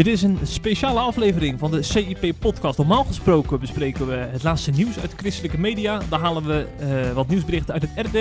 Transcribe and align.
Dit 0.00 0.12
is 0.12 0.22
een 0.22 0.38
speciale 0.42 1.00
aflevering 1.00 1.58
van 1.58 1.70
de 1.70 1.82
CIP-podcast. 1.82 2.78
Normaal 2.78 3.04
gesproken 3.04 3.60
bespreken 3.60 4.06
we 4.06 4.14
het 4.14 4.42
laatste 4.42 4.70
nieuws 4.70 4.98
uit 5.00 5.14
christelijke 5.16 5.58
media. 5.58 6.00
Daar 6.08 6.20
halen 6.20 6.44
we 6.44 6.66
uh, 6.80 7.12
wat 7.12 7.28
nieuwsberichten 7.28 7.74
uit 7.74 7.82
het 7.82 8.06
RD 8.06 8.16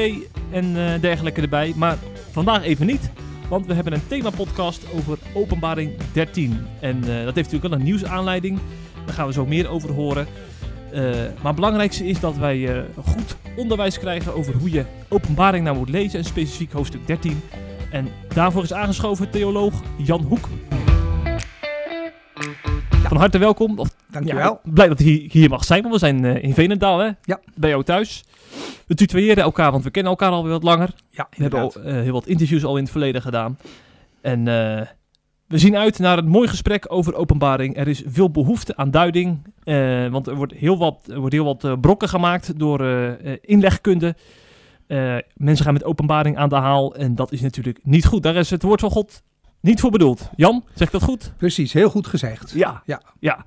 en 0.52 0.66
uh, 0.66 1.02
dergelijke 1.02 1.42
erbij. 1.42 1.74
Maar 1.76 1.98
vandaag 2.32 2.64
even 2.64 2.86
niet, 2.86 3.12
want 3.50 3.66
we 3.66 3.74
hebben 3.74 3.94
een 3.94 4.08
themapodcast 4.08 4.86
over 4.94 5.18
openbaring 5.34 5.92
13. 6.14 6.66
En 6.80 6.98
uh, 6.98 7.06
dat 7.06 7.36
heeft 7.36 7.36
natuurlijk 7.36 7.64
wel 7.64 7.74
een 7.74 7.84
nieuwsaanleiding. 7.84 8.60
Daar 9.06 9.16
gaan 9.16 9.28
we 9.28 9.34
zo 9.34 9.46
meer 9.46 9.70
over 9.70 9.92
horen. 9.92 10.28
maar 10.92 11.44
het 11.44 11.56
belangrijkste 11.56 12.06
is 12.08 12.20
dat 12.20 12.38
wij 12.38 12.86
goed 13.06 13.36
onderwijs 13.56 14.00
krijgen 14.00 14.34
over 14.34 14.54
hoe 14.54 14.72
je 14.72 14.86
openbaring 15.08 15.64
nou 15.64 15.78
moet 15.78 15.90
lezen. 15.90 16.20
En 16.20 16.26
specifiek 16.26 16.72
hoofdstuk 16.72 17.08
13. 17.08 17.42
En 17.92 18.08
daarvoor 18.34 18.64
is 18.64 18.74
aangeschoven 18.74 19.30
theoloog 19.30 19.74
Jan 19.98 20.22
Hoek. 20.22 20.48
Van 22.90 23.18
harte 23.18 23.38
welkom. 23.38 23.80
Of, 23.80 23.90
Dankjewel. 24.12 24.60
Ja, 24.64 24.72
blij 24.72 24.88
dat 24.88 25.00
hij 25.00 25.28
hier 25.32 25.50
mag 25.50 25.64
zijn, 25.64 25.82
want 25.82 25.94
we 25.94 26.00
zijn 26.00 26.24
uh, 26.24 26.44
in 26.44 26.54
Veenendaal, 26.54 27.00
hè? 27.00 27.10
Ja. 27.24 27.40
Bij 27.56 27.70
jou 27.70 27.84
thuis. 27.84 28.24
We 28.88 28.96
tutoyeren 28.96 29.44
elkaar, 29.44 29.72
want 29.72 29.84
we 29.84 29.92
kennen 29.92 30.12
elkaar 30.12 30.32
alweer 30.32 30.52
wat 30.52 30.64
langer. 30.64 30.90
Ja, 31.10 31.28
we 31.30 31.42
hebben 31.42 31.60
al, 31.60 31.74
uh, 31.78 31.84
heel 31.84 32.12
wat 32.12 32.28
interviews 32.28 32.64
al 32.64 32.78
in 32.78 32.84
het 32.84 32.92
verleden 32.92 33.22
gedaan. 33.22 33.58
En 34.22 34.40
uh, 34.40 34.82
we 35.48 35.58
zien 35.58 35.78
uit 35.78 36.00
naar 36.00 36.18
een 36.18 36.28
mooi 36.28 36.48
gesprek 36.48 36.86
over 36.88 37.16
openbaring. 37.16 37.78
Er 37.78 37.88
is 37.88 38.04
veel 38.06 38.30
behoefte 38.30 38.76
aan 38.76 38.92
duiding, 38.92 39.54
want 40.12 40.28
er 40.28 40.36
wordt 40.36 40.54
heel 40.54 40.78
wat, 40.78 41.08
er 41.12 41.20
wordt 41.20 41.34
heel 41.34 41.46
wat 41.46 41.82
brokken 41.82 42.10
gemaakt 42.10 42.60
door 42.60 42.86
inlegkunde. 43.42 44.16
mensen 45.36 45.66
gaan 45.66 45.74
met 45.74 45.84
openbaring 45.84 46.38
aan 46.38 46.50
de 46.50 46.56
haal 46.56 46.96
en 46.96 47.16
dat 47.16 47.32
is 47.32 47.42
natuurlijk 47.42 47.80
niet 47.84 48.06
goed. 48.06 48.24
Daar 48.24 48.36
is 48.36 48.50
het 48.50 48.64
woord 48.64 48.80
van 48.80 48.92
God 48.92 49.22
niet 49.62 49.80
voor 49.80 49.92
bedoeld. 49.92 50.30
Jan, 50.36 50.64
zeg 50.74 50.90
dat 50.90 51.04
goed? 51.04 51.34
Precies, 51.38 51.74
heel 51.74 51.90
goed 51.90 52.08
gezegd. 52.08 52.52
Ja, 52.52 52.82
ja. 52.86 53.02
ja. 53.20 53.46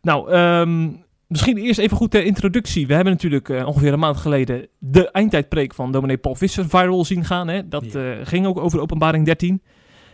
Nou, 0.00 0.32
um, 0.32 1.04
misschien 1.26 1.56
eerst 1.56 1.78
even 1.78 1.96
goed 1.96 2.10
ter 2.10 2.24
introductie. 2.24 2.86
We 2.86 2.94
hebben 2.94 3.12
natuurlijk 3.12 3.48
uh, 3.48 3.66
ongeveer 3.66 3.92
een 3.92 3.98
maand 3.98 4.16
geleden 4.16 4.66
de 4.78 5.10
eindtijdpreek 5.10 5.74
van 5.74 5.92
dominee 5.92 6.16
Paul 6.16 6.34
Visser 6.34 6.68
viral 6.68 7.04
zien 7.04 7.24
gaan. 7.24 7.48
Hè? 7.48 7.68
Dat 7.68 7.92
ja. 7.92 8.00
uh, 8.00 8.16
ging 8.22 8.46
ook 8.46 8.58
over 8.58 8.80
openbaring 8.80 9.24
13. 9.24 9.62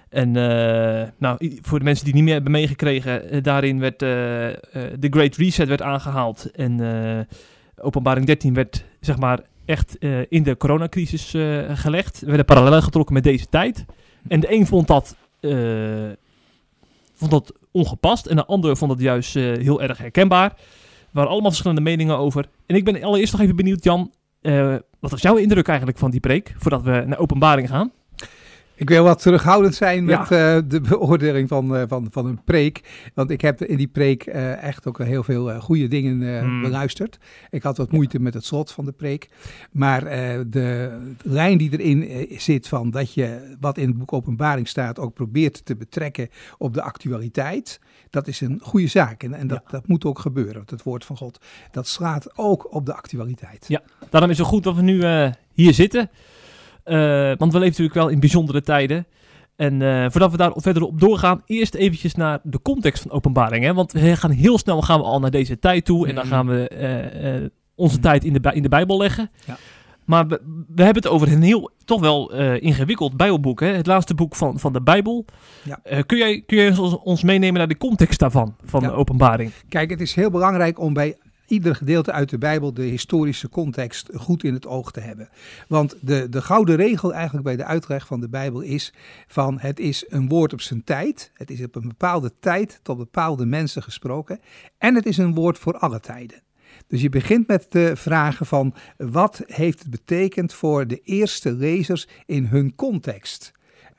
En 0.09 0.29
uh, 0.29 1.09
nou, 1.19 1.59
voor 1.63 1.79
de 1.79 1.85
mensen 1.85 2.05
die 2.05 2.15
niet 2.15 2.23
meer 2.25 2.33
hebben 2.33 2.53
meegekregen, 2.53 3.43
daarin 3.43 3.79
werd 3.79 3.99
de 3.99 5.07
Great 5.11 5.37
Reset 5.37 5.69
werd 5.69 5.83
aangehaald. 5.83 6.51
En 6.51 6.81
openbaring 7.77 8.27
13 8.27 8.55
werd, 8.55 8.85
zeg 9.01 9.19
maar, 9.19 9.41
echt 9.65 9.97
in 10.29 10.43
de 10.43 10.57
coronacrisis 10.57 11.35
gelegd. 11.69 12.21
We 12.21 12.27
werden 12.27 12.45
parallel 12.45 12.83
getrokken 12.83 13.15
met 13.15 13.23
deze 13.23 13.47
tijd. 13.49 13.85
En 14.29 14.41
de 14.41 14.53
een 14.53 14.67
vond 14.67 14.87
dat 14.87 15.17
uh, 15.41 16.11
vond 17.15 17.31
dat 17.31 17.53
ongepast 17.71 18.27
en 18.27 18.37
de 18.37 18.47
ander 18.47 18.77
vond 18.77 18.91
dat 18.91 19.01
juist 19.01 19.37
uh, 19.37 19.57
heel 19.57 19.83
erg 19.83 19.99
herkenbaar. 19.99 20.51
Er 20.51 21.17
waren 21.17 21.31
allemaal 21.31 21.51
verschillende 21.51 21.83
meningen 21.83 22.19
over. 22.19 22.49
En 22.67 22.77
ik 22.77 22.85
ben 22.85 23.03
allereerst 23.03 23.33
nog 23.33 23.41
even 23.41 23.57
benieuwd, 23.57 23.85
Jan. 23.85 24.13
Uh, 24.43 24.77
wat 25.01 25.11
was 25.11 25.23
jouw 25.23 25.37
indruk 25.37 25.69
eigenlijk 25.69 25.99
van 25.99 26.11
die 26.11 26.21
preek, 26.21 26.55
voordat 26.59 26.83
we 26.83 27.05
naar 27.07 27.19
openbaring 27.19 27.69
gaan? 27.69 27.93
Ik 28.81 28.89
wil 28.89 29.05
wat 29.05 29.23
terughoudend 29.23 29.75
zijn 29.75 30.05
met 30.05 30.21
uh, 30.21 30.29
de 30.67 30.81
beoordeling 30.89 31.49
van, 31.49 31.77
uh, 31.77 31.83
van, 31.89 32.09
van 32.11 32.27
een 32.27 32.45
preek. 32.45 33.11
Want 33.15 33.31
ik 33.31 33.41
heb 33.41 33.63
in 33.63 33.77
die 33.77 33.89
preek 33.89 34.27
uh, 34.27 34.63
echt 34.63 34.87
ook 34.87 34.99
heel 34.99 35.23
veel 35.23 35.61
goede 35.61 35.89
dingen 35.89 36.41
hmm. 36.41 36.63
beluisterd. 36.63 37.19
Ik 37.51 37.63
had 37.63 37.77
wat 37.77 37.93
moeite 37.93 38.21
met 38.21 38.35
het 38.35 38.45
slot 38.45 38.73
van 38.73 38.85
de 38.85 38.93
preek. 38.93 39.29
Maar 39.73 40.05
de 40.51 40.99
lijn 41.23 41.59
die 41.59 41.79
erin 41.79 42.29
zit 42.39 42.69
van 42.69 42.91
dat 42.91 43.15
je 43.15 43.57
wat 43.61 43.79
in 43.79 43.89
het 43.89 43.99
boek 43.99 44.13
Openbaring 44.13 44.69
staat 44.69 44.99
ook 44.99 45.15
probeert 45.15 45.65
te 45.65 45.77
betrekken 45.77 46.29
op 46.59 46.75
de 46.75 46.83
actualiteit. 46.83 47.81
Dat 48.11 48.27
is 48.27 48.41
een 48.41 48.59
goede 48.63 48.87
zaak 48.87 49.23
en, 49.23 49.35
en 49.35 49.47
dat, 49.47 49.63
ja. 49.65 49.71
dat 49.71 49.87
moet 49.87 50.05
ook 50.05 50.19
gebeuren. 50.19 50.55
Want 50.55 50.71
het 50.71 50.83
woord 50.83 51.05
van 51.05 51.17
God, 51.17 51.41
dat 51.71 51.89
slaat 51.89 52.39
ook 52.39 52.75
op 52.75 52.87
de 52.87 52.95
actualiteit. 52.95 53.65
Ja, 53.69 53.83
daarom 54.11 54.31
is 54.31 54.39
het 54.39 54.47
goed 54.47 54.65
dat 54.65 54.77
we 54.77 54.83
nu 54.83 55.05
hier 55.53 55.75
zitten. 55.75 56.11
Uh, 56.85 57.33
want 57.37 57.53
we 57.53 57.59
leven 57.59 57.61
natuurlijk 57.61 57.95
wel 57.95 58.09
in 58.09 58.21
bijzondere 58.21 58.63
tijden. 58.63 59.07
En 59.57 59.81
uh, 59.81 60.07
voordat 60.09 60.31
we 60.31 60.37
daar 60.37 60.53
verder 60.55 60.83
op 60.83 61.01
doorgaan, 61.01 61.43
eerst 61.47 61.75
eventjes 61.75 62.15
naar 62.15 62.41
de 62.43 62.63
context 62.63 63.03
van 63.03 63.11
openbaring. 63.11 63.65
Hè? 63.65 63.75
Want 63.75 63.93
we 63.93 64.17
gaan 64.17 64.31
heel 64.31 64.59
snel 64.59 64.83
gaan 64.83 65.01
we 65.01 65.07
al 65.07 65.21
naar 65.21 65.31
deze 65.31 65.59
tijd 65.59 65.85
toe. 65.85 66.09
En 66.09 66.15
dan 66.15 66.27
gaan 66.27 66.47
we 66.47 66.71
uh, 67.41 67.49
onze 67.75 67.97
mm. 67.97 68.03
tijd 68.03 68.25
in 68.25 68.33
de, 68.33 68.51
in 68.53 68.63
de 68.63 68.69
Bijbel 68.69 68.99
leggen. 68.99 69.31
Ja. 69.47 69.57
Maar 70.05 70.27
we, 70.27 70.41
we, 70.75 70.83
hebben 70.83 71.03
het 71.03 71.13
over 71.13 71.33
een 71.33 71.43
heel, 71.43 71.71
toch 71.85 72.01
wel 72.01 72.33
ingewikkeld 72.57 73.17
Bijbelboek. 73.17 73.61
Hè? 73.61 73.67
Het 73.67 73.87
laatste 73.87 74.15
boek 74.15 74.37
van, 74.37 74.59
van 74.59 74.73
de 74.73 74.83
Bijbel. 74.83 75.25
Ja. 75.63 76.03
kun, 76.03 76.19
jij, 76.19 76.43
kun 76.47 76.57
jij 76.57 76.77
ons, 76.77 76.99
ons 76.99 77.23
meenemen 77.23 77.59
naar 77.59 77.69
de 77.69 77.77
context 77.77 78.19
daarvan, 78.19 78.55
van 78.65 78.81
ja. 78.81 78.89
de 78.89 78.95
openbaring? 78.95 79.53
Kijk, 79.69 79.91
het 79.91 80.01
is 80.01 80.15
heel 80.15 80.31
belangrijk 80.31 80.79
om 80.79 80.93
bij 80.93 81.17
ieder 81.51 81.75
gedeelte 81.75 82.13
uit 82.13 82.31
de 82.31 82.39
Bijbel 82.39 82.75
de 82.75 82.83
historische 82.83 83.49
context 83.49 84.09
goed 84.15 84.45
in 84.45 84.55
het 84.55 84.67
oog 84.67 84.93
te 84.93 85.01
hebben. 85.01 85.29
Want 85.69 85.97
de, 86.01 86.29
de 86.29 86.43
gouden 86.43 86.77
regel 86.77 87.15
eigenlijk 87.15 87.45
bij 87.45 87.57
de 87.57 87.65
uitleg 87.65 88.07
van 88.07 88.21
de 88.21 88.29
Bijbel 88.29 88.61
is 88.61 88.93
van 89.27 89.59
het 89.59 89.81
is 89.81 90.05
een 90.09 90.29
woord 90.29 90.53
op 90.53 90.61
zijn 90.61 90.85
tijd. 90.85 91.31
Het 91.35 91.51
is 91.51 91.63
op 91.63 91.75
een 91.75 91.89
bepaalde 91.89 92.33
tijd 92.41 92.81
tot 92.83 92.97
bepaalde 92.97 93.47
mensen 93.47 93.83
gesproken. 93.83 94.41
En 94.79 94.95
het 94.95 95.07
is 95.07 95.17
een 95.17 95.35
woord 95.35 95.59
voor 95.59 95.79
alle 95.79 96.01
tijden. 96.01 96.43
Dus 96.87 97.03
je 97.03 97.09
begint 97.09 97.47
met 97.47 97.67
de 97.69 97.97
vragen 97.97 98.47
van 98.47 98.75
wat 98.97 99.43
heeft 99.47 99.79
het 99.79 99.91
betekend 99.91 100.53
voor 100.53 100.87
de 100.87 101.01
eerste 101.05 101.53
lezers 101.53 102.09
in 102.27 102.45
hun 102.45 102.75
context 102.75 103.53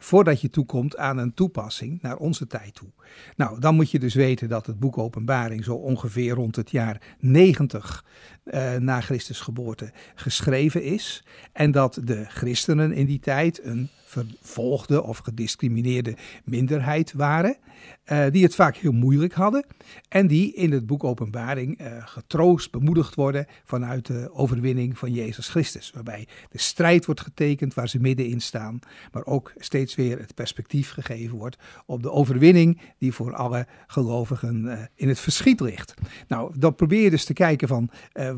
voordat 0.04 0.42
je 0.42 0.50
toekomt 0.50 0.98
aan 0.98 1.18
een 1.18 1.34
toepassing 1.34 2.02
naar 2.02 2.18
onze 2.18 2.48
tijd 2.48 2.74
toe. 2.74 2.90
Nou, 3.36 3.60
dan 3.60 3.76
moet 3.76 3.92
je 3.92 4.00
dus 4.00 4.14
weten 4.14 4.50
dat 4.50 4.66
het 4.66 4.80
boek 4.80 4.98
Openbaring 4.98 5.64
zo 5.64 5.74
ongeveer 5.74 6.34
rond 6.34 6.56
het 6.56 6.72
jaar 6.72 7.16
90 7.20 8.06
uh, 8.46 8.76
na 8.76 9.02
Christus 9.02 9.40
geboorte 9.40 9.92
geschreven 10.16 10.84
is. 10.84 11.24
En 11.52 11.72
dat 11.72 12.00
de 12.04 12.26
christenen 12.26 12.94
in 12.94 13.06
die 13.06 13.20
tijd 13.20 13.64
een 13.64 13.90
vervolgde 14.12 15.04
of 15.04 15.18
gediscrimineerde 15.18 16.16
minderheid 16.44 17.14
waren. 17.14 17.58
Uh, 18.06 18.26
die 18.32 18.44
het 18.44 18.56
vaak 18.56 18.76
heel 18.76 18.92
moeilijk 18.92 19.34
hadden. 19.34 19.66
En 20.10 20.28
die 20.28 20.54
in 20.54 20.72
het 20.72 20.86
boek 20.86 21.04
Openbaring 21.04 21.82
uh, 21.82 21.88
getroost, 22.00 22.72
bemoedigd 22.72 23.16
worden 23.16 23.46
vanuit 23.64 24.06
de 24.06 24.30
overwinning 24.34 24.98
van 24.98 25.14
Jezus 25.14 25.48
Christus. 25.48 25.92
Waarbij 25.92 26.28
de 26.50 26.58
strijd 26.58 27.06
wordt 27.06 27.22
getekend 27.22 27.74
waar 27.74 27.90
ze 27.90 28.00
middenin 28.00 28.42
staan. 28.42 28.80
Maar 29.12 29.26
ook 29.26 29.54
steeds 29.58 29.96
weer 29.96 30.20
het 30.20 30.36
perspectief 30.36 30.92
gegeven 30.92 31.38
wordt 31.38 31.58
op 31.86 32.04
de 32.04 32.12
overwinning 32.12 32.82
die 32.98 33.14
voor 33.14 33.36
alle 33.36 33.68
gelovigen 33.88 34.90
in 34.96 35.08
het 35.08 35.20
verschiet 35.20 35.60
ligt. 35.60 35.94
Nou, 36.28 36.60
dan 36.60 36.76
probeer 36.76 37.04
je 37.04 37.10
dus 37.10 37.26
te 37.26 37.34
kijken 37.34 37.68
van 37.68 37.90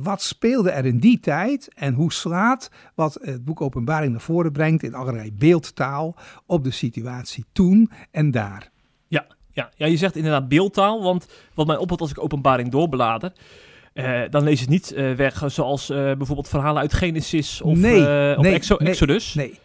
wat 0.01 0.21
speelde 0.21 0.71
er 0.71 0.85
in 0.85 0.99
die 0.99 1.19
tijd 1.19 1.73
en 1.73 1.93
hoe 1.93 2.13
slaat 2.13 2.71
wat 2.95 3.17
het 3.21 3.45
boek 3.45 3.61
Openbaring 3.61 4.11
naar 4.11 4.21
voren 4.21 4.51
brengt 4.51 4.83
in 4.83 4.93
allerlei 4.93 5.33
beeldtaal 5.33 6.15
op 6.45 6.63
de 6.63 6.71
situatie 6.71 7.45
toen 7.51 7.91
en 8.11 8.31
daar. 8.31 8.71
Ja, 9.07 9.25
ja, 9.51 9.69
ja, 9.75 9.85
je 9.85 9.97
zegt 9.97 10.15
inderdaad 10.15 10.47
beeldtaal, 10.47 11.03
want 11.03 11.27
wat 11.53 11.67
mij 11.67 11.77
opvalt 11.77 12.01
als 12.01 12.11
ik 12.11 12.23
openbaring 12.23 12.71
doorblader, 12.71 13.31
uh, 13.93 14.21
dan 14.29 14.43
lees 14.43 14.59
het 14.59 14.69
niet 14.69 14.93
uh, 14.95 15.13
weg 15.13 15.43
zoals 15.45 15.89
uh, 15.89 15.97
bijvoorbeeld 15.97 16.47
verhalen 16.47 16.81
uit 16.81 16.93
Genesis 16.93 17.61
of, 17.61 17.77
nee, 17.77 17.99
of 18.37 18.43
nee, 18.43 18.53
Exo 18.53 18.75
nee, 18.79 18.89
Exodus. 18.89 19.33
Nee, 19.33 19.47
nee. 19.47 19.59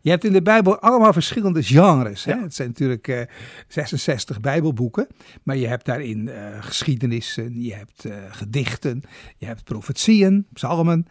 Je 0.00 0.10
hebt 0.10 0.24
in 0.24 0.32
de 0.32 0.42
Bijbel 0.42 0.78
allemaal 0.78 1.12
verschillende 1.12 1.62
genres. 1.62 2.24
Hè? 2.24 2.32
Ja. 2.32 2.42
Het 2.42 2.54
zijn 2.54 2.68
natuurlijk 2.68 3.08
uh, 3.08 3.20
66 3.68 4.40
Bijbelboeken, 4.40 5.06
maar 5.42 5.56
je 5.56 5.66
hebt 5.66 5.84
daarin 5.84 6.26
uh, 6.26 6.34
geschiedenissen, 6.60 7.62
je 7.62 7.74
hebt 7.74 8.04
uh, 8.04 8.14
gedichten, 8.30 9.02
je 9.36 9.46
hebt 9.46 9.64
profetieën, 9.64 10.46
psalmen. 10.52 11.06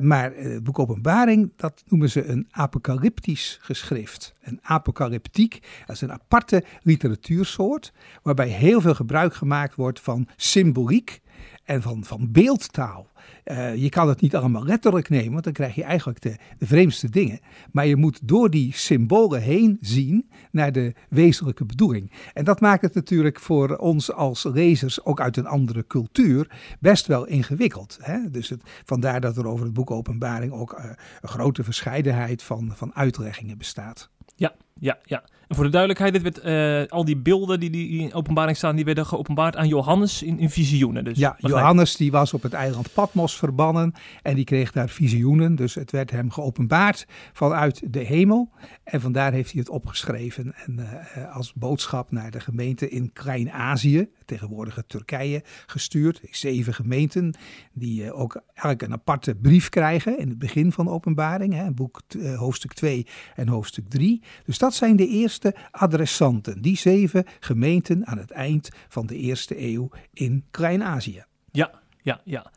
Maar 0.00 0.32
het 0.34 0.64
boek 0.64 0.78
Openbaring, 0.78 1.52
dat 1.56 1.82
noemen 1.86 2.10
ze 2.10 2.24
een 2.24 2.46
apocalyptisch 2.50 3.58
geschrift. 3.60 4.32
Een 4.42 4.58
apocalyptiek, 4.62 5.60
dat 5.86 5.96
is 5.96 6.00
een 6.00 6.12
aparte 6.12 6.64
literatuursoort, 6.82 7.92
waarbij 8.22 8.48
heel 8.48 8.80
veel 8.80 8.94
gebruik 8.94 9.34
gemaakt 9.34 9.74
wordt 9.74 10.00
van 10.00 10.28
symboliek 10.36 11.22
en 11.64 11.82
van, 11.82 12.04
van 12.04 12.32
beeldtaal. 12.32 13.12
Uh, 13.44 13.76
je 13.76 13.88
kan 13.88 14.08
het 14.08 14.20
niet 14.20 14.36
allemaal 14.36 14.64
letterlijk 14.64 15.08
nemen, 15.08 15.32
want 15.32 15.44
dan 15.44 15.52
krijg 15.52 15.74
je 15.74 15.82
eigenlijk 15.82 16.20
de, 16.20 16.36
de, 16.58 16.66
vreemdste 16.66 17.10
dingen. 17.10 17.40
Maar 17.72 17.86
je 17.86 17.96
moet 17.96 18.20
door 18.22 18.50
die 18.50 18.74
symbolen 18.74 19.42
heen 19.42 19.78
zien 19.80 20.30
naar 20.50 20.72
de 20.72 20.94
wezenlijke 21.08 21.64
bedoeling. 21.64 22.12
En 22.32 22.44
dat 22.44 22.60
maakt 22.60 22.82
het 22.82 22.94
natuurlijk 22.94 23.40
voor 23.40 23.76
ons 23.76 24.12
als 24.12 24.44
lezers, 24.44 25.04
ook 25.04 25.20
uit 25.20 25.36
een 25.36 25.46
andere 25.46 25.86
cultuur, 25.86 26.50
best 26.80 27.06
wel 27.06 27.26
ingewikkeld. 27.26 27.98
Hè? 28.00 28.30
Dus 28.30 28.48
het, 28.48 28.62
vandaar 28.84 29.20
dat 29.20 29.36
er 29.36 29.46
over 29.46 29.64
het 29.64 29.74
boek 29.74 29.90
Openbaring 29.90 30.52
ook 30.52 30.78
uh, 30.78 30.84
een 31.20 31.28
grote 31.28 31.64
verscheidenheid 31.64 32.42
van, 32.42 32.72
van 32.74 32.94
uitleggingen 32.94 33.58
bestaat. 33.58 34.10
Ja, 34.36 34.54
Ja, 34.80 34.98
ja. 35.04 35.24
En 35.48 35.54
voor 35.54 35.64
de 35.64 35.70
duidelijkheid, 35.70 36.12
dit 36.12 36.22
werd, 36.22 36.38
eh, 36.38 36.92
al 36.92 37.04
die 37.04 37.16
beelden 37.16 37.60
die, 37.60 37.70
die 37.70 38.00
in 38.00 38.14
openbaring 38.14 38.56
staan, 38.56 38.76
die 38.76 38.84
werden 38.84 39.06
geopenbaard 39.06 39.56
aan 39.56 39.68
Johannes 39.68 40.22
in, 40.22 40.38
in 40.38 40.50
visioenen. 40.50 41.04
Dus 41.04 41.18
ja, 41.18 41.36
Johannes 41.38 41.96
die 41.96 42.10
was 42.10 42.34
op 42.34 42.42
het 42.42 42.52
eiland 42.52 42.92
Patmos 42.92 43.36
verbannen 43.36 43.92
en 44.22 44.34
die 44.34 44.44
kreeg 44.44 44.72
daar 44.72 44.88
visioenen. 44.88 45.54
Dus 45.54 45.74
het 45.74 45.90
werd 45.90 46.10
hem 46.10 46.30
geopenbaard 46.30 47.06
vanuit 47.32 47.92
de 47.92 47.98
hemel. 47.98 48.50
En 48.84 49.00
vandaar 49.00 49.32
heeft 49.32 49.52
hij 49.52 49.60
het 49.60 49.70
opgeschreven 49.70 50.54
en 50.66 50.78
eh, 50.78 51.34
als 51.34 51.52
boodschap 51.52 52.10
naar 52.10 52.30
de 52.30 52.40
gemeente 52.40 52.88
in 52.88 53.12
Klein-Azië, 53.12 54.08
tegenwoordige 54.24 54.84
Turkije, 54.86 55.42
gestuurd. 55.66 56.20
Zeven 56.30 56.74
gemeenten 56.74 57.34
die 57.72 58.04
eh, 58.04 58.20
ook 58.20 58.42
eigenlijk 58.46 58.82
een 58.82 58.92
aparte 58.92 59.34
brief 59.34 59.68
krijgen 59.68 60.18
in 60.18 60.28
het 60.28 60.38
begin 60.38 60.72
van 60.72 60.84
de 60.84 60.90
openbaring. 60.90 61.54
Hè, 61.54 61.70
boek 61.70 62.00
hoofdstuk 62.36 62.72
2 62.72 63.06
en 63.34 63.48
hoofdstuk 63.48 63.88
3. 63.88 64.22
Dus 64.44 64.58
dat 64.64 64.74
zijn 64.74 64.96
de 64.96 65.08
eerste 65.08 65.54
adressanten. 65.70 66.62
Die 66.62 66.76
zeven 66.76 67.24
gemeenten 67.40 68.06
aan 68.06 68.18
het 68.18 68.30
eind 68.30 68.68
van 68.88 69.06
de 69.06 69.16
eerste 69.16 69.62
eeuw 69.62 69.90
in 70.12 70.44
Klein-Azië. 70.50 71.24
Ja, 71.50 71.70
ja, 72.02 72.20
ja. 72.24 72.50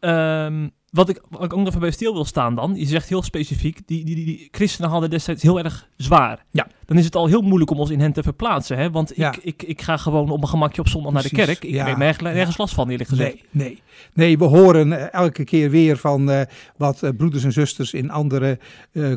Ehm, 0.00 0.68
wat, 0.90 1.08
ik, 1.08 1.22
wat 1.28 1.44
ik 1.44 1.52
ook 1.52 1.58
nog 1.58 1.68
even 1.68 1.80
bij 1.80 1.90
stil 1.90 2.12
wil 2.12 2.24
staan 2.24 2.54
dan, 2.54 2.74
je 2.76 2.86
zegt 2.86 3.08
heel 3.08 3.22
specifiek, 3.22 3.80
die, 3.86 4.04
die, 4.04 4.14
die, 4.14 4.24
die 4.24 4.48
christenen 4.50 4.90
hadden 4.90 5.10
destijds 5.10 5.42
heel 5.42 5.58
erg 5.58 5.88
zwaar. 5.96 6.44
Ja. 6.50 6.66
Dan 6.84 6.98
is 6.98 7.04
het 7.04 7.16
al 7.16 7.26
heel 7.26 7.40
moeilijk 7.40 7.70
om 7.70 7.78
ons 7.78 7.90
in 7.90 8.00
hen 8.00 8.12
te 8.12 8.22
verplaatsen, 8.22 8.78
hè? 8.78 8.90
want 8.90 9.12
Ja. 9.16 9.32
ik, 9.32 9.38
ik, 9.42 9.62
ik 9.62 9.82
ga 9.82 9.96
gewoon 9.96 10.30
op 10.30 10.38
mijn 10.38 10.48
gemakje 10.48 10.80
op 10.80 10.88
zondag 10.88 11.12
naar 11.12 11.22
de 11.22 11.28
kerk. 11.28 11.64
Ik 11.64 11.70
ja. 11.70 11.86
heb 11.86 11.96
nergens, 11.96 12.34
nergens 12.34 12.56
last 12.56 12.74
van, 12.74 12.88
eerlijk 12.88 13.08
gezegd. 13.08 13.34
Nee, 13.50 13.64
nee. 13.64 13.82
nee, 14.14 14.38
we 14.38 14.44
horen 14.44 14.92
eh, 14.92 15.12
elke 15.12 15.44
keer 15.44 15.70
weer 15.70 15.96
van 15.96 16.30
eh, 16.30 16.40
wat 16.76 17.02
eh, 17.02 17.10
broeders 17.16 17.44
en 17.44 17.52
zusters 17.52 17.92
in 17.92 18.10
andere 18.10 18.58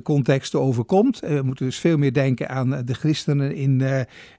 contexten 0.03 0.61
overkomt. 0.61 1.19
We 1.19 1.41
moeten 1.43 1.65
dus 1.65 1.77
veel 1.77 1.97
meer 1.97 2.13
denken 2.13 2.49
aan 2.49 2.81
de 2.85 2.93
christenen 2.93 3.55
in, 3.55 3.81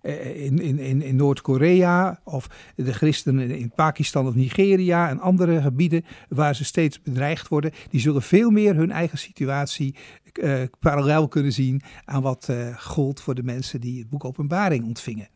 in, 0.02 0.58
in, 0.58 0.78
in, 0.78 1.02
in 1.02 1.16
Noord-Korea 1.16 2.20
of 2.24 2.46
de 2.76 2.92
christenen 2.92 3.50
in 3.50 3.72
Pakistan 3.74 4.26
of 4.26 4.34
Nigeria 4.34 5.08
en 5.08 5.20
andere 5.20 5.60
gebieden 5.60 6.04
waar 6.28 6.54
ze 6.54 6.64
steeds 6.64 7.00
bedreigd 7.24 7.48
worden. 7.48 7.72
Die 7.90 8.00
zullen 8.00 8.22
veel 8.22 8.50
meer 8.50 8.74
hun 8.74 8.90
eigen 8.90 9.18
situatie 9.18 9.94
eh, 10.32 10.62
parallel 10.80 11.28
kunnen 11.28 11.52
zien 11.52 11.82
aan 12.04 12.22
wat 12.22 12.48
eh 12.48 12.78
gold 12.78 13.20
voor 13.20 13.34
de 13.34 13.42
mensen 13.42 13.80
die 13.80 13.98
het 13.98 14.08
boek 14.08 14.24
Openbaring 14.24 14.84
ontvingen. 14.84 15.28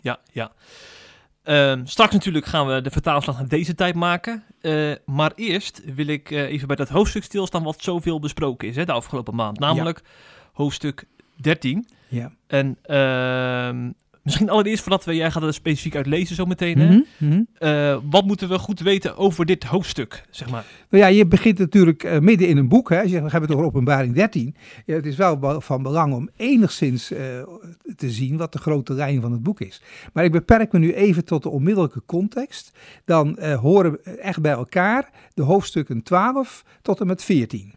Ja, 0.00 0.18
ja. 0.32 0.52
Ehm, 1.42 1.84
straks 1.84 2.12
natuurlijk 2.12 2.46
gaan 2.46 2.66
we 2.66 2.80
de 2.80 2.90
vertaalslag 2.90 3.38
naar 3.38 3.48
deze 3.48 3.74
tijd 3.74 3.94
maken. 3.94 4.42
Eh, 4.60 4.92
maar 5.04 5.32
eerst 5.34 5.82
wil 5.94 6.06
ik 6.06 6.30
even 6.30 6.66
bij 6.66 6.76
dat 6.76 6.88
hoofdstuk 6.88 7.24
stilstaan 7.24 7.62
wat 7.62 7.82
zoveel 7.82 8.18
besproken 8.18 8.68
is 8.68 8.76
hè, 8.76 8.84
de 8.84 8.92
afgelopen 8.92 9.34
maand. 9.34 9.58
Namelijk 9.58 10.02
hoofdstuk 10.52 11.04
13. 11.36 11.86
Ja. 12.08 12.32
En 12.46 12.78
ehm, 12.82 13.90
misschien 14.24 14.50
allereerst 14.50 14.82
voordat 14.82 15.04
we, 15.04 15.14
jij 15.14 15.30
gaat 15.30 15.42
er 15.42 15.54
specifiek 15.54 15.96
uit 15.96 16.06
lezen 16.06 16.36
zo 16.36 16.44
meteen. 16.44 16.78
Hè? 16.78 16.86
Mhm, 16.86 17.02
mhm. 17.18 17.42
Eh, 17.58 17.98
wat 18.10 18.24
moeten 18.24 18.48
we 18.48 18.58
goed 18.58 18.80
weten 18.80 19.16
over 19.16 19.46
dit 19.46 19.64
hoofdstuk, 19.64 20.24
zeg 20.30 20.50
maar? 20.50 20.64
Nou 20.90 21.02
ja, 21.04 21.08
je 21.08 21.26
begint 21.26 21.58
natuurlijk 21.58 22.04
eh, 22.04 22.18
midden 22.18 22.48
in 22.48 22.56
een 22.56 22.68
boek. 22.68 22.88
Hè. 22.88 23.00
Je 23.00 23.08
zegt, 23.08 23.22
we 23.24 23.30
hebben 23.30 23.48
het 23.48 23.52
over 23.52 23.66
openbaring 23.66 24.14
13. 24.14 24.56
Ja, 24.86 24.94
het 24.94 25.06
is 25.06 25.16
wel 25.16 25.60
van 25.60 25.82
belang 25.82 26.14
om 26.14 26.28
enigszins 26.36 27.10
eh, 27.10 27.20
te 27.96 28.10
zien 28.10 28.36
wat 28.36 28.52
de 28.52 28.58
grote 28.58 28.92
lijn 28.92 29.20
van 29.20 29.32
het 29.32 29.42
boek 29.42 29.60
is. 29.60 29.82
Maar 30.12 30.24
ik 30.24 30.32
beperk 30.32 30.72
me 30.72 30.78
nu 30.78 30.94
even 30.94 31.24
tot 31.24 31.42
de 31.42 31.48
onmiddellijke 31.48 32.02
context. 32.06 32.78
Dan 33.04 33.38
horen 33.60 33.92
we 33.92 33.98
echt 34.10 34.40
bij 34.40 34.52
elkaar 34.52 35.10
de 35.34 35.42
hoofdstukken 35.42 36.02
12 36.02 36.64
tot 36.82 37.00
en 37.00 37.06
met 37.06 37.24
14. 37.24 37.72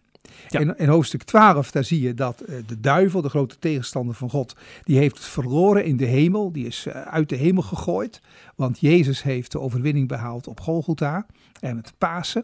In, 0.49 0.87
hoofdstuk 0.87 1.23
12, 1.23 1.71
daar 1.71 1.83
zie 1.83 2.01
je 2.01 2.13
dat 2.13 2.41
eh, 2.41 2.55
de 2.67 2.79
duivel, 2.79 3.21
de 3.21 3.29
grote 3.29 3.59
tegenstander 3.59 4.15
van 4.15 4.29
God, 4.29 4.55
die 4.83 4.97
heeft 4.97 5.19
verloren 5.19 5.85
in 5.85 5.97
de 5.97 6.05
hemel. 6.05 6.51
Die 6.51 6.65
is 6.65 6.85
eh, 6.85 7.01
uit 7.01 7.29
de 7.29 7.35
hemel 7.35 7.63
gegooid. 7.63 8.21
Want 8.55 8.79
Jezus 8.79 9.23
heeft 9.23 9.51
de 9.51 9.59
overwinning 9.59 10.07
behaald 10.07 10.47
op 10.47 10.59
Golgotha 10.59 11.25
en 11.59 11.77
het 11.77 11.93
Pasen. 11.97 12.43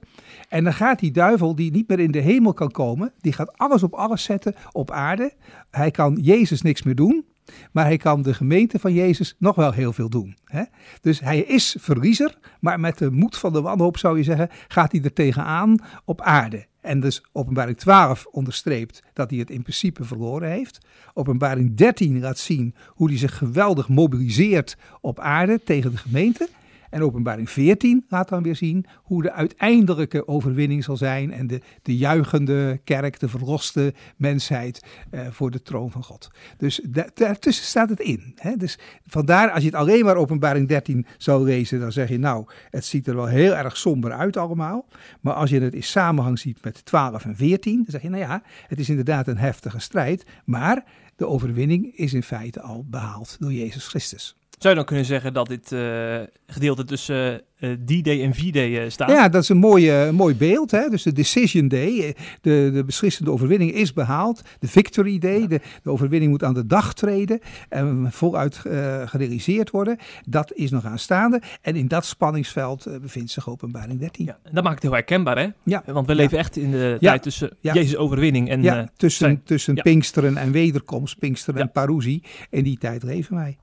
En 0.50 0.64
dan 0.64 0.74
gaat 0.74 1.00
die 1.00 1.12
duivel, 1.12 1.56
die 1.56 1.72
niet 1.72 1.88
meer 1.88 2.00
in 2.00 2.12
de 2.12 2.20
hemel 2.20 2.54
kan 2.54 2.72
komen, 2.72 3.14
die 3.20 3.34
gaat 3.34 3.58
alles 3.58 3.84
op 3.84 3.94
alles 3.94 4.24
zetten 4.24 4.56
op 4.72 4.92
aarde. 4.92 5.34
Hij 5.72 5.92
kan 5.92 6.20
Jezus 6.22 6.62
niks 6.62 6.84
meer 6.84 6.96
doen. 6.96 7.26
Maar 7.72 7.86
hij 7.86 7.98
kan 7.98 8.22
de 8.22 8.34
gemeente 8.34 8.80
van 8.80 8.94
Jezus 8.94 9.36
nog 9.40 9.56
wel 9.56 9.72
heel 9.72 9.94
veel 9.94 10.10
doen. 10.10 10.38
Hè? 10.46 10.64
Dus 11.02 11.20
hij 11.20 11.40
is 11.40 11.76
verliezer, 11.80 12.38
maar 12.60 12.80
met 12.80 12.98
de 12.98 13.12
moed 13.12 13.38
van 13.38 13.54
de 13.54 13.62
wanhoop 13.62 13.98
zou 13.98 14.18
je 14.18 14.24
zeggen, 14.24 14.50
gaat 14.68 14.92
hij 14.92 15.02
er 15.02 15.14
tegenaan 15.14 15.78
op 16.06 16.22
aarde. 16.22 16.66
En 16.84 17.00
dus 17.00 17.24
openbaring 17.32 17.78
12 17.78 18.26
onderstreept 18.26 19.04
dat 19.14 19.30
hij 19.30 19.40
het 19.40 19.50
in 19.50 19.62
principe 19.62 20.04
verloren 20.04 20.50
heeft. 20.50 20.78
Openbaring 21.14 21.76
13 21.76 22.20
laat 22.20 22.38
zien 22.38 22.76
hoe 22.88 23.10
hij 23.10 23.18
zich 23.18 23.38
geweldig 23.38 23.90
mobiliseert 23.90 24.78
op 25.02 25.20
aarde 25.20 25.62
tegen 25.64 25.92
de 25.92 25.98
gemeente. 25.98 26.50
En 26.94 27.04
openbaring 27.04 27.50
14 27.50 28.06
laat 28.10 28.30
dan 28.30 28.44
weer 28.44 28.56
zien 28.56 28.86
hoe 28.96 29.22
de 29.22 29.32
uiteindelijke 29.32 30.28
overwinning 30.28 30.84
zal 30.84 30.98
zijn. 30.98 31.32
En 31.32 31.48
de, 31.48 31.62
de 31.82 31.98
juichende 31.98 32.82
kerk, 32.84 33.20
de 33.20 33.28
verloste 33.28 33.94
mensheid 34.18 34.86
eh, 35.10 35.28
voor 35.30 35.52
de 35.52 35.62
troon 35.62 35.92
van 35.92 36.04
God. 36.04 36.30
Dus 36.58 36.82
da- 36.90 37.08
daartussen 37.14 37.66
staat 37.66 37.90
het 37.90 38.00
in. 38.00 38.34
Hè? 38.36 38.56
Dus 38.56 38.80
vandaar, 39.06 39.52
als 39.52 39.60
je 39.60 39.70
het 39.70 39.76
alleen 39.76 40.06
maar 40.06 40.16
openbaring 40.16 40.68
13 40.68 41.06
zou 41.18 41.44
lezen, 41.44 41.80
dan 41.80 41.92
zeg 41.92 42.10
je 42.10 42.20
nou, 42.20 42.46
het 42.70 42.86
ziet 42.86 43.08
er 43.08 43.16
wel 43.16 43.28
heel 43.28 43.56
erg 43.56 43.78
somber 43.78 44.12
uit 44.12 44.38
allemaal. 44.38 44.86
Maar 45.22 45.34
als 45.34 45.50
je 45.50 45.62
het 45.62 45.74
in 45.74 45.84
samenhang 45.84 46.40
ziet 46.40 46.64
met 46.64 46.86
12 46.86 47.26
en 47.26 47.36
14, 47.36 47.76
dan 47.76 47.86
zeg 47.88 48.02
je 48.02 48.10
nou 48.10 48.22
ja, 48.22 48.42
het 48.68 48.80
is 48.80 48.90
inderdaad 48.90 49.28
een 49.28 49.38
heftige 49.38 49.80
strijd. 49.80 50.26
Maar 50.46 50.86
de 51.16 51.28
overwinning 51.28 51.96
is 51.96 52.14
in 52.14 52.24
feite 52.24 52.62
al 52.62 52.86
behaald 52.90 53.36
door 53.40 53.54
Jezus 53.54 53.88
Christus. 53.88 54.36
Zou 54.64 54.76
je 54.76 54.82
dan 54.82 54.86
kunnen 54.90 55.06
zeggen 55.06 55.34
dat 55.34 55.48
dit 55.48 55.72
eh, 55.72 56.16
gedeelte 56.48 56.84
tussen 56.84 57.42
eh, 57.60 57.72
D-Day 57.72 58.24
en 58.24 58.34
V-Day 58.36 58.84
eh, 58.84 58.90
staat? 58.90 59.10
Ja, 59.10 59.30
dat 59.30 59.42
is 59.42 59.50
een 59.50 59.58
mooi, 59.58 59.90
eh, 59.90 60.10
mooi 60.10 60.36
beeld. 60.36 60.72
Hè? 60.72 60.90
Dus 60.90 61.04
de 61.04 61.12
Decision 61.14 61.68
Day, 61.68 62.00
eh, 62.00 62.14
de, 62.42 62.70
de 62.74 62.84
beslissende 62.86 63.32
overwinning 63.32 63.72
is 63.72 63.94
behaald. 63.94 64.42
De 64.60 64.68
Victory 64.68 65.20
Day, 65.20 65.48
de, 65.48 65.60
de 65.84 65.90
overwinning 65.90 66.32
moet 66.32 66.44
aan 66.44 66.54
de 66.54 66.66
dag 66.66 66.94
treden 66.94 67.40
en 67.70 68.08
voluit 68.12 68.62
eh, 68.66 69.02
gerealiseerd 69.08 69.70
worden. 69.70 69.98
Dat 70.26 70.54
is 70.54 70.72
nog 70.72 70.86
aanstaande. 70.86 71.42
En 71.62 71.76
in 71.76 71.88
dat 71.88 72.06
spanningsveld 72.06 72.86
eh, 72.86 72.98
bevindt 73.00 73.32
zich 73.32 73.50
openbaring 73.50 74.00
13. 74.00 74.26
Ja, 74.26 74.38
dat 74.52 74.64
maakt 74.64 74.76
het 74.76 74.84
heel 74.84 74.92
herkenbaar, 74.94 75.38
hè? 75.38 75.48
Ja. 75.64 75.84
Want 75.86 76.08
we 76.08 76.14
Ja. 76.14 76.20
leven 76.20 76.38
echt 76.38 76.58
in 76.58 76.72
de 76.72 76.98
Ja. 77.00 77.10
tijd 77.10 77.24
tussen 77.24 77.50
Ja. 77.60 77.74
Jezus' 77.74 77.96
overwinning 77.98 78.50
en... 78.50 78.62
Ja, 78.64 78.78
eh, 78.82 78.88
tussen, 78.98 79.26
zijn- 79.26 79.42
tussen 79.44 79.76
ja. 79.76 79.82
Pinksteren 79.82 80.38
en 80.38 80.52
wederkomst, 80.52 81.20
Pinksteren 81.20 81.60
Ja. 81.60 81.66
en 81.66 81.72
Parousie. 81.72 82.24
In 82.50 82.64
die 82.64 82.78
tijd 82.78 83.04
leven 83.04 83.36
wij. 83.36 83.58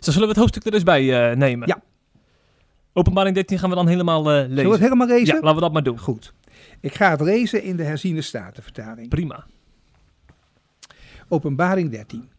Zo 0.00 0.10
zullen 0.10 0.20
we 0.20 0.28
het 0.28 0.36
hoofdstuk 0.36 0.64
er 0.64 0.70
dus 0.70 0.82
bij 0.82 1.30
eh, 1.30 1.36
nemen. 1.36 1.68
Ja. 1.68 1.82
Openbaring 2.92 3.34
13 3.34 3.58
gaan 3.58 3.70
we 3.70 3.76
dan 3.76 3.88
helemaal 3.88 4.18
eh, 4.20 4.32
lezen. 4.32 4.48
Zullen 4.48 4.64
we 4.64 4.70
het 4.70 4.80
helemaal 4.80 5.06
lezen? 5.06 5.34
Ja, 5.34 5.40
laten 5.40 5.54
we 5.54 5.60
dat 5.60 5.72
maar 5.72 5.82
doen. 5.82 5.98
Goed. 5.98 6.32
Ik 6.80 6.94
ga 6.94 7.10
het 7.10 7.20
lezen 7.20 7.62
in 7.62 7.76
de 7.76 7.82
herziene 7.82 8.22
statenvertaling. 8.22 9.08
Prima. 9.08 9.46
Openbaring 11.28 11.90
13. 11.90 12.30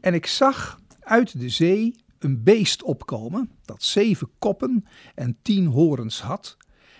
En 0.00 0.14
ik 0.14 0.26
zag 0.26 0.80
uit 1.00 1.40
de 1.40 1.48
zee 1.48 1.94
een 2.18 2.42
beest 2.42 2.82
opkomen 2.82 3.50
dat 3.64 3.82
zeven 3.82 4.30
koppen 4.38 4.84
en 5.14 5.36
tien 5.42 5.66
horens 5.66 6.20
had. 6.20 6.56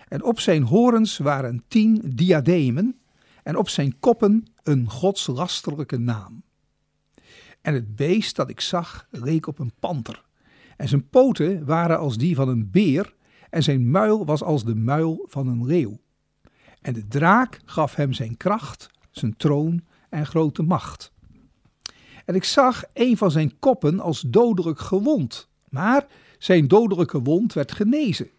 En 0.07 0.23
op 0.23 0.39
zijn 0.39 0.63
horens 0.63 1.17
waren 1.17 1.63
tien 1.67 2.01
diademen 2.15 2.99
en 3.43 3.57
op 3.57 3.69
zijn 3.69 3.99
koppen 3.99 4.45
een 4.63 4.89
godslasterlijke 4.89 5.97
naam. 5.97 6.43
En 7.61 7.73
het 7.73 7.95
beest 7.95 8.35
dat 8.35 8.49
ik 8.49 8.59
zag 8.59 9.07
leek 9.09 9.47
op 9.47 9.59
een 9.59 9.73
panter. 9.79 10.25
En 10.77 10.87
zijn 10.87 11.09
poten 11.09 11.65
waren 11.65 11.99
als 11.99 12.17
die 12.17 12.35
van 12.35 12.47
een 12.47 12.71
beer 12.71 13.15
en 13.49 13.63
zijn 13.63 13.91
muil 13.91 14.25
was 14.25 14.43
als 14.43 14.63
de 14.63 14.75
muil 14.75 15.25
van 15.27 15.47
een 15.47 15.65
leeuw. 15.65 15.99
En 16.81 16.93
de 16.93 17.07
draak 17.07 17.61
gaf 17.65 17.95
hem 17.95 18.13
zijn 18.13 18.37
kracht, 18.37 18.89
zijn 19.11 19.37
troon 19.37 19.83
en 20.09 20.25
grote 20.25 20.63
macht. 20.63 21.11
En 22.25 22.35
ik 22.35 22.43
zag 22.43 22.83
een 22.93 23.17
van 23.17 23.31
zijn 23.31 23.59
koppen 23.59 23.99
als 23.99 24.21
dodelijk 24.21 24.79
gewond, 24.79 25.49
maar 25.69 26.05
zijn 26.37 26.67
dodelijke 26.67 27.21
wond 27.21 27.53
werd 27.53 27.71
genezen. 27.71 28.29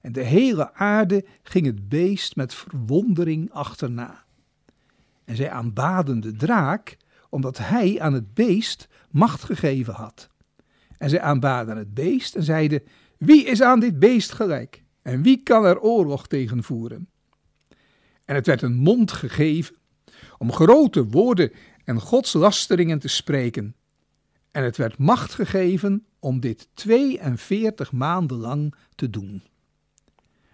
En 0.00 0.12
de 0.12 0.22
hele 0.22 0.74
aarde 0.74 1.24
ging 1.42 1.66
het 1.66 1.88
beest 1.88 2.36
met 2.36 2.54
verwondering 2.54 3.50
achterna. 3.52 4.24
En 5.24 5.36
zij 5.36 5.50
aanbaden 5.50 6.20
de 6.20 6.32
draak, 6.32 6.96
omdat 7.32 7.58
hij 7.58 8.00
aan 8.00 8.12
het 8.12 8.34
beest 8.34 8.88
macht 9.10 9.44
gegeven 9.44 9.94
had. 9.94 10.28
En 10.98 11.10
zij 11.10 11.20
aanbaden 11.20 11.76
het 11.76 11.94
beest 11.94 12.34
en 12.34 12.42
zeiden, 12.42 12.82
wie 13.18 13.44
is 13.44 13.62
aan 13.62 13.80
dit 13.80 13.98
beest 13.98 14.32
gelijk? 14.32 14.84
En 15.02 15.22
wie 15.22 15.42
kan 15.42 15.64
er 15.64 15.80
oorlog 15.80 16.26
tegen 16.26 16.62
voeren? 16.62 17.08
En 18.24 18.34
het 18.34 18.46
werd 18.46 18.62
een 18.62 18.76
mond 18.76 19.12
gegeven 19.12 19.76
om 20.38 20.52
grote 20.52 21.06
woorden 21.06 21.52
en 21.84 22.00
godslasteringen 22.00 22.98
te 22.98 23.08
spreken. 23.08 23.74
En 24.50 24.64
het 24.64 24.76
werd 24.76 24.98
macht 24.98 25.34
gegeven 25.34 26.06
om 26.18 26.40
dit 26.40 26.68
42 26.74 27.92
maanden 27.92 28.38
lang 28.38 28.74
te 28.94 29.10
doen. 29.10 29.42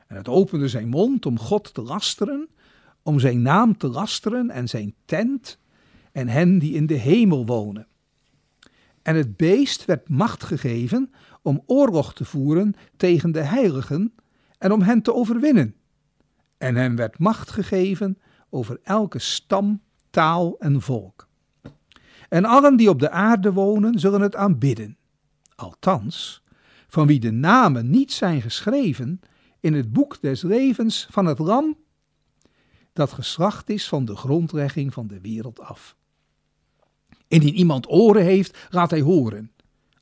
En 0.07 0.17
het 0.17 0.29
opende 0.29 0.69
zijn 0.69 0.89
mond 0.89 1.27
om 1.27 1.39
God 1.39 1.75
te 1.75 1.83
lasteren, 1.83 2.49
om 3.03 3.21
zijn 3.21 3.43
naam 3.43 3.77
te 3.77 3.89
lasteren 3.89 4.51
en 4.51 4.69
zijn 4.69 4.95
tent 5.05 5.59
en 6.13 6.29
hen 6.29 6.59
die 6.59 6.75
in 6.75 6.87
de 6.87 6.95
hemel 6.95 7.47
wonen. 7.47 7.87
En 9.03 9.17
het 9.17 9.37
beest 9.37 9.85
werd 9.85 10.09
macht 10.09 10.45
gegeven 10.45 11.13
om 11.43 11.63
oorlog 11.67 12.15
te 12.15 12.25
voeren 12.25 12.75
tegen 12.97 13.33
de 13.33 13.43
heiligen 13.43 14.15
en 14.59 14.73
om 14.73 14.83
hen 14.83 15.03
te 15.03 15.15
overwinnen. 15.15 15.75
En 16.59 16.75
hem 16.75 16.97
werd 16.97 17.19
macht 17.19 17.51
gegeven 17.51 18.19
over 18.51 18.81
elke 18.83 19.19
stam, 19.19 19.81
taal 20.11 20.59
en 20.59 20.81
volk. 20.81 21.29
En 22.29 22.45
allen 22.45 22.77
die 22.77 22.89
op 22.89 23.01
de 23.01 23.11
aarde 23.11 23.53
wonen 23.53 23.99
zullen 23.99 24.21
het 24.21 24.37
aanbidden. 24.37 24.97
Althans, 25.55 26.45
van 26.89 27.07
wie 27.07 27.21
de 27.21 27.31
namen 27.31 27.91
niet 27.91 28.13
zijn 28.13 28.43
geschreven 28.43 29.21
in 29.61 29.75
het 29.75 29.93
boek 29.93 30.21
des 30.21 30.43
levens 30.43 31.07
van 31.11 31.27
het 31.27 31.39
lam, 31.39 31.77
dat 32.93 33.13
geslacht 33.13 33.71
is 33.71 33.89
van 33.89 34.05
de 34.05 34.17
grondlegging 34.17 34.93
van 34.93 35.07
de 35.07 35.21
wereld 35.21 35.61
af. 35.61 35.97
Indien 37.29 37.55
iemand 37.55 37.91
oren 37.91 38.25
heeft, 38.25 38.59
laat 38.71 38.91
hij 38.91 39.01
horen. 39.01 39.53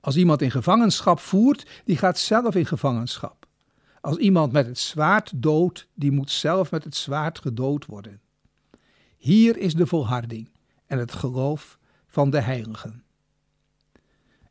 Als 0.01 0.17
iemand 0.17 0.43
in 0.43 0.51
gevangenschap 0.51 1.19
voert, 1.19 1.67
die 1.85 1.97
gaat 1.97 2.19
zelf 2.19 2.55
in 2.55 2.67
gevangenschap. 2.67 3.47
Als 4.01 4.17
iemand 4.17 4.53
met 4.53 4.67
het 4.67 4.79
zwaard 4.79 5.33
doodt, 5.35 5.89
die 5.95 6.11
moet 6.11 6.31
zelf 6.31 6.71
met 6.71 6.85
het 6.85 6.97
zwaard 6.97 7.39
gedood 7.39 7.87
worden. 7.87 8.21
Hier 9.17 9.57
is 9.57 9.75
de 9.75 9.87
volharding 9.87 10.51
en 10.87 10.99
het 10.99 11.13
geloof 11.13 11.79
van 12.07 12.31
de 12.31 12.41
heiligen. 12.41 13.05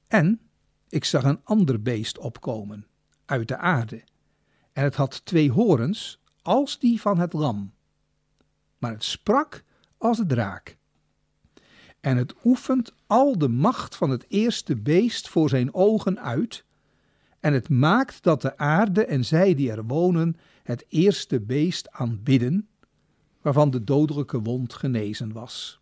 En 0.07 0.41
ik 0.89 1.05
zag 1.05 1.23
een 1.23 1.43
ander 1.43 1.81
beest 1.81 2.17
opkomen 2.17 2.87
uit 3.25 3.47
de 3.47 3.57
aarde. 3.57 4.03
En 4.73 4.83
het 4.83 4.95
had 4.95 5.25
twee 5.25 5.51
horens 5.51 6.21
als 6.41 6.79
die 6.79 7.01
van 7.01 7.19
het 7.19 7.33
lam. 7.33 7.73
Maar 8.77 8.91
het 8.91 9.03
sprak 9.03 9.63
als 9.97 10.17
de 10.17 10.25
draak. 10.25 10.77
En 12.05 12.17
het 12.17 12.33
oefent 12.43 12.93
al 13.07 13.37
de 13.37 13.47
macht 13.47 13.95
van 13.95 14.09
het 14.09 14.25
eerste 14.27 14.75
beest 14.75 15.29
voor 15.29 15.49
zijn 15.49 15.73
ogen 15.73 16.19
uit. 16.19 16.63
En 17.39 17.53
het 17.53 17.69
maakt 17.69 18.23
dat 18.23 18.41
de 18.41 18.57
aarde 18.57 19.05
en 19.05 19.25
zij 19.25 19.55
die 19.55 19.71
er 19.71 19.85
wonen 19.85 20.37
het 20.63 20.85
eerste 20.89 21.39
beest 21.39 21.91
aanbidden, 21.91 22.67
waarvan 23.41 23.69
de 23.69 23.83
dodelijke 23.83 24.41
wond 24.41 24.73
genezen 24.73 25.31
was. 25.31 25.79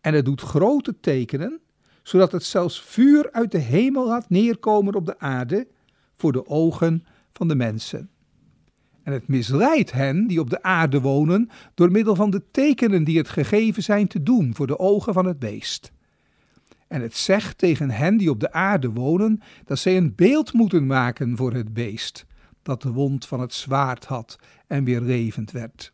En 0.00 0.14
het 0.14 0.24
doet 0.24 0.40
grote 0.40 1.00
tekenen, 1.00 1.60
zodat 2.02 2.32
het 2.32 2.44
zelfs 2.44 2.82
vuur 2.82 3.32
uit 3.32 3.52
de 3.52 3.58
hemel 3.58 4.06
laat 4.06 4.28
neerkomen 4.28 4.94
op 4.94 5.06
de 5.06 5.18
aarde 5.18 5.66
voor 6.16 6.32
de 6.32 6.46
ogen 6.46 7.06
van 7.32 7.48
de 7.48 7.54
mensen. 7.54 8.10
En 9.06 9.12
het 9.12 9.28
misleidt 9.28 9.92
hen 9.92 10.26
die 10.26 10.40
op 10.40 10.50
de 10.50 10.62
aarde 10.62 11.00
wonen 11.00 11.50
door 11.74 11.90
middel 11.90 12.14
van 12.14 12.30
de 12.30 12.42
tekenen 12.50 13.04
die 13.04 13.18
het 13.18 13.28
gegeven 13.28 13.82
zijn 13.82 14.06
te 14.06 14.22
doen 14.22 14.54
voor 14.54 14.66
de 14.66 14.78
ogen 14.78 15.12
van 15.12 15.26
het 15.26 15.38
beest. 15.38 15.92
En 16.88 17.02
het 17.02 17.16
zegt 17.16 17.58
tegen 17.58 17.90
hen 17.90 18.16
die 18.16 18.30
op 18.30 18.40
de 18.40 18.52
aarde 18.52 18.90
wonen 18.90 19.40
dat 19.64 19.78
zij 19.78 19.96
een 19.96 20.14
beeld 20.14 20.52
moeten 20.52 20.86
maken 20.86 21.36
voor 21.36 21.52
het 21.52 21.74
beest, 21.74 22.26
dat 22.62 22.82
de 22.82 22.92
wond 22.92 23.26
van 23.26 23.40
het 23.40 23.54
zwaard 23.54 24.04
had 24.04 24.38
en 24.66 24.84
weer 24.84 25.00
levend 25.00 25.50
werd. 25.50 25.92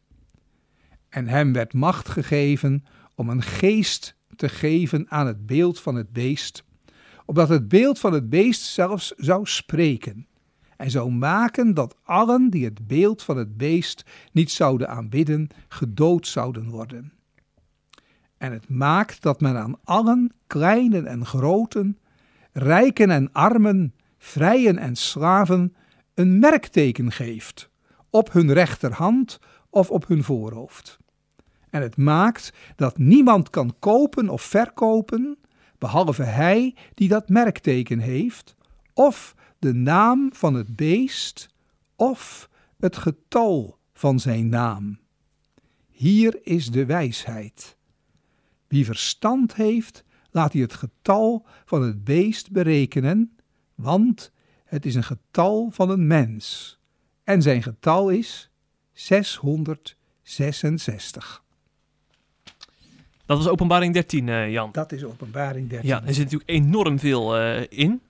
En 1.09 1.29
hem 1.29 1.53
werd 1.53 1.73
macht 1.73 2.09
gegeven 2.09 2.85
om 3.15 3.29
een 3.29 3.43
geest 3.43 4.17
te 4.37 4.49
geven 4.49 5.11
aan 5.11 5.27
het 5.27 5.47
beeld 5.47 5.81
van 5.81 5.95
het 5.95 6.13
beest, 6.13 6.65
opdat 7.27 7.49
het 7.49 7.69
beeld 7.69 7.99
van 7.99 8.13
het 8.13 8.29
beest 8.29 8.63
zelfs 8.63 9.13
zou 9.17 9.47
spreken 9.47 10.27
en 10.77 10.91
zou 10.91 11.11
maken 11.11 11.75
dat 11.75 11.97
allen 12.03 12.51
die 12.51 12.65
het 12.65 12.87
beeld 12.87 13.23
van 13.23 13.37
het 13.37 13.57
beest 13.57 14.05
niet 14.33 14.51
zouden 14.51 14.89
aanbidden, 14.89 15.49
gedood 15.69 16.27
zouden 16.27 16.69
worden. 16.69 17.13
En 18.39 18.53
het 18.53 18.69
maakt 18.69 19.23
dat 19.23 19.41
men 19.41 19.57
aan 19.57 19.79
allen, 19.85 20.33
kleinen 20.47 21.07
en 21.07 21.27
groten, 21.27 21.99
rijken 22.53 23.11
en 23.11 23.33
armen, 23.33 23.95
vrijen 24.19 24.79
en 24.79 24.97
slaven, 24.97 25.75
een 26.15 26.39
merkteken 26.39 27.13
geeft, 27.13 27.71
op 28.11 28.33
hun 28.33 28.53
rechterhand 28.53 29.39
of 29.71 29.91
op 29.91 30.07
hun 30.09 30.25
voorhoofd. 30.25 30.99
En 31.71 31.83
het 31.83 31.97
maakt 31.97 32.53
dat 32.77 32.99
niemand 32.99 33.51
kan 33.51 33.75
kopen 33.79 34.29
of 34.29 34.43
verkopen, 34.43 35.39
behalve 35.79 36.23
hij 36.23 36.77
die 36.95 37.09
dat 37.09 37.29
merkteken 37.29 37.99
heeft, 37.99 38.57
of 38.95 39.35
de 39.63 39.75
naam 39.75 40.31
van 40.33 40.55
het 40.55 40.77
beest, 40.77 41.49
of 41.97 42.49
het 42.79 42.97
getal 42.97 43.79
van 43.93 44.21
zijn 44.21 44.49
naam. 44.49 44.99
Hier 45.91 46.41
is 46.43 46.71
de 46.71 46.87
wijsheid. 46.87 47.77
Wie 48.67 48.85
verstand 48.85 49.55
heeft, 49.55 50.05
laat 50.31 50.53
hij 50.53 50.63
het 50.63 50.75
getal 50.75 51.47
van 51.65 51.83
het 51.83 52.05
beest 52.05 52.51
berekenen, 52.51 53.37
want 53.75 54.33
het 54.65 54.87
is 54.87 54.95
een 54.95 55.05
getal 55.05 55.71
van 55.71 55.91
een 55.91 56.07
mens. 56.07 56.79
En 57.25 57.43
zijn 57.43 57.63
getal 57.63 58.09
is 58.09 58.51
666. 58.93 61.43
Dat 63.27 63.39
was 63.39 63.49
openbaring 63.49 63.93
13, 63.93 64.27
uh, 64.27 64.51
Jan. 64.51 64.73
Dat 64.73 64.93
is 64.93 65.05
openbaring 65.05 65.69
13. 65.69 65.89
Ja, 65.89 66.03
er 66.07 66.15
zit 66.15 66.25
natuurlijk 66.25 66.51
enorm 66.51 66.99
veel 66.99 67.41
uh, 67.41 67.61
in. 67.69 68.01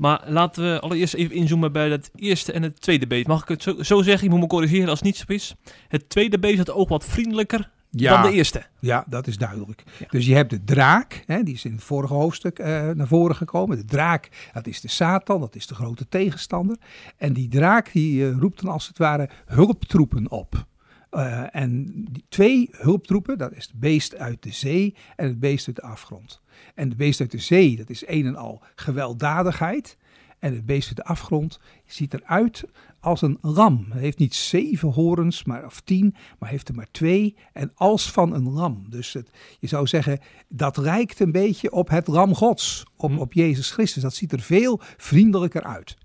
Maar 0.00 0.22
laten 0.26 0.72
we 0.72 0.80
allereerst 0.80 1.14
even 1.14 1.36
inzoomen 1.36 1.72
bij 1.72 1.90
het 1.90 2.10
eerste 2.14 2.52
en 2.52 2.62
het 2.62 2.80
tweede 2.80 3.06
beest. 3.06 3.26
Mag 3.26 3.42
ik 3.42 3.48
het 3.48 3.62
zo, 3.62 3.82
zo 3.82 4.02
zeggen? 4.02 4.24
Ik 4.24 4.30
moet 4.30 4.40
me 4.40 4.46
corrigeren 4.46 4.88
als 4.88 4.98
het 4.98 5.06
niet 5.06 5.16
zo 5.16 5.24
is. 5.26 5.54
Het 5.88 6.08
tweede 6.08 6.38
beest 6.38 6.58
had 6.58 6.70
ook 6.70 6.88
wat 6.88 7.04
vriendelijker 7.04 7.70
dan 7.90 8.22
de 8.22 8.32
eerste. 8.32 8.66
Ja, 8.78 9.04
dat 9.08 9.26
is 9.26 9.36
duidelijk. 9.36 9.82
Dus 10.10 10.26
je 10.26 10.34
hebt 10.34 10.50
de 10.50 10.64
draak, 10.64 11.22
hè, 11.26 11.42
die 11.42 11.54
is 11.54 11.64
in 11.64 11.72
het 11.72 11.82
vorige 11.82 12.14
hoofdstuk 12.14 12.58
uh, 12.58 12.66
naar 12.90 13.06
voren 13.06 13.36
gekomen. 13.36 13.76
De 13.76 13.84
draak, 13.84 14.28
dat 14.52 14.66
is 14.66 14.80
de 14.80 14.88
Satan, 14.88 15.40
dat 15.40 15.56
is 15.56 15.66
de 15.66 15.74
grote 15.74 16.08
tegenstander. 16.08 16.76
En 17.16 17.32
die 17.32 17.48
draak 17.48 17.92
die 17.92 18.22
uh, 18.22 18.38
roept 18.38 18.62
dan 18.62 18.72
als 18.72 18.88
het 18.88 18.98
ware 18.98 19.28
hulptroepen 19.46 20.30
op. 20.30 20.66
Uh, 21.12 21.56
en 21.56 21.84
die 22.10 22.24
twee 22.28 22.68
hulptroepen, 22.70 23.38
dat 23.38 23.52
is 23.52 23.64
het 23.64 23.80
beest 23.80 24.16
uit 24.16 24.42
de 24.42 24.52
zee 24.52 24.94
en 25.16 25.26
het 25.26 25.40
beest 25.40 25.66
uit 25.66 25.76
de 25.76 25.82
afgrond. 25.82 26.40
En 26.74 26.88
het 26.88 26.96
beest 26.96 27.20
uit 27.20 27.30
de 27.30 27.38
zee, 27.38 27.76
dat 27.76 27.90
is 27.90 28.06
een 28.06 28.26
en 28.26 28.36
al 28.36 28.62
gewelddadigheid. 28.74 29.96
En 30.38 30.54
het 30.54 30.66
beest 30.66 30.86
uit 30.86 30.96
de 30.96 31.04
afgrond 31.04 31.60
ziet 31.86 32.14
eruit 32.14 32.64
als 33.00 33.22
een 33.22 33.38
lam. 33.40 33.86
Het 33.88 34.00
heeft 34.00 34.18
niet 34.18 34.34
zeven 34.34 34.88
horens, 34.88 35.44
maar, 35.44 35.64
of 35.64 35.80
tien, 35.80 36.14
maar 36.38 36.48
heeft 36.48 36.68
er 36.68 36.74
maar 36.74 36.90
twee. 36.90 37.36
En 37.52 37.72
als 37.74 38.10
van 38.10 38.34
een 38.34 38.50
lam. 38.50 38.84
Dus 38.88 39.12
het, 39.12 39.30
je 39.58 39.66
zou 39.66 39.86
zeggen, 39.86 40.20
dat 40.48 40.76
lijkt 40.76 41.20
een 41.20 41.32
beetje 41.32 41.72
op 41.72 41.88
het 41.88 42.06
lam 42.06 42.34
gods. 42.34 42.84
Op, 42.96 43.18
op 43.18 43.32
Jezus 43.32 43.70
Christus. 43.70 44.02
Dat 44.02 44.14
ziet 44.14 44.32
er 44.32 44.40
veel 44.40 44.80
vriendelijker 44.96 45.62
uit. 45.62 45.96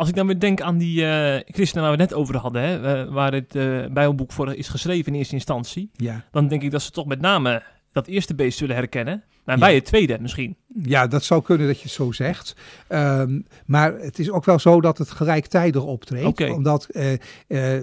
Als 0.00 0.08
ik 0.08 0.14
dan 0.14 0.26
weer 0.26 0.38
denk 0.38 0.60
aan 0.60 0.78
die 0.78 1.00
uh, 1.00 1.36
christenen 1.46 1.84
waar 1.84 1.96
we 1.96 2.02
het 2.02 2.10
net 2.10 2.14
over 2.14 2.36
hadden, 2.36 2.62
hè, 2.62 3.10
waar 3.10 3.32
het 3.32 3.54
uh, 3.54 3.86
Bijbelboek 3.86 4.32
voor 4.32 4.54
is 4.54 4.68
geschreven 4.68 5.12
in 5.12 5.18
eerste 5.18 5.34
instantie, 5.34 5.90
ja. 5.96 6.24
dan 6.30 6.48
denk 6.48 6.62
ik 6.62 6.70
dat 6.70 6.82
ze 6.82 6.90
toch 6.90 7.06
met 7.06 7.20
name 7.20 7.62
dat 7.92 8.06
eerste 8.06 8.34
beest 8.34 8.58
zullen 8.58 8.76
herkennen. 8.76 9.22
Maar 9.44 9.58
wij 9.58 9.70
ja. 9.70 9.74
het 9.74 9.84
tweede 9.84 10.18
misschien. 10.20 10.56
Ja, 10.82 11.06
dat 11.06 11.24
zou 11.24 11.42
kunnen 11.42 11.66
dat 11.66 11.76
je 11.76 11.82
het 11.82 11.92
zo 11.92 12.12
zegt. 12.12 12.56
Um, 12.88 13.46
maar 13.66 13.94
het 13.94 14.18
is 14.18 14.30
ook 14.30 14.44
wel 14.44 14.58
zo 14.58 14.80
dat 14.80 14.98
het 14.98 15.10
gelijktijdig 15.10 15.84
optreedt. 15.84 16.26
Okay. 16.26 16.50
Omdat, 16.50 16.88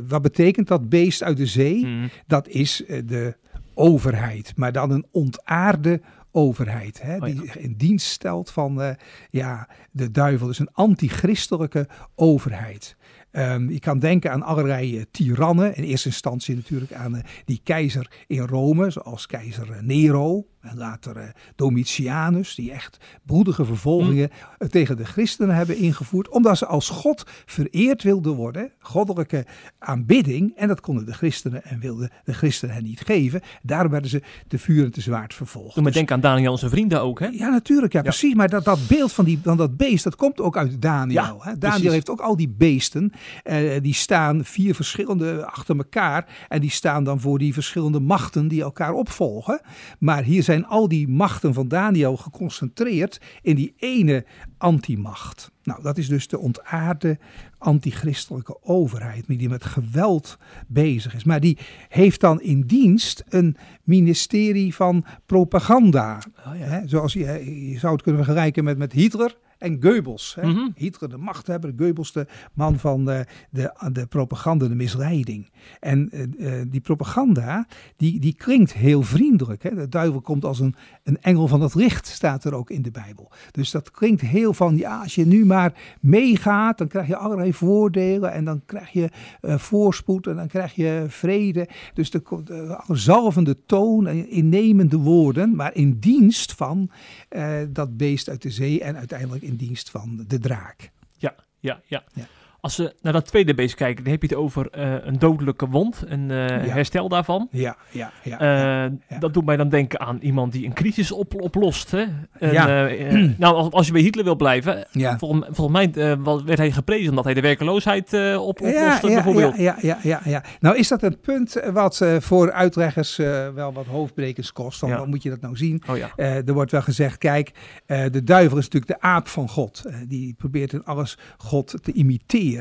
wat 0.08 0.22
betekent 0.22 0.68
dat 0.68 0.90
beest 0.90 1.24
uit 1.24 1.38
de 1.38 1.46
zee? 1.46 1.86
Mm. 1.86 2.10
Dat 2.28 2.48
is 2.48 2.84
de 3.06 3.36
overheid, 3.74 4.54
maar 4.56 4.72
dan 4.72 4.92
een 4.92 5.06
ontaarde 5.12 6.02
overheid. 6.38 7.02
Hè, 7.02 7.16
Oh, 7.18 7.28
ja. 7.28 7.34
Die 7.34 7.42
zich 7.42 7.58
in 7.58 7.74
dienst 7.78 8.08
stelt 8.08 8.52
van 8.52 8.82
uh, 8.82 8.90
ja, 9.30 9.70
de 9.92 10.12
duivel. 10.12 10.48
Dus 10.48 10.60
een 10.60 10.74
antichristelijke 10.74 11.88
overheid. 12.16 12.96
Um, 13.32 13.70
je 13.70 13.80
kan 13.80 14.00
denken 14.00 14.32
aan 14.32 14.44
allerlei 14.44 14.98
uh, 14.98 15.04
tirannen. 15.12 15.76
In 15.76 15.84
eerste 15.84 16.08
instantie 16.08 16.56
natuurlijk 16.56 16.94
aan 16.94 17.16
uh, 17.16 17.22
die 17.46 17.62
keizer 17.64 18.12
in 18.28 18.40
Rome, 18.40 18.90
zoals 18.90 19.26
keizer 19.26 19.78
Nero. 19.82 20.46
Later 20.76 21.32
Domitianus, 21.56 22.56
die 22.56 22.72
echt 22.72 22.98
bloedige 23.26 23.66
vervolgingen 23.66 24.30
mm. 24.60 24.70
tegen 24.70 24.98
de 24.98 25.06
christenen 25.06 25.56
hebben 25.56 25.78
ingevoerd. 25.78 26.30
Omdat 26.30 26.58
ze 26.58 26.66
als 26.66 26.90
God 26.90 27.24
vereerd 27.46 28.04
wilden 28.04 28.36
worden. 28.36 28.72
Goddelijke 28.80 29.46
aanbidding. 29.80 30.54
En 30.56 30.68
dat 30.68 30.82
konden 30.82 31.06
de 31.06 31.14
christenen 31.14 31.64
en 31.64 31.80
wilden 31.80 32.12
de 32.24 32.34
christenen 32.34 32.76
hen 32.76 32.84
niet 32.84 33.02
geven. 33.02 33.42
Daarom 33.62 33.92
werden 33.92 34.10
ze 34.10 34.22
te 34.48 34.60
vuur 34.60 34.86
en 34.86 34.92
te 34.92 35.02
zwaard 35.02 35.34
vervolgd. 35.34 35.74
Doe 35.74 35.84
maar 35.84 35.92
dus, 35.92 35.94
denken 35.94 36.16
aan 36.16 36.22
Daniel 36.22 36.52
en 36.52 36.58
zijn 36.58 36.72
vrienden 36.72 37.02
ook, 37.02 37.20
hè? 37.20 37.28
Ja, 37.28 37.50
natuurlijk. 37.50 37.94
Ja, 37.94 38.00
ja. 38.00 38.06
precies. 38.06 38.34
Maar 38.34 38.50
dat, 38.50 38.64
dat 38.64 38.80
beeld 38.88 39.14
van, 39.14 39.26
die, 39.26 39.40
van 39.44 39.58
dat 39.58 39.78
beest, 39.78 40.04
dat 40.04 40.16
komt 40.16 40.42
ook 40.42 40.58
uit 40.58 40.82
Daniel. 40.82 41.22
Ja, 41.24 41.36
hè? 41.40 41.58
Daniel 41.58 41.60
precies. 41.60 41.92
heeft 41.92 42.10
ook 42.10 42.22
al 42.22 42.36
die 42.36 42.50
beesten 42.58 43.12
Eh, 43.44 43.82
die 43.82 43.94
staan 43.94 44.46
vier 44.46 44.76
verschillende 44.76 45.46
achter 45.46 45.78
elkaar. 45.78 46.26
En 46.48 46.62
die 46.62 46.70
staan 46.70 47.04
dan 47.04 47.20
voor 47.20 47.40
die 47.40 47.54
verschillende 47.54 48.00
machten 48.00 48.48
die 48.48 48.62
elkaar 48.62 48.94
opvolgen. 48.94 49.62
Maar 50.00 50.24
hier 50.24 50.44
zijn 50.44 50.57
al 50.66 50.88
die 50.88 51.08
machten 51.08 51.54
van 51.54 51.68
Daniel 51.68 52.18
geconcentreerd 52.18 53.22
in 53.42 53.56
die 53.56 53.74
ene 53.78 54.26
antimacht. 54.58 55.52
Nou, 55.64 55.82
dat 55.84 55.98
is 55.98 56.08
dus 56.08 56.28
de 56.28 56.40
ontaarde 56.40 57.18
antichristelijke 57.58 58.58
overheid, 58.64 59.28
die 59.28 59.50
met 59.50 59.66
geweld 59.66 60.38
bezig 60.68 61.16
is. 61.16 61.24
Maar 61.24 61.40
die 61.40 61.58
heeft 61.90 62.22
dan 62.22 62.42
in 62.42 62.62
dienst 62.62 63.24
een 63.30 63.58
ministerie 63.84 64.76
van 64.76 65.06
propaganda. 65.26 66.22
Oh 66.46 66.58
ja. 66.60 66.82
zoals 66.86 67.14
je, 67.14 67.70
je 67.72 67.80
zou 67.80 67.94
het 67.94 68.02
kunnen 68.02 68.24
vergelijken 68.24 68.64
met, 68.64 68.78
met 68.78 68.92
Hitler 68.92 69.36
en 69.58 69.78
Goebbels. 69.82 70.36
Hè? 70.40 70.48
Mhm. 70.48 70.70
Hitler 70.76 71.10
de 71.10 71.18
machthebber, 71.18 71.74
Goebbels 71.78 72.12
de 72.12 72.28
man 72.54 72.80
van 72.80 73.06
de, 73.06 73.26
de, 73.50 73.90
de 73.92 74.06
propaganda, 74.06 74.68
de 74.68 74.76
misleiding. 74.76 75.50
En 75.80 76.10
uh, 76.14 76.62
die 76.68 76.82
propaganda, 76.82 77.68
die, 77.96 78.20
die 78.20 78.36
klinkt 78.36 78.74
heel 78.74 79.02
vriendelijk. 79.02 79.64
Hè? 79.64 79.76
De 79.76 79.90
duivel 79.90 80.22
komt 80.22 80.46
als 80.46 80.60
een, 80.60 80.76
een 81.04 81.22
engel 81.22 81.48
van 81.48 81.62
het 81.62 81.76
licht, 81.76 82.08
staat 82.08 82.44
er 82.44 82.54
ook 82.54 82.70
in 82.70 82.82
de 82.82 82.92
Bijbel. 82.92 83.32
Dus 83.52 83.72
dat 83.72 83.92
klinkt 83.92 84.22
heel 84.22 84.54
van, 84.54 84.78
ja, 84.78 85.02
als 85.02 85.16
je 85.16 85.26
nu 85.26 85.46
maar 85.46 85.74
meegaat, 86.02 86.78
dan 86.78 86.88
krijg 86.88 87.08
je 87.08 87.16
allerlei 87.16 87.54
voordelen 87.54 88.32
en 88.32 88.46
dan 88.46 88.62
krijg 88.66 88.90
je 88.90 89.10
uh, 89.42 89.58
voorspoed 89.58 90.28
en 90.28 90.36
dan 90.36 90.48
krijg 90.48 90.74
je 90.76 91.06
vrede. 91.08 91.68
Dus 91.94 92.12
de, 92.12 92.22
de 92.44 92.78
zalvende 92.88 93.58
toon 93.66 94.08
en 94.08 94.30
innemende 94.30 94.98
woorden, 94.98 95.56
maar 95.56 95.76
in 95.76 96.00
dienst 96.00 96.54
van 96.54 96.90
uh, 97.30 97.50
dat 97.70 97.98
beest 97.98 98.30
uit 98.30 98.42
de 98.42 98.52
zee 98.52 98.82
en 98.82 98.98
uiteindelijk 98.98 99.44
in 99.48 99.56
dienst 99.56 99.90
van 99.90 100.24
de 100.28 100.40
draak. 100.40 100.92
Ja, 101.18 101.36
ja, 101.60 101.82
ja. 101.88 102.04
ja. 102.14 102.28
Als 102.68 102.78
we 102.78 102.94
naar 103.02 103.14
dat 103.14 103.26
tweede 103.26 103.54
beest 103.54 103.76
kijken, 103.76 104.04
dan 104.04 104.12
heb 104.12 104.22
je 104.22 104.28
het 104.28 104.38
over 104.38 104.68
uh, 104.78 104.94
een 105.02 105.20
dodelijke 105.20 105.68
wond 105.68 106.04
en 106.08 106.30
uh, 106.30 106.46
herstel 106.48 107.10
daarvan. 107.10 107.48
Ja, 107.52 107.78
ja, 107.90 108.12
ja, 108.24 108.42
uh, 108.86 108.92
ja, 109.10 109.20
Dat 109.20 109.34
doet 109.34 109.46
mij 109.46 109.58
dan 109.58 109.70
denken 109.70 110.00
aan 110.00 110.18
iemand 110.22 110.52
die 110.52 110.66
een 110.66 110.74
crisis 110.74 111.12
op, 111.12 111.42
oplost. 111.42 111.92
Hè? 111.92 112.06
En, 112.40 112.52
ja. 112.52 112.90
nou, 113.38 113.56
als, 113.56 113.72
als, 113.72 113.88
je 113.88 113.94
bij 113.94 114.02
Hitler 114.02 114.24
wil 114.24 114.36
blijven, 114.36 114.88
ja. 114.92 115.18
volgens, 115.18 115.46
volgens 115.52 115.78
mij 115.78 116.16
werd 116.46 116.58
hij 116.58 116.72
geprezen 116.72 117.10
omdat 117.10 117.24
hij 117.24 117.34
de 117.34 117.42
werkeloosheid 117.42 118.14
op, 118.38 118.62
oploste 118.62 119.08
ja, 119.08 119.14
bijvoorbeeld. 119.14 119.58
Ja, 119.58 119.78
ja, 119.82 120.00
ja, 120.04 120.22
ja, 120.24 120.44
Nou 120.60 120.78
is 120.78 120.88
dat 120.88 121.04
een 121.04 121.20
punt 121.20 121.62
wat 121.74 122.06
voor 122.20 122.52
uitleggers 122.52 123.16
wel 123.56 123.74
wat 123.74 123.86
hoofdbrekens 123.86 124.54
kost. 124.54 124.80
Van, 124.80 124.94
Hoe 124.94 125.08
moet 125.08 125.24
je 125.24 125.30
dat 125.30 125.42
nou 125.42 125.56
zien? 125.56 125.84
Oh, 125.90 125.98
ja. 125.98 126.12
er 126.18 126.54
wordt 126.54 126.72
wel 126.72 126.82
gezegd, 126.82 127.18
kijk, 127.18 127.52
de 127.86 128.24
duivel 128.24 128.58
is 128.58 128.70
natuurlijk 128.70 129.02
de 129.02 129.08
aap 129.08 129.28
van 129.28 129.50
God. 129.50 129.84
die 130.08 130.34
probeert 130.38 130.74
in 130.74 130.84
alles 130.84 131.18
God 131.38 131.76
te 131.82 131.92
imiteren. 131.92 132.57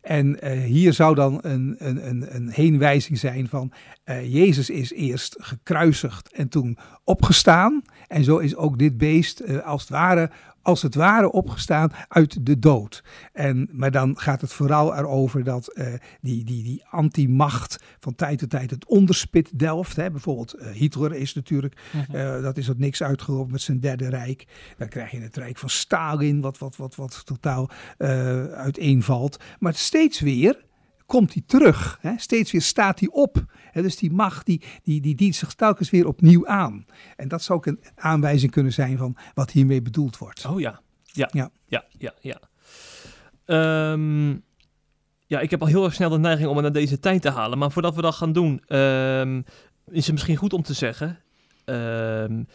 En 0.00 0.38
uh, 0.42 0.50
hier 0.50 0.92
zou 0.92 1.14
dan 1.14 1.38
een, 1.42 1.76
een, 1.78 2.08
een, 2.08 2.34
een 2.34 2.50
heenwijzing 2.50 3.18
zijn 3.18 3.48
van 3.48 3.72
uh, 4.04 4.34
Jezus 4.34 4.70
is 4.70 4.92
eerst 4.92 5.36
gekruisigd 5.40 6.32
en 6.32 6.48
toen 6.48 6.78
opgestaan. 7.04 7.82
En 8.08 8.24
zo 8.24 8.38
is 8.38 8.56
ook 8.56 8.78
dit 8.78 8.98
beest 8.98 9.40
uh, 9.40 9.66
als 9.66 9.80
het 9.80 9.90
ware 9.90 10.30
als 10.62 10.82
het 10.82 10.94
ware 10.94 11.32
opgestaan 11.32 11.92
uit 12.08 12.46
de 12.46 12.58
dood. 12.58 13.04
En, 13.32 13.68
maar 13.72 13.90
dan 13.90 14.18
gaat 14.18 14.40
het 14.40 14.52
vooral 14.52 14.96
erover 14.96 15.44
dat 15.44 15.70
uh, 15.74 15.86
die, 16.20 16.44
die, 16.44 16.62
die 16.62 16.84
anti-macht 16.90 17.84
van 17.98 18.14
tijd 18.14 18.38
tot 18.38 18.50
tijd 18.50 18.70
het 18.70 18.86
onderspit 18.86 19.58
delft. 19.58 19.96
Hè. 19.96 20.10
Bijvoorbeeld 20.10 20.54
uh, 20.58 20.66
Hitler 20.66 21.14
is 21.14 21.34
natuurlijk, 21.34 21.76
uh, 22.12 22.42
dat 22.42 22.56
is 22.56 22.66
wat 22.66 22.78
niks 22.78 23.02
uitgeroepen 23.02 23.52
met 23.52 23.60
zijn 23.60 23.80
derde 23.80 24.08
rijk. 24.08 24.46
Dan 24.78 24.88
krijg 24.88 25.10
je 25.10 25.20
het 25.20 25.36
rijk 25.36 25.58
van 25.58 25.70
Stalin, 25.70 26.40
wat, 26.40 26.58
wat, 26.58 26.76
wat, 26.76 26.94
wat 26.94 27.22
totaal 27.26 27.70
uiteenvalt. 28.54 29.38
Maar 29.58 29.74
steeds 29.74 30.20
weer 30.20 30.64
komt 31.12 31.32
hij 31.32 31.42
terug. 31.46 31.98
Hè? 32.00 32.12
Steeds 32.16 32.52
weer 32.52 32.62
staat 32.62 33.00
hij 33.00 33.08
op. 33.08 33.44
Hè? 33.56 33.82
Dus 33.82 33.96
die 33.96 34.12
macht 34.12 34.46
die, 34.46 34.62
die, 34.82 35.00
die 35.00 35.14
dient 35.14 35.34
zich 35.34 35.54
telkens 35.54 35.90
weer 35.90 36.06
opnieuw 36.06 36.46
aan. 36.46 36.86
En 37.16 37.28
dat 37.28 37.42
zou 37.42 37.58
ook 37.58 37.66
een 37.66 37.80
aanwijzing 37.94 38.50
kunnen 38.50 38.72
zijn 38.72 38.98
van 38.98 39.16
wat 39.34 39.50
hiermee 39.50 39.82
bedoeld 39.82 40.18
wordt. 40.18 40.46
Oh 40.46 40.60
ja, 40.60 40.80
ja, 41.04 41.28
ja, 41.32 41.50
ja, 41.66 41.84
ja. 41.98 42.14
ja. 42.20 42.40
Um, 43.92 44.44
ja, 45.26 45.40
ik 45.40 45.50
heb 45.50 45.60
al 45.60 45.66
heel 45.66 45.84
erg 45.84 45.94
snel 45.94 46.10
de 46.10 46.18
neiging 46.18 46.48
om 46.48 46.54
het 46.54 46.64
naar 46.64 46.72
deze 46.72 46.98
tijd 46.98 47.22
te 47.22 47.30
halen. 47.30 47.58
Maar 47.58 47.70
voordat 47.70 47.94
we 47.94 48.02
dat 48.02 48.14
gaan 48.14 48.32
doen, 48.32 48.76
um, 48.76 49.44
is 49.90 50.04
het 50.04 50.12
misschien 50.12 50.36
goed 50.36 50.52
om 50.52 50.62
te 50.62 50.74
zeggen. 50.74 51.18
Um, 51.64 52.46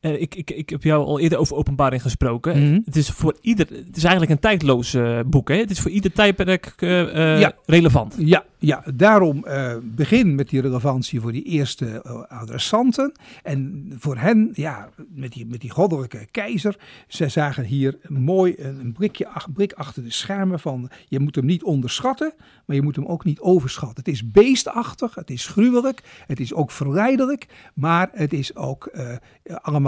uh, 0.00 0.20
ik, 0.20 0.34
ik, 0.34 0.50
ik 0.50 0.68
heb 0.70 0.82
jou 0.82 1.04
al 1.04 1.20
eerder 1.20 1.38
over 1.38 1.56
openbaring 1.56 2.02
gesproken. 2.02 2.56
Mm 2.56 2.64
-hmm. 2.64 2.82
Het 2.84 2.96
is 2.96 3.10
voor 3.10 3.36
ieder. 3.40 3.66
Het 3.66 3.96
is 3.96 4.02
eigenlijk 4.02 4.32
een 4.32 4.38
tijdloos 4.38 4.94
uh, 4.94 5.20
boek. 5.26 5.48
Hè? 5.48 5.56
Het 5.56 5.70
is 5.70 5.80
voor 5.80 5.90
ieder 5.90 6.12
tijdperk 6.12 6.74
uh, 6.78 7.40
ja. 7.40 7.52
relevant. 7.66 8.14
Ja, 8.18 8.44
ja, 8.58 8.84
daarom 8.94 9.46
begin 9.82 10.34
met 10.34 10.48
die 10.48 10.60
relevantie 10.60 11.20
voor 11.20 11.32
die 11.32 11.42
eerste 11.42 12.02
adressanten. 12.28 13.12
En 13.42 13.92
voor 13.98 14.16
hen, 14.16 14.50
ja, 14.52 14.88
met 15.14 15.32
die, 15.32 15.46
met 15.46 15.60
die 15.60 15.70
goddelijke 15.70 16.26
keizer. 16.30 16.76
Ze 17.08 17.28
zagen 17.28 17.64
hier 17.64 17.98
mooi 18.08 18.54
een 18.56 18.92
blikje, 18.92 19.28
blik 19.54 19.72
achter 19.72 20.04
de 20.04 20.12
schermen 20.12 20.60
van... 20.60 20.90
je 21.08 21.20
moet 21.20 21.34
hem 21.34 21.44
niet 21.44 21.62
onderschatten, 21.62 22.32
maar 22.66 22.76
je 22.76 22.82
moet 22.82 22.96
hem 22.96 23.06
ook 23.06 23.24
niet 23.24 23.40
overschatten. 23.40 24.04
Het 24.04 24.14
is 24.14 24.30
beestachtig, 24.30 25.14
het 25.14 25.30
is 25.30 25.46
gruwelijk, 25.46 26.02
het 26.26 26.40
is 26.40 26.54
ook 26.54 26.70
verleidelijk... 26.70 27.46
maar 27.74 28.08
het 28.12 28.32
is 28.32 28.56
ook 28.56 28.90
uh, 28.94 29.16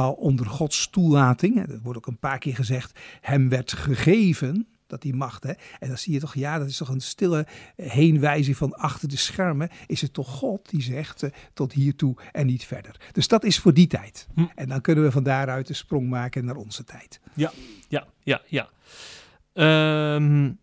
allemaal 0.01 0.27
onder 0.27 0.47
Gods 0.47 0.91
toelating. 0.91 1.67
Dat 1.67 1.81
wordt 1.83 1.99
ook 1.99 2.07
een 2.07 2.19
paar 2.19 2.39
keer 2.39 2.55
gezegd. 2.55 2.99
Hem 3.21 3.49
werd 3.49 3.73
gegeven 3.73 4.67
dat 4.87 5.03
die 5.03 5.15
macht. 5.15 5.43
Hè? 5.43 5.53
En 5.79 5.89
dan 5.89 5.99
zie 5.99 6.13
je 6.13 6.21
toch, 6.21 6.35
ja, 6.35 6.59
dat 6.59 6.69
is 6.69 6.77
toch 6.77 6.89
een 6.89 7.01
stille 7.01 7.47
heenwijzing 7.77 8.57
van 8.57 8.73
achter 8.73 9.09
de 9.09 9.17
schermen. 9.17 9.69
Is 9.87 10.01
het 10.01 10.13
toch 10.13 10.29
God 10.29 10.71
die 10.71 10.83
zegt 10.83 11.23
uh, 11.23 11.31
tot 11.55 11.73
hiertoe 11.73 12.17
en 12.33 12.47
niet 12.47 12.65
verder. 12.65 13.01
Dus 13.13 13.29
dat 13.29 13.45
is 13.45 13.59
voor 13.59 13.75
die 13.75 13.87
tijd. 13.87 14.27
Hm. 14.35 14.45
En 14.55 14.69
dan 14.69 14.81
kunnen 14.81 15.05
we 15.05 15.11
van 15.11 15.23
daaruit 15.23 15.67
de 15.67 15.75
sprong 15.75 16.09
maken 16.09 16.45
naar 16.45 16.57
onze 16.57 16.85
tijd. 16.85 17.21
Ja, 17.35 17.53
ja, 17.89 18.07
ja, 18.23 18.43
ja. 18.47 18.69
Um, 20.15 20.59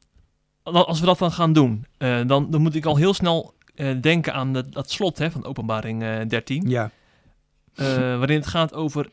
als 0.61 0.99
we 0.99 1.05
dat 1.05 1.17
dan 1.17 1.31
gaan 1.31 1.53
doen, 1.53 1.85
uh, 1.97 2.27
dan, 2.27 2.51
dan 2.51 2.61
moet 2.61 2.75
ik 2.75 2.85
al 2.85 2.95
heel 2.95 3.13
snel 3.13 3.53
uh, 3.75 4.01
denken 4.01 4.33
aan 4.33 4.53
dat, 4.53 4.73
dat 4.73 4.91
slot 4.91 5.17
hè, 5.17 5.31
van 5.31 5.45
openbaring 5.45 6.27
13. 6.27 6.69
Ja. 6.69 6.91
waarin 7.75 8.37
het 8.37 8.47
gaat 8.47 8.73
over 8.73 9.09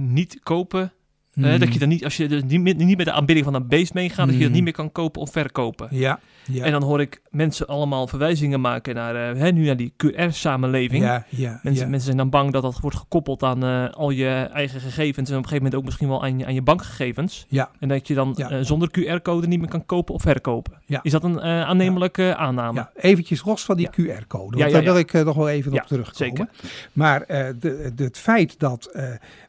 niet 0.00 0.40
kopen 0.42 0.92
Mm. 1.34 1.58
dat 1.58 1.72
je 1.72 1.78
dan 1.78 1.88
niet, 1.88 2.04
als 2.04 2.16
je 2.16 2.28
dus 2.28 2.42
niet, 2.46 2.76
niet 2.76 2.96
met 2.96 3.06
de 3.06 3.12
aanbidding 3.12 3.46
van 3.46 3.54
een 3.54 3.68
beest 3.68 3.94
meegaat, 3.94 4.26
dat 4.26 4.34
je 4.34 4.40
dat 4.40 4.48
mm. 4.48 4.54
niet 4.54 4.64
meer 4.64 4.72
kan 4.72 4.92
kopen 4.92 5.20
of 5.20 5.30
verkopen. 5.30 5.88
Ja, 5.90 6.20
ja. 6.46 6.64
En 6.64 6.72
dan 6.72 6.82
hoor 6.82 7.00
ik 7.00 7.20
mensen 7.30 7.66
allemaal 7.66 8.06
verwijzingen 8.06 8.60
maken 8.60 8.94
naar, 8.94 9.34
uh, 9.34 9.40
hè, 9.40 9.50
nu 9.50 9.64
naar 9.64 9.76
die 9.76 9.92
QR-samenleving. 9.96 11.02
Ja, 11.02 11.24
ja, 11.28 11.60
mensen, 11.62 11.84
mensen 11.84 12.06
zijn 12.06 12.16
dan 12.16 12.30
bang 12.30 12.52
dat 12.52 12.62
dat 12.62 12.80
wordt 12.80 12.96
gekoppeld 12.96 13.42
aan 13.42 13.64
uh, 13.64 13.90
al 13.90 14.10
je 14.10 14.48
eigen 14.52 14.80
gegevens 14.80 15.30
en 15.30 15.36
op 15.36 15.42
een 15.42 15.48
gegeven 15.48 15.56
moment 15.56 15.74
ook 15.74 15.84
misschien 15.84 16.08
wel 16.08 16.22
aan 16.22 16.38
je, 16.38 16.46
aan 16.46 16.54
je 16.54 16.62
bankgegevens. 16.62 17.46
Ja. 17.48 17.70
En 17.78 17.88
dat 17.88 18.06
je 18.06 18.14
dan 18.14 18.36
uh, 18.38 18.58
zonder 18.60 18.88
QR-code 18.88 19.46
niet 19.46 19.60
meer 19.60 19.68
kan 19.68 19.86
kopen 19.86 20.14
of 20.14 20.22
verkopen. 20.22 20.72
Ja. 20.86 21.00
Is 21.02 21.12
dat 21.12 21.24
een 21.24 21.40
aannemelijke 21.40 22.36
aanname? 22.36 22.78
Ja, 22.78 22.90
eventjes 22.96 23.44
los 23.44 23.64
van 23.64 23.76
die 23.76 23.88
QR-code, 23.88 24.58
want 24.58 24.72
daar 24.72 24.82
wil 24.82 24.98
ik 24.98 25.12
nog 25.12 25.36
wel 25.36 25.48
even 25.48 25.72
op 25.72 25.86
terugkomen. 25.86 26.36
Zeker. 26.36 26.48
Maar 26.92 27.26
de, 27.26 27.92
de, 27.94 28.04
het 28.04 28.18
feit 28.18 28.58
dat 28.58 28.98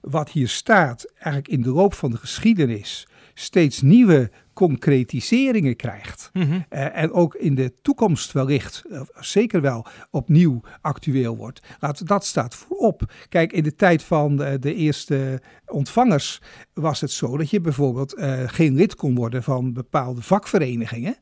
wat 0.02 0.30
hier 0.30 0.48
staat 0.48 1.06
eigenlijk 1.14 1.48
in 1.48 1.62
de 1.62 1.71
loop 1.72 1.94
van 1.94 2.12
de 2.12 2.18
geschiedenis 2.18 3.08
steeds 3.34 3.82
nieuwe 3.82 4.32
concretiseringen 4.54 5.76
krijgt. 5.76 6.30
Mm 6.34 6.42
-hmm. 6.42 6.66
uh, 6.70 6.98
en 6.98 7.12
ook 7.12 7.36
in 7.36 7.56
de 7.56 7.74
toekomst 7.82 8.32
wellicht, 8.32 8.84
uh, 8.90 9.02
zeker 9.20 9.62
wel, 9.62 9.86
opnieuw 10.12 10.62
actueel 10.82 11.38
wordt. 11.38 11.62
Laat, 11.80 12.08
dat 12.08 12.26
staat 12.26 12.56
voorop. 12.56 13.14
Kijk, 13.30 13.54
in 13.54 13.64
de 13.64 13.76
tijd 13.76 14.04
van 14.04 14.36
de, 14.36 14.60
de 14.60 14.76
eerste 14.76 15.42
ontvangers 15.66 16.42
was 16.74 17.02
het 17.02 17.12
zo 17.12 17.38
dat 17.38 17.50
je 17.50 17.62
bijvoorbeeld 17.62 18.16
geen 18.46 18.76
lid 18.76 18.96
kon 18.96 19.16
worden 19.16 19.44
van 19.44 19.74
bepaalde 19.74 20.22
vakverenigingen. 20.22 21.16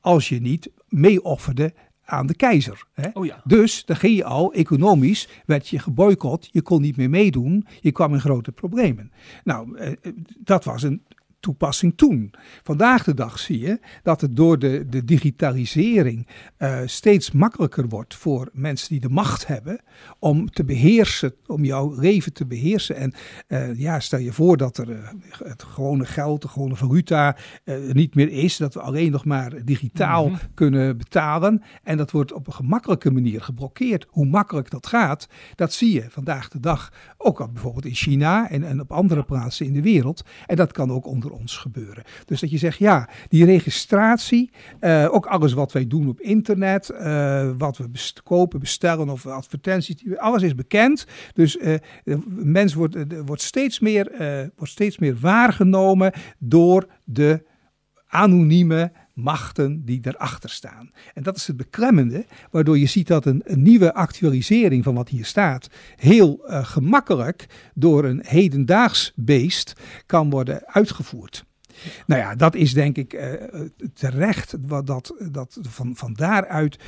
als 0.00 0.28
je 0.28 0.40
niet 0.40 0.70
meeofferde 0.88 1.74
aan 2.06 2.26
de 2.26 2.34
keizer. 2.34 2.84
Hè? 2.94 3.08
Oh 3.12 3.26
ja. 3.26 3.40
Dus 3.44 3.84
dan 3.84 3.96
ging 3.96 4.16
je 4.16 4.24
al, 4.24 4.52
economisch 4.52 5.28
werd 5.46 5.68
je 5.68 5.78
geboycott, 5.78 6.48
je 6.52 6.62
kon 6.62 6.80
niet 6.80 6.96
meer 6.96 7.10
meedoen, 7.10 7.66
je 7.80 7.92
kwam 7.92 8.12
in 8.12 8.20
grote 8.20 8.52
problemen. 8.52 9.12
Nou, 9.44 9.78
eh, 9.78 9.92
dat 10.38 10.64
was 10.64 10.82
een 10.82 11.02
toepassing 11.40 11.96
toen. 11.96 12.34
Vandaag 12.62 13.04
de 13.04 13.14
dag 13.14 13.38
zie 13.38 13.60
je 13.60 13.80
dat 14.02 14.20
het 14.20 14.36
door 14.36 14.58
de, 14.58 14.86
de 14.88 15.04
digitalisering 15.04 16.28
uh, 16.58 16.78
steeds 16.84 17.30
makkelijker 17.30 17.88
wordt 17.88 18.14
voor 18.14 18.48
mensen 18.52 18.88
die 18.88 19.00
de 19.00 19.08
macht 19.08 19.46
hebben 19.46 19.80
om 20.18 20.50
te 20.50 20.64
beheersen, 20.64 21.34
om 21.46 21.64
jouw 21.64 21.94
leven 21.98 22.32
te 22.32 22.46
beheersen. 22.46 22.96
En 22.96 23.14
uh, 23.48 23.78
ja, 23.78 24.00
stel 24.00 24.18
je 24.18 24.32
voor 24.32 24.56
dat 24.56 24.78
er 24.78 24.88
uh, 24.88 25.08
het 25.44 25.62
gewone 25.62 26.04
geld, 26.04 26.42
de 26.42 26.48
gewone 26.48 26.76
valuta 26.76 27.36
niet 27.92 28.14
meer 28.14 28.28
is, 28.30 28.56
dat 28.56 28.74
we 28.74 28.80
alleen 28.80 29.10
nog 29.10 29.24
maar 29.24 29.64
digitaal 29.64 30.28
mm-hmm. 30.28 30.54
kunnen 30.54 30.98
betalen. 30.98 31.62
En 31.82 31.96
dat 31.96 32.10
wordt 32.10 32.32
op 32.32 32.46
een 32.46 32.52
gemakkelijke 32.52 33.10
manier 33.10 33.42
geblokkeerd. 33.42 34.06
Hoe 34.08 34.26
makkelijk 34.26 34.70
dat 34.70 34.86
gaat, 34.86 35.28
dat 35.54 35.72
zie 35.72 35.92
je 35.92 36.06
vandaag 36.08 36.48
de 36.48 36.60
dag 36.60 36.92
ook 37.16 37.40
al 37.40 37.48
bijvoorbeeld 37.48 37.84
in 37.84 37.94
China 37.94 38.50
en, 38.50 38.64
en 38.64 38.80
op 38.80 38.92
andere 38.92 39.22
plaatsen 39.22 39.66
in 39.66 39.72
de 39.72 39.82
wereld. 39.82 40.22
En 40.46 40.56
dat 40.56 40.72
kan 40.72 40.92
ook 40.92 41.06
onder 41.06 41.25
onder 41.26 41.40
ons 41.40 41.56
gebeuren. 41.56 42.02
Dus 42.24 42.40
dat 42.40 42.50
je 42.50 42.58
zegt, 42.58 42.78
ja, 42.78 43.08
die 43.28 43.44
registratie, 43.44 44.50
uh, 44.80 45.08
ook 45.10 45.26
alles 45.26 45.52
wat 45.52 45.72
wij 45.72 45.86
doen 45.86 46.08
op 46.08 46.20
internet, 46.20 46.90
uh, 46.92 47.50
wat 47.58 47.76
we 47.76 47.88
kopen, 48.22 48.60
bestellen 48.60 49.08
of 49.08 49.26
advertenties, 49.26 50.16
alles 50.16 50.42
is 50.42 50.54
bekend. 50.54 51.06
Dus 51.32 51.56
uh, 51.56 51.74
de 52.04 52.18
mens 52.26 52.74
wordt, 52.74 52.96
wordt, 53.26 53.42
steeds 53.42 53.80
meer, 53.80 54.12
wordt 54.56 54.72
steeds 54.72 54.98
meer 54.98 55.16
waargenomen 55.20 56.12
door 56.38 56.86
de 57.04 57.44
anonieme 58.06 58.92
machten 59.16 59.84
die 59.84 60.00
erachter 60.02 60.50
staan. 60.50 60.90
En 61.14 61.22
dat 61.22 61.36
is 61.36 61.46
het 61.46 61.56
beklemmende, 61.56 62.26
waardoor 62.50 62.78
je 62.78 62.86
ziet 62.86 63.06
dat 63.06 63.26
een, 63.26 63.42
een 63.44 63.62
nieuwe 63.62 63.94
actualisering 63.94 64.84
van 64.84 64.94
wat 64.94 65.08
hier 65.08 65.24
staat 65.24 65.68
heel 65.96 66.44
uh, 66.46 66.64
gemakkelijk 66.64 67.46
door 67.74 68.04
een 68.04 68.22
hedendaags 68.26 69.12
beest 69.14 69.72
kan 70.06 70.30
worden 70.30 70.66
uitgevoerd. 70.66 71.44
Nou 72.06 72.20
ja, 72.20 72.34
dat 72.34 72.54
is 72.54 72.72
denk 72.72 72.96
ik 72.96 73.12
uh, 73.12 73.32
terecht 73.94 74.54
wat 74.60 74.86
dat, 74.86 75.14
dat 75.30 75.58
van, 75.62 75.96
van 75.96 76.12
daaruit 76.12 76.78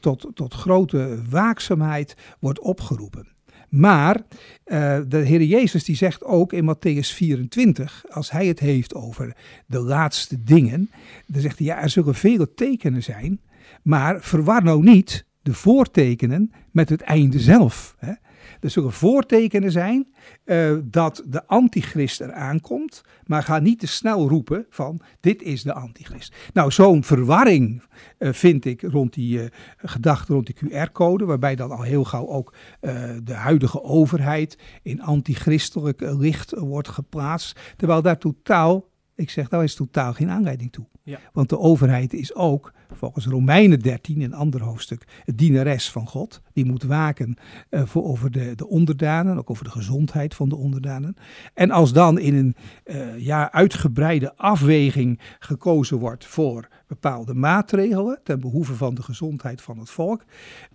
tot, 0.00 0.30
tot 0.34 0.54
grote 0.54 1.18
waakzaamheid 1.30 2.16
wordt 2.38 2.60
opgeroepen. 2.60 3.35
Maar 3.68 4.16
uh, 4.16 4.98
de 5.08 5.18
Heer 5.18 5.42
Jezus 5.42 5.84
die 5.84 5.96
zegt 5.96 6.24
ook 6.24 6.52
in 6.52 6.74
Matthäus 6.74 7.14
24, 7.14 8.04
als 8.10 8.30
hij 8.30 8.46
het 8.46 8.60
heeft 8.60 8.94
over 8.94 9.36
de 9.66 9.80
laatste 9.80 10.42
dingen, 10.42 10.90
dan 11.26 11.40
zegt 11.40 11.58
hij 11.58 11.66
ja, 11.66 11.82
er 11.82 11.90
zullen 11.90 12.14
vele 12.14 12.54
tekenen 12.54 13.02
zijn, 13.02 13.40
maar 13.82 14.20
verwar 14.20 14.62
nou 14.62 14.82
niet 14.82 15.24
de 15.42 15.54
voortekenen 15.54 16.52
met 16.70 16.88
het 16.88 17.00
einde 17.00 17.40
zelf. 17.40 17.96
Hè. 17.98 18.12
Er 18.66 18.72
zullen 18.72 18.92
voortekenen 18.92 19.72
zijn 19.72 20.06
uh, 20.44 20.76
dat 20.84 21.22
de 21.26 21.46
antichrist 21.46 22.20
eraan 22.20 22.60
komt, 22.60 23.02
maar 23.24 23.42
ga 23.42 23.58
niet 23.58 23.78
te 23.78 23.86
snel 23.86 24.28
roepen 24.28 24.66
van 24.70 25.00
dit 25.20 25.42
is 25.42 25.62
de 25.62 25.72
antichrist. 25.72 26.34
Nou, 26.52 26.70
zo'n 26.70 27.04
verwarring 27.04 27.82
uh, 28.18 28.32
vind 28.32 28.64
ik 28.64 28.82
rond 28.82 29.12
die 29.12 29.38
uh, 29.38 29.46
gedachte 29.76 30.32
rond 30.32 30.46
die 30.46 30.54
QR-code, 30.54 31.24
waarbij 31.24 31.56
dan 31.56 31.70
al 31.70 31.82
heel 31.82 32.04
gauw 32.04 32.26
ook 32.26 32.54
de 33.24 33.34
huidige 33.34 33.82
overheid 33.82 34.58
in 34.82 35.02
antichristelijk 35.02 36.00
licht 36.00 36.52
wordt 36.58 36.88
geplaatst, 36.88 37.60
terwijl 37.76 38.02
daar 38.02 38.18
totaal, 38.18 38.88
ik 39.14 39.30
zeg 39.30 39.48
daar 39.48 39.62
is 39.62 39.74
totaal 39.74 40.12
geen 40.12 40.30
aanleiding 40.30 40.72
toe. 40.72 40.86
Ja. 41.02 41.18
Want 41.32 41.48
de 41.48 41.58
overheid 41.58 42.12
is 42.12 42.34
ook, 42.34 42.72
volgens 42.92 43.26
Romeinen 43.26 43.80
13, 43.80 44.20
een 44.20 44.34
ander 44.34 44.62
hoofdstuk, 44.62 45.04
het 45.24 45.38
dienares 45.38 45.90
van 45.90 46.06
God. 46.06 46.40
Die 46.52 46.64
moet 46.64 46.82
waken 46.82 47.36
uh, 47.70 47.82
voor 47.84 48.04
over 48.04 48.30
de, 48.30 48.54
de 48.54 48.68
onderdanen, 48.68 49.38
ook 49.38 49.50
over 49.50 49.64
de 49.64 49.70
gezondheid 49.70 50.34
van 50.34 50.48
de 50.48 50.56
onderdanen. 50.56 51.16
En 51.54 51.70
als 51.70 51.92
dan 51.92 52.18
in 52.18 52.34
een 52.34 52.54
uh, 52.84 53.18
ja, 53.18 53.52
uitgebreide 53.52 54.36
afweging 54.36 55.20
gekozen 55.38 55.98
wordt 55.98 56.26
voor 56.26 56.68
bepaalde 56.86 57.34
maatregelen 57.34 58.20
ten 58.22 58.40
behoeve 58.40 58.74
van 58.74 58.94
de 58.94 59.02
gezondheid 59.02 59.62
van 59.62 59.78
het 59.78 59.90
volk, 59.90 60.24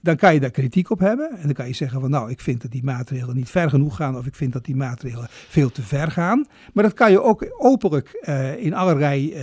dan 0.01 0.15
kan 0.15 0.33
je 0.33 0.39
daar 0.39 0.51
kritiek 0.51 0.89
op 0.89 0.99
hebben. 0.99 1.29
En 1.37 1.43
dan 1.43 1.53
kan 1.53 1.67
je 1.67 1.73
zeggen 1.73 2.01
van 2.01 2.09
nou, 2.09 2.29
ik 2.29 2.41
vind 2.41 2.61
dat 2.61 2.71
die 2.71 2.83
maatregelen 2.83 3.35
niet 3.35 3.49
ver 3.49 3.69
genoeg 3.69 3.95
gaan 3.95 4.17
of 4.17 4.25
ik 4.25 4.35
vind 4.35 4.53
dat 4.53 4.65
die 4.65 4.75
maatregelen 4.75 5.27
veel 5.29 5.71
te 5.71 5.81
ver 5.81 6.11
gaan. 6.11 6.45
Maar 6.73 6.83
dat 6.83 6.93
kan 6.93 7.11
je 7.11 7.21
ook 7.21 7.55
openlijk 7.57 8.23
uh, 8.27 8.63
in 8.63 8.73
allerlei 8.73 9.35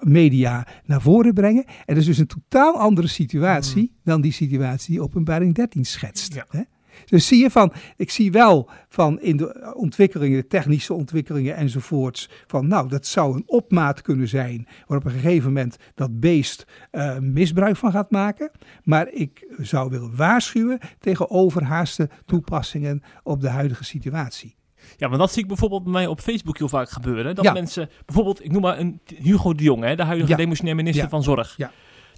media 0.00 0.66
naar 0.84 1.00
voren 1.00 1.34
brengen. 1.34 1.64
En 1.86 1.94
is 2.00 2.06
dus 2.06 2.18
een 2.18 2.26
totaal 2.26 2.78
andere 2.78 3.08
situatie 3.08 3.82
hmm. 3.82 4.00
dan 4.04 4.20
die 4.20 4.32
situatie 4.32 4.90
die 4.90 5.02
openbaring 5.02 5.54
13 5.54 5.84
schetst. 5.84 6.34
Ja. 6.34 6.46
Hè? 6.48 6.62
Dus 7.04 7.26
zie 7.26 7.42
je 7.42 7.50
van, 7.50 7.72
ik 7.96 8.10
zie 8.10 8.32
wel 8.32 8.70
van 8.88 9.20
in 9.20 9.36
de 9.36 9.72
ontwikkelingen, 9.76 10.40
de 10.40 10.46
technische 10.46 10.94
ontwikkelingen 10.94 11.56
enzovoorts, 11.56 12.28
van 12.46 12.66
nou, 12.66 12.88
dat 12.88 13.06
zou 13.06 13.36
een 13.36 13.42
opmaat 13.46 14.02
kunnen 14.02 14.28
zijn, 14.28 14.66
waar 14.86 14.98
op 14.98 15.04
een 15.04 15.10
gegeven 15.10 15.52
moment 15.52 15.76
dat 15.94 16.20
beest 16.20 16.66
uh, 16.92 17.18
misbruik 17.18 17.76
van 17.76 17.90
gaat 17.90 18.10
maken. 18.10 18.50
Maar 18.82 19.08
ik 19.12 19.54
zou 19.58 19.90
willen 19.90 20.16
waarschuwen 20.16 20.78
tegen 20.98 21.30
overhaaste 21.30 22.10
toepassingen 22.26 23.02
op 23.22 23.40
de 23.40 23.48
huidige 23.48 23.84
situatie. 23.84 24.58
Ja, 24.96 25.08
maar 25.08 25.18
dat 25.18 25.32
zie 25.32 25.42
ik 25.42 25.48
bijvoorbeeld 25.48 25.82
bij 25.82 25.92
mij 25.92 26.06
op 26.06 26.20
Facebook 26.20 26.58
heel 26.58 26.68
vaak 26.68 26.90
gebeuren. 26.90 27.34
Dat 27.34 27.52
mensen, 27.52 27.90
bijvoorbeeld, 28.06 28.44
ik 28.44 28.52
noem 28.52 28.62
maar 28.62 28.78
een 28.78 29.00
Hugo 29.04 29.54
de 29.54 29.62
Jong, 29.62 29.82
hè, 29.82 29.96
de 29.96 30.02
huidige 30.02 30.30
ja. 30.30 30.36
demissionair 30.36 30.76
minister 30.76 31.08
van 31.08 31.22
Zorg. 31.22 31.54
Ja. 31.56 31.70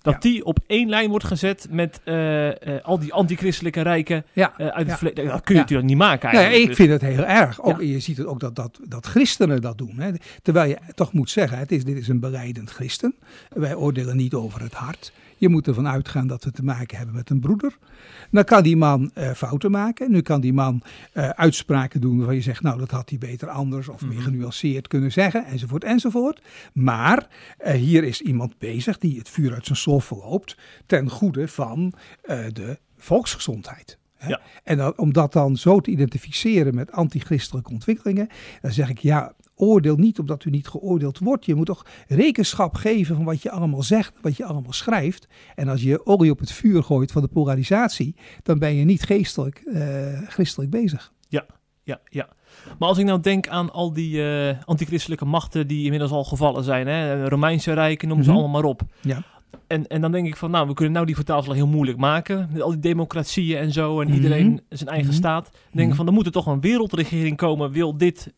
Dat 0.02 0.22
die 0.22 0.44
op 0.44 0.58
één 0.66 0.88
lijn 0.88 1.10
wordt 1.10 1.24
gezet 1.24 1.66
met 1.70 2.00
uh, 2.04 2.46
uh, 2.46 2.52
al 2.82 2.98
die 2.98 3.12
antichristelijke 3.12 3.80
rijken 3.80 4.24
ja. 4.32 4.54
uh, 4.58 4.66
uit 4.66 4.86
het 4.86 4.98
verleden. 4.98 5.26
Dat 5.26 5.40
kun 5.40 5.54
je 5.54 5.60
natuurlijk 5.60 5.88
niet 5.88 5.98
maken 5.98 6.28
eigenlijk. 6.28 6.62
Nee, 6.62 6.70
ik 6.70 6.76
vind 6.76 6.90
het 6.90 7.00
heel 7.00 7.24
erg. 7.24 7.62
Ook, 7.62 7.80
Je 7.80 8.00
ziet 8.00 8.16
het 8.16 8.26
ook 8.26 8.40
dat, 8.40 8.56
dat, 8.56 8.80
dat 8.88 9.06
christenen 9.06 9.60
dat 9.60 9.78
doen. 9.78 9.98
Hè. 9.98 10.10
Terwijl 10.42 10.68
je 10.68 10.78
toch 10.94 11.12
moet 11.12 11.30
zeggen, 11.30 11.58
het 11.58 11.72
is, 11.72 11.84
dit 11.84 11.96
is 11.96 12.08
een 12.08 12.20
beleidend 12.20 12.70
christen. 12.70 13.14
Wij 13.48 13.74
oordelen 13.74 14.16
niet 14.16 14.34
over 14.34 14.60
het 14.60 14.74
hart. 14.74 15.12
Je 15.42 15.48
moet 15.48 15.66
ervan 15.66 15.88
uitgaan 15.88 16.26
dat 16.26 16.44
we 16.44 16.50
te 16.50 16.64
maken 16.64 16.96
hebben 16.96 17.14
met 17.14 17.30
een 17.30 17.40
broeder. 17.40 17.78
Dan 18.30 18.44
kan 18.44 18.62
die 18.62 18.76
man 18.76 19.10
uh, 19.18 19.30
fouten 19.30 19.70
maken. 19.70 20.10
Nu 20.10 20.20
kan 20.20 20.40
die 20.40 20.52
man 20.52 20.82
uh, 21.14 21.28
uitspraken 21.28 22.00
doen 22.00 22.16
waarvan 22.16 22.34
je 22.34 22.40
zegt, 22.40 22.62
nou 22.62 22.78
dat 22.78 22.90
had 22.90 23.08
hij 23.08 23.18
beter 23.18 23.48
anders 23.48 23.88
of 23.88 24.02
meer 24.02 24.12
mhm. 24.12 24.22
genuanceerd 24.22 24.88
kunnen 24.88 25.12
zeggen, 25.12 25.44
enzovoort, 25.44 25.84
enzovoort. 25.84 26.42
Maar 26.72 27.28
uh, 27.64 27.72
hier 27.72 28.04
is 28.04 28.20
iemand 28.20 28.58
bezig 28.58 28.98
die 28.98 29.18
het 29.18 29.28
vuur 29.28 29.54
uit 29.54 29.66
zijn 29.66 29.78
slof 29.78 30.04
verloopt 30.04 30.56
ten 30.86 31.10
goede 31.10 31.48
van 31.48 31.92
de 32.26 32.78
volksgezondheid. 32.96 33.98
Ja. 34.26 34.40
En 34.64 34.76
dat, 34.76 34.98
om 34.98 35.12
dat 35.12 35.32
dan 35.32 35.56
zo 35.56 35.80
te 35.80 35.90
identificeren 35.90 36.74
met 36.74 36.92
antichristelijke 36.92 37.70
ontwikkelingen, 37.70 38.28
dan 38.60 38.72
zeg 38.72 38.88
ik 38.88 38.98
ja, 38.98 39.34
oordeel 39.62 39.96
niet 39.96 40.18
omdat 40.18 40.44
u 40.44 40.50
niet 40.50 40.68
geoordeeld 40.68 41.18
wordt. 41.18 41.44
Je 41.44 41.54
moet 41.54 41.66
toch 41.66 41.86
rekenschap 42.08 42.74
geven 42.74 43.16
van 43.16 43.24
wat 43.24 43.42
je 43.42 43.50
allemaal 43.50 43.82
zegt, 43.82 44.14
wat 44.22 44.36
je 44.36 44.44
allemaal 44.44 44.72
schrijft. 44.72 45.26
En 45.54 45.68
als 45.68 45.82
je 45.82 46.06
olie 46.06 46.30
op 46.30 46.38
het 46.38 46.52
vuur 46.52 46.82
gooit 46.82 47.12
van 47.12 47.22
de 47.22 47.28
polarisatie, 47.28 48.16
dan 48.42 48.58
ben 48.58 48.74
je 48.74 48.84
niet 48.84 49.02
geestelijk, 49.02 49.62
uh, 49.64 49.82
christelijk 50.28 50.70
bezig. 50.70 51.12
Ja, 51.28 51.46
ja, 51.82 52.00
ja. 52.04 52.28
Maar 52.78 52.88
als 52.88 52.98
ik 52.98 53.04
nou 53.04 53.20
denk 53.20 53.48
aan 53.48 53.72
al 53.72 53.92
die 53.92 54.16
uh, 54.16 54.54
antichristelijke 54.64 55.24
machten 55.24 55.66
die 55.66 55.84
inmiddels 55.84 56.10
al 56.10 56.24
gevallen 56.24 56.64
zijn, 56.64 56.86
hè, 56.86 57.28
Romeinse 57.28 57.72
rijken, 57.72 58.08
noem 58.08 58.22
ze 58.22 58.22
mm 58.22 58.28
-hmm. 58.28 58.42
allemaal 58.42 58.60
maar 58.60 58.70
op. 58.70 58.82
Ja. 59.00 59.22
En, 59.66 59.86
en 59.86 60.00
dan 60.00 60.12
denk 60.12 60.26
ik 60.26 60.36
van, 60.36 60.50
nou, 60.50 60.66
we 60.66 60.74
kunnen 60.74 60.92
nou 60.94 61.06
die 61.06 61.14
vertaalslag 61.14 61.56
heel 61.56 61.66
moeilijk 61.66 61.98
maken. 61.98 62.48
Met 62.52 62.62
al 62.62 62.70
die 62.70 62.78
democratieën 62.78 63.58
en 63.58 63.72
zo 63.72 64.00
en 64.00 64.10
iedereen 64.10 64.46
mm 64.46 64.52
-hmm. 64.52 64.66
zijn 64.68 64.88
eigen 64.88 65.06
mm 65.06 65.12
-hmm. 65.12 65.22
staat. 65.22 65.50
Denk 65.72 65.90
ik 65.90 65.96
van, 65.96 66.06
er 66.06 66.12
moet 66.12 66.26
er 66.26 66.32
toch 66.32 66.46
een 66.46 66.60
wereldregering 66.60 67.36
komen, 67.36 67.70
wil 67.70 67.96
dit 67.96 68.32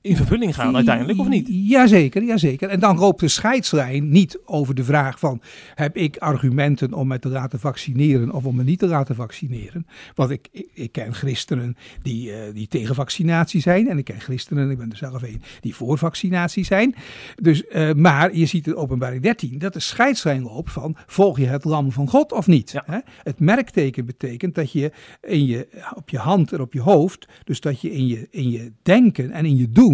in 0.00 0.16
vervulling 0.16 0.54
gaan 0.54 0.74
uiteindelijk, 0.74 1.18
of 1.18 1.28
niet? 1.28 1.48
Jazeker, 1.50 2.22
jazeker. 2.22 2.68
En 2.68 2.80
dan 2.80 2.98
loopt 2.98 3.20
de 3.20 3.28
scheidslijn 3.28 4.08
niet 4.10 4.38
over 4.44 4.74
de 4.74 4.84
vraag 4.84 5.18
van... 5.18 5.40
heb 5.74 5.96
ik 5.96 6.16
argumenten 6.16 6.92
om 6.92 7.06
me 7.06 7.18
te 7.18 7.28
laten 7.28 7.60
vaccineren 7.60 8.32
of 8.32 8.44
om 8.44 8.56
me 8.56 8.64
niet 8.64 8.78
te 8.78 8.86
laten 8.86 9.14
vaccineren? 9.14 9.86
Want 10.14 10.30
ik, 10.30 10.48
ik, 10.52 10.68
ik 10.74 10.92
ken 10.92 11.14
christenen 11.14 11.76
die, 12.02 12.30
uh, 12.30 12.36
die 12.54 12.68
tegen 12.68 12.94
vaccinatie 12.94 13.60
zijn... 13.60 13.88
en 13.88 13.98
ik 13.98 14.04
ken 14.04 14.20
christenen, 14.20 14.70
ik 14.70 14.78
ben 14.78 14.90
er 14.90 14.96
zelf 14.96 15.22
een, 15.22 15.42
die 15.60 15.74
voor 15.74 15.98
vaccinatie 15.98 16.64
zijn. 16.64 16.94
Dus, 17.42 17.62
uh, 17.72 17.92
maar 17.92 18.36
je 18.36 18.46
ziet 18.46 18.66
in 18.66 18.76
openbaring 18.76 19.22
13 19.22 19.58
dat 19.58 19.72
de 19.72 19.80
scheidslijn 19.80 20.42
loopt 20.42 20.72
van... 20.72 20.96
volg 21.06 21.38
je 21.38 21.46
het 21.46 21.64
lam 21.64 21.92
van 21.92 22.08
God 22.08 22.32
of 22.32 22.46
niet? 22.46 22.70
Ja. 22.70 22.82
Hè? 22.86 22.98
Het 23.22 23.40
merkteken 23.40 24.06
betekent 24.06 24.54
dat 24.54 24.72
je, 24.72 24.92
in 25.20 25.46
je 25.46 25.68
op 25.94 26.08
je 26.10 26.18
hand 26.18 26.52
en 26.52 26.60
op 26.60 26.72
je 26.72 26.80
hoofd... 26.80 27.28
dus 27.44 27.60
dat 27.60 27.80
je 27.80 27.92
in 27.92 28.06
je, 28.06 28.26
in 28.30 28.50
je 28.50 28.72
denken 28.82 29.30
en 29.30 29.44
in 29.44 29.56
je 29.56 29.70
doen 29.70 29.87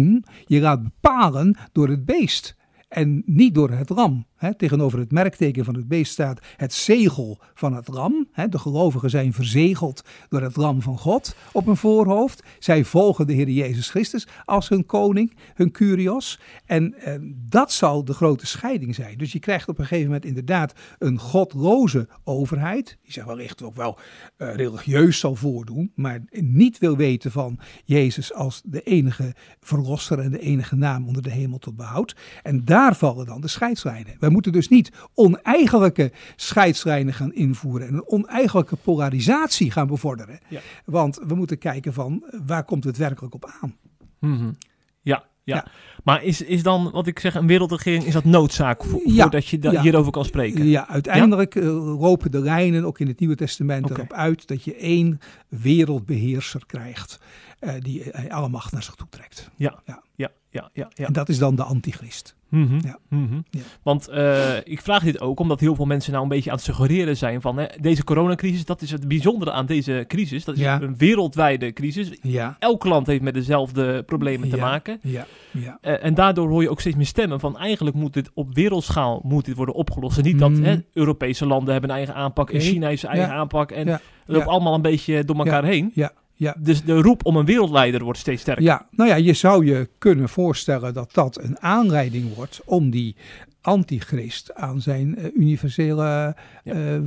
je 0.45 0.59
laat 0.59 0.83
bepalen 0.83 1.57
door 1.71 1.89
het 1.89 2.05
beest 2.05 2.55
en 2.87 3.23
niet 3.25 3.53
door 3.53 3.69
het 3.69 3.89
ram. 3.89 4.25
Tegenover 4.57 4.99
het 4.99 5.11
merkteken 5.11 5.65
van 5.65 5.75
het 5.75 5.87
beest 5.87 6.11
staat 6.11 6.39
het 6.57 6.73
zegel 6.73 7.39
van 7.53 7.73
het. 7.73 7.83
He, 8.31 8.49
de 8.49 8.59
gelovigen 8.59 9.09
zijn 9.09 9.33
verzegeld 9.33 10.03
door 10.29 10.41
het 10.41 10.55
ram 10.55 10.81
van 10.81 10.97
God 10.97 11.35
op 11.51 11.65
hun 11.65 11.77
voorhoofd. 11.77 12.43
Zij 12.59 12.83
volgen 12.83 13.27
de 13.27 13.33
Heer 13.33 13.49
Jezus 13.49 13.89
Christus 13.89 14.27
als 14.45 14.69
hun 14.69 14.85
koning, 14.85 15.35
hun 15.53 15.71
curios. 15.71 16.39
En 16.65 16.93
eh, 16.93 17.13
dat 17.49 17.71
zal 17.71 18.05
de 18.05 18.13
grote 18.13 18.45
scheiding 18.45 18.95
zijn. 18.95 19.17
Dus 19.17 19.31
je 19.31 19.39
krijgt 19.39 19.69
op 19.69 19.79
een 19.79 19.85
gegeven 19.85 20.05
moment 20.05 20.25
inderdaad 20.25 20.73
een 20.99 21.19
godloze 21.19 22.07
overheid. 22.23 22.97
Die 23.03 23.11
zich 23.11 23.25
wellicht 23.25 23.63
ook 23.63 23.75
wel 23.75 23.97
uh, 24.37 24.55
religieus 24.55 25.19
zal 25.19 25.35
voordoen, 25.35 25.91
maar 25.95 26.19
niet 26.31 26.77
wil 26.77 26.97
weten 26.97 27.31
van 27.31 27.59
Jezus 27.83 28.33
als 28.33 28.61
de 28.65 28.81
enige 28.81 29.33
verlosser 29.59 30.19
en 30.19 30.31
de 30.31 30.39
enige 30.39 30.75
naam 30.75 31.07
onder 31.07 31.21
de 31.21 31.31
hemel 31.31 31.57
tot 31.57 31.75
behoud. 31.75 32.15
En 32.43 32.65
daar 32.65 32.95
vallen 32.95 33.25
dan 33.25 33.41
de 33.41 33.47
scheidslijnen. 33.47 34.15
Wij 34.25 34.33
moeten 34.33 34.51
dus 34.51 34.67
niet 34.67 34.91
oneigenlijke 35.13 36.11
scheidslijnen 36.35 37.13
gaan 37.13 37.33
invoeren 37.33 37.87
en 37.87 37.93
een 37.93 38.07
oneigenlijke 38.07 38.75
polarisatie 38.75 39.71
gaan 39.71 39.87
bevorderen. 39.87 40.39
Ja. 40.47 40.59
Want 40.85 41.19
we 41.27 41.35
moeten 41.35 41.57
kijken 41.57 41.93
van 41.93 42.23
waar 42.45 42.63
komt 42.63 42.83
het 42.83 42.97
werkelijk 42.97 43.33
op 43.33 43.51
aan. 43.61 43.75
Mm 44.19 44.37
-hmm. 44.37 44.57
Ja, 45.01 45.23
ja. 45.43 45.65
Maar 46.03 46.23
is, 46.23 46.41
is 46.41 46.63
dan, 46.63 46.91
wat 46.91 47.07
ik 47.07 47.19
zeg, 47.19 47.35
een 47.35 47.47
wereldregering, 47.47 48.03
is 48.03 48.13
dat 48.13 48.23
noodzaak 48.23 48.83
vo- 48.83 49.01
Ja, 49.05 49.21
voordat 49.21 49.47
je 49.47 49.59
da- 49.59 49.71
ja. 49.71 49.81
hierover 49.81 50.11
kan 50.11 50.25
spreken? 50.25 50.65
Ja, 50.67 50.87
uiteindelijk 50.87 51.55
eh, 51.55 51.63
lopen 51.99 52.31
de 52.31 52.39
lijnen 52.39 52.85
ook 52.85 52.99
in 52.99 53.07
het 53.07 53.19
Nieuwe 53.19 53.35
Testament 53.35 53.89
erop 53.89 54.13
uit 54.13 54.47
dat 54.47 54.63
je 54.63 54.75
één 54.75 55.19
wereldbeheerser 55.49 56.65
krijgt 56.65 57.19
eh, 57.59 57.73
die 57.79 58.11
eh, 58.11 58.35
alle 58.35 58.49
macht 58.49 58.71
naar 58.71 58.83
zich 58.83 58.95
toe 58.95 59.07
trekt. 59.09 59.49
Ja. 59.55 59.79
ja, 59.85 60.03
ja, 60.15 60.31
ja. 60.49 60.69
ja. 60.73 60.89
En 61.05 61.13
dat 61.13 61.29
is 61.29 61.37
dan 61.37 61.55
de 61.55 61.63
antichrist. 61.63 62.35
Mhm, 62.55 62.79
Ja. 62.83 62.97
mhm. 63.09 63.39
Ja. 63.49 63.59
Want 63.83 64.07
eh, 64.07 64.57
ik 64.63 64.81
vraag 64.81 65.03
dit 65.03 65.21
ook 65.21 65.39
omdat 65.39 65.59
heel 65.59 65.75
veel 65.75 65.85
mensen 65.85 66.11
nou 66.11 66.23
een 66.23 66.29
beetje 66.29 66.49
aan 66.49 66.55
het 66.55 66.65
suggereren 66.65 67.17
zijn 67.17 67.41
van 67.41 67.57
hè, 67.57 67.65
deze 67.81 68.03
coronacrisis, 68.03 68.65
dat 68.65 68.81
is 68.81 68.91
het 68.91 69.07
bijzondere 69.07 69.51
aan 69.51 69.65
deze 69.65 70.05
crisis. 70.07 70.45
Dat 70.45 70.55
is 70.55 70.61
Ja. 70.61 70.81
een 70.81 70.97
wereldwijde 70.97 71.73
crisis. 71.73 72.11
Elk 72.59 72.83
land 72.83 73.07
heeft 73.07 73.21
met 73.21 73.33
dezelfde 73.33 74.03
problemen 74.03 74.49
te 74.49 74.57
maken. 74.57 74.99
ja, 75.01 75.25
ja. 75.51 75.77
Eh, 75.81 76.03
en 76.03 76.13
daardoor 76.13 76.49
hoor 76.49 76.61
je 76.61 76.69
ook 76.69 76.79
steeds 76.79 76.95
meer 76.95 77.05
stemmen 77.05 77.39
van 77.39 77.57
eigenlijk 77.57 77.95
moet 77.95 78.13
dit 78.13 78.31
op 78.33 78.53
wereldschaal 78.55 79.21
moet 79.23 79.45
dit 79.45 79.55
worden 79.55 79.75
opgelost. 79.75 80.17
En 80.17 80.23
niet 80.23 80.39
dat 80.39 80.51
Mhm. 80.51 80.63
hè, 80.63 80.75
Europese 80.93 81.45
landen 81.45 81.71
hebben 81.71 81.89
een 81.89 81.95
eigen 81.95 82.15
aanpak 82.15 82.49
en. 82.51 82.59
China 82.61 82.87
heeft 82.87 82.99
zijn 83.01 83.11
eigen 83.13 83.33
aanpak. 83.33 83.71
En 83.71 83.87
het 83.87 84.01
loopt 84.25 84.47
allemaal 84.47 84.73
een 84.73 84.81
beetje 84.81 85.23
door 85.25 85.35
elkaar 85.37 85.63
heen. 85.63 85.91
Ja, 85.93 86.11
ja. 86.35 86.55
Dus 86.59 86.83
de 86.83 87.01
roep 87.01 87.25
om 87.25 87.35
een 87.35 87.45
wereldleider 87.45 88.03
wordt 88.03 88.19
steeds 88.19 88.41
sterker. 88.41 88.63
Ja, 88.63 88.87
nou 88.91 89.09
ja, 89.09 89.15
je 89.15 89.33
zou 89.33 89.65
je 89.65 89.89
kunnen 89.97 90.29
voorstellen 90.29 90.93
dat 90.93 91.13
dat 91.13 91.43
een 91.43 91.59
aanleiding 91.61 92.35
wordt 92.35 92.61
om 92.65 92.89
die 92.89 93.15
antichrist 93.61 94.53
aan 94.53 94.81
zijn 94.81 95.17
eh, 95.17 95.25
universele 95.35 96.03
Ja. 96.03 96.35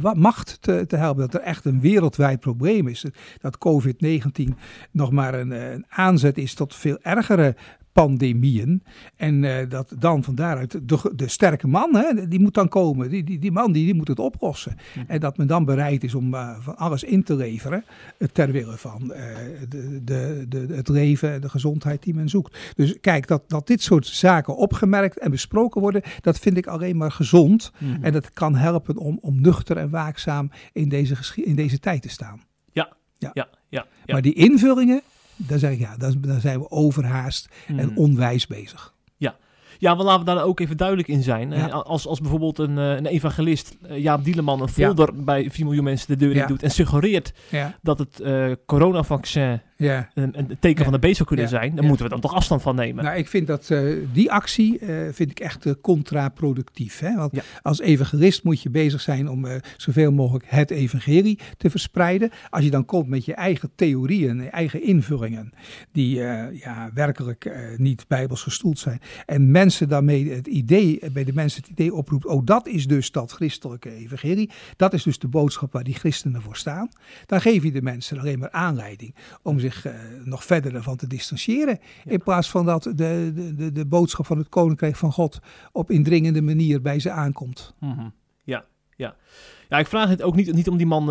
eh, 0.03 0.13
macht 0.13 0.59
te, 0.61 0.85
te 0.87 0.97
helpen. 0.97 1.21
Dat 1.31 1.35
er 1.41 1.47
echt 1.47 1.65
een 1.65 1.81
wereldwijd 1.81 2.41
probleem 2.41 2.89
is. 2.89 3.05
Dat 3.41 3.59
COVID-19 3.59 4.55
nog 4.91 5.11
maar 5.13 5.35
een, 5.35 5.53
eh, 5.53 5.71
een 5.71 5.85
aanzet 5.89 6.39
is 6.39 6.55
tot 6.55 6.75
veel 6.75 6.99
ergere 7.03 7.57
pandemieën. 8.01 8.83
En 9.17 9.45
eh, 9.45 9.71
dat 9.71 9.95
dan 9.99 10.25
van 10.25 10.35
daaruit 10.35 10.89
de, 10.89 11.13
de 11.15 11.29
sterke 11.29 11.67
man, 11.67 11.95
hè, 11.95 12.29
die 12.29 12.41
moet 12.41 12.55
dan 12.55 12.69
komen. 12.69 13.11
Die, 13.11 13.25
die, 13.25 13.39
die 13.39 13.53
man 13.53 13.73
die, 13.73 13.85
die 13.85 13.95
moet 13.95 14.09
het 14.09 14.19
oplossen. 14.19 14.77
Mhm. 14.95 15.05
En 15.11 15.21
dat 15.21 15.37
men 15.37 15.47
dan 15.47 15.65
bereid 15.65 16.05
is 16.05 16.15
om 16.15 16.35
eh, 16.35 16.57
van 16.61 16.77
alles 16.77 17.03
in 17.05 17.23
te 17.23 17.37
leveren. 17.37 17.85
eh, 18.19 18.29
ter 18.29 18.53
wille 18.53 18.77
van 18.77 19.13
de, 19.69 20.01
de, 20.05 20.45
de, 20.49 20.67
het 20.75 20.89
leven 20.89 21.33
en 21.33 21.41
de 21.41 21.49
gezondheid 21.49 22.03
die 22.03 22.15
men 22.15 22.29
zoekt. 22.29 22.59
Dus 22.77 23.01
kijk, 23.01 23.27
dat, 23.27 23.43
dat 23.47 23.67
dit 23.67 23.83
soort 23.83 24.07
zaken 24.07 24.57
opgemerkt 24.57 25.19
en 25.19 25.31
besproken 25.31 25.81
worden, 25.81 26.03
dat 26.21 26.39
vind 26.39 26.57
ik 26.57 26.67
alleen 26.67 26.97
maar 26.97 27.13
gezond. 27.13 27.73
Mhm. 27.79 28.05
En 28.05 28.13
dat 28.13 28.33
kan 28.33 28.55
helpen 28.55 28.97
om, 28.97 29.19
om 29.21 29.41
nuchter 29.41 29.77
en 29.77 29.91
waakzaam 29.91 30.51
in 30.73 30.89
deze, 30.89 31.17
in 31.35 31.55
deze 31.55 31.79
tijd 31.79 32.03
te 32.03 32.09
staan. 32.09 32.41
ja, 33.19 33.31
ja, 33.35 33.49
ja. 33.69 33.87
Maar 34.07 34.23
die 34.23 34.35
invullingen, 34.35 35.03
daar 35.39 35.59
zeg 35.59 35.71
ik 35.73 35.79
ja, 35.79 35.97
zijn 36.41 36.59
we 36.61 36.71
overhaast 36.71 37.49
en 37.67 37.75
Mhm. 37.75 37.97
onwijs 37.99 38.47
bezig. 38.47 38.97
Ja, 39.81 39.95
maar 39.95 40.05
laten 40.05 40.25
we 40.25 40.35
daar 40.35 40.45
ook 40.45 40.61
even 40.61 40.77
duidelijk 40.77 41.09
in 41.09 41.23
zijn. 41.23 41.51
Ja. 41.51 41.69
Eh, 41.69 41.73
Als, 41.83 42.07
als 42.07 42.21
bijvoorbeeld 42.21 42.59
een, 42.59 42.79
eh, 42.79 42.91
een 42.97 43.07
evangelist, 43.07 43.77
eh, 43.89 43.99
Jaap 44.03 44.25
Dieleman, 44.25 44.63
een 44.63 44.69
folder 44.69 45.25
bij 45.25 45.51
4 45.51 45.65
miljoen 45.65 45.85
mensen 45.85 46.07
de 46.09 46.17
deur 46.17 46.31
in 46.31 46.37
Ja. 46.37 46.47
doet 46.47 46.63
en 46.63 46.71
suggereert 46.71 47.33
Ja, 47.51 47.75
dat 47.83 47.99
het 47.99 48.23
coronavaccin 48.67 49.61
ja. 49.79 50.11
een, 50.15 50.39
een 50.39 50.47
teken 50.61 50.79
Ja. 50.79 50.83
van 50.85 50.93
de 50.93 50.99
beest 50.99 51.17
zou 51.17 51.29
kunnen 51.29 51.47
Ja. 51.47 51.51
zijn, 51.51 51.75
dan 51.77 51.85
moeten 51.85 52.05
we 52.05 52.11
dan 52.11 52.21
toch 52.21 52.35
afstand 52.35 52.63
van 52.63 52.75
nemen. 52.75 53.05
Nou, 53.05 53.17
ik 53.17 53.29
vind 53.29 53.47
dat 53.47 53.71
eh, 53.71 53.81
die 54.13 54.33
actie 54.33 54.79
eh, 54.79 54.97
vind 55.13 55.31
ik 55.31 55.41
echt 55.41 55.67
eh, 55.67 55.73
contraproductief. 55.81 56.99
Hè? 56.99 57.15
Want 57.15 57.33
als 57.63 57.81
evangelist 57.81 58.43
moet 58.45 58.63
je 58.63 58.71
bezig 58.71 59.01
zijn 59.01 59.29
om 59.29 59.47
zoveel 59.77 60.13
mogelijk 60.13 60.45
het 60.49 60.71
evangelie 60.71 61.39
te 61.57 61.71
verspreiden. 61.71 62.31
Als 62.51 62.65
je 62.65 62.71
dan 62.71 62.85
komt 62.85 63.09
met 63.09 63.25
je 63.25 63.35
eigen 63.35 63.71
theorieën, 63.75 64.43
je 64.43 64.49
eigen 64.49 64.83
invullingen, 64.83 65.53
die 65.93 66.15
ja, 66.53 66.91
werkelijk 66.95 67.51
niet 67.77 68.05
bijbels 68.09 68.43
gestoeld 68.43 68.79
zijn. 68.79 69.01
En 69.27 69.51
mensen 69.51 69.89
daarmee 69.89 70.31
het 70.31 70.47
idee, 70.47 71.01
bij 71.13 71.25
de 71.25 71.33
mensen 71.33 71.61
het 71.61 71.71
idee 71.71 71.95
oproept, 71.95 72.27
oh 72.27 72.45
dat 72.45 72.67
is 72.69 72.87
dus 72.87 73.11
dat 73.11 73.33
christelijke 73.33 73.95
evangelie. 73.95 74.51
Dat 74.77 74.93
is 74.93 75.03
dus 75.03 75.19
de 75.19 75.29
boodschap 75.29 75.73
waar 75.73 75.85
die 75.85 75.95
christenen 75.95 76.43
voor 76.43 76.57
staan. 76.57 76.89
Dan 77.27 77.41
geef 77.41 77.63
je 77.63 77.73
de 77.73 77.83
mensen 77.83 78.19
alleen 78.19 78.39
maar 78.39 78.51
aanleiding 78.51 79.15
om 79.43 79.59
zich 79.59 79.68
eh, 79.77 79.93
nog 80.25 80.45
verder 80.45 80.75
ervan 80.75 80.97
te 80.97 81.07
distancieren. 81.07 81.79
In 82.05 82.23
plaats 82.23 82.51
van 82.51 82.67
dat 82.67 82.83
de, 82.83 82.93
de, 83.35 83.55
de, 83.55 83.73
de 83.73 83.87
boodschap 83.87 84.27
van 84.27 84.39
het 84.39 84.49
koninkrijk 84.49 84.97
van 84.97 85.13
God 85.13 85.39
op 85.73 85.91
indringende 85.91 86.43
manier 86.43 86.81
bij 86.81 86.99
ze 86.99 87.11
aankomt. 87.11 87.75
Mhm. 87.81 88.09
Ja, 88.43 88.65
ja. 88.97 89.17
Ja, 89.69 89.79
ik 89.79 89.87
vraag 89.87 90.09
het 90.09 90.23
ook 90.23 90.35
niet, 90.37 90.53
niet 90.53 90.69
om 90.69 90.77
die 90.77 90.87
man 90.87 91.05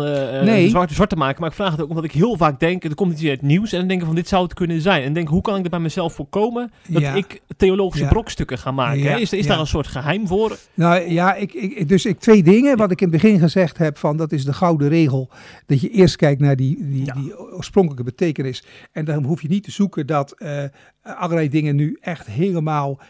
Nee. 0.44 0.68
zwart, 0.68 0.90
zwart 0.92 1.10
te 1.10 1.16
maken, 1.16 1.40
maar 1.40 1.48
ik 1.50 1.54
vraag 1.56 1.70
het 1.70 1.80
ook 1.82 1.88
omdat 1.88 2.04
ik 2.04 2.12
heel 2.12 2.36
vaak 2.36 2.60
denk, 2.60 2.84
er 2.84 2.94
komt 2.94 3.12
iets 3.12 3.22
in 3.22 3.30
het 3.30 3.42
nieuws 3.42 3.72
en 3.72 3.78
dan 3.78 3.88
denk 3.88 4.00
ik 4.00 4.06
van 4.06 4.14
dit 4.14 4.28
zou 4.28 4.42
het 4.42 4.54
kunnen 4.54 4.80
zijn. 4.80 5.02
En 5.02 5.12
denk, 5.12 5.28
hoe 5.28 5.40
kan 5.42 5.56
ik 5.56 5.62
dat 5.62 5.70
bij 5.70 5.80
mezelf 5.80 6.14
voorkomen 6.14 6.70
dat 6.88 7.02
Ja. 7.02 7.14
ik 7.14 7.40
theologische 7.56 8.04
Ja. 8.04 8.10
brokstukken 8.10 8.58
ga 8.58 8.70
maken? 8.70 9.02
Hè? 9.02 9.16
Is, 9.18 9.32
is 9.32 9.46
daar 9.46 9.58
een 9.60 9.66
soort 9.66 9.86
geheim 9.86 10.26
voor? 10.26 10.56
Nou 10.74 11.10
ja, 11.10 11.34
ik, 11.34 11.52
ik, 11.54 11.88
dus 11.88 12.04
ik 12.06 12.18
twee 12.18 12.42
dingen. 12.42 12.76
Wat 12.76 12.90
ik 12.90 13.00
in 13.00 13.08
het 13.12 13.22
begin 13.22 13.38
gezegd 13.38 13.78
heb, 13.78 13.98
van 13.98 14.16
dat 14.16 14.32
is 14.32 14.44
de 14.44 14.52
gouden 14.52 14.88
regel. 14.88 15.28
Dat 15.66 15.80
je 15.80 15.88
eerst 15.90 16.16
kijkt 16.16 16.40
naar 16.40 16.56
die, 16.56 16.88
die, 16.88 17.12
die 17.12 17.38
oorspronkelijke 17.38 18.04
betekenis. 18.04 18.64
En 18.92 19.04
daarom 19.04 19.24
hoef 19.24 19.42
je 19.42 19.48
niet 19.48 19.64
te 19.64 19.70
zoeken 19.70 20.06
dat 20.06 20.32
eh, 20.32 20.62
allerlei 21.02 21.48
dingen 21.48 21.76
nu 21.76 21.96
echt 22.00 22.26
helemaal 22.26 23.00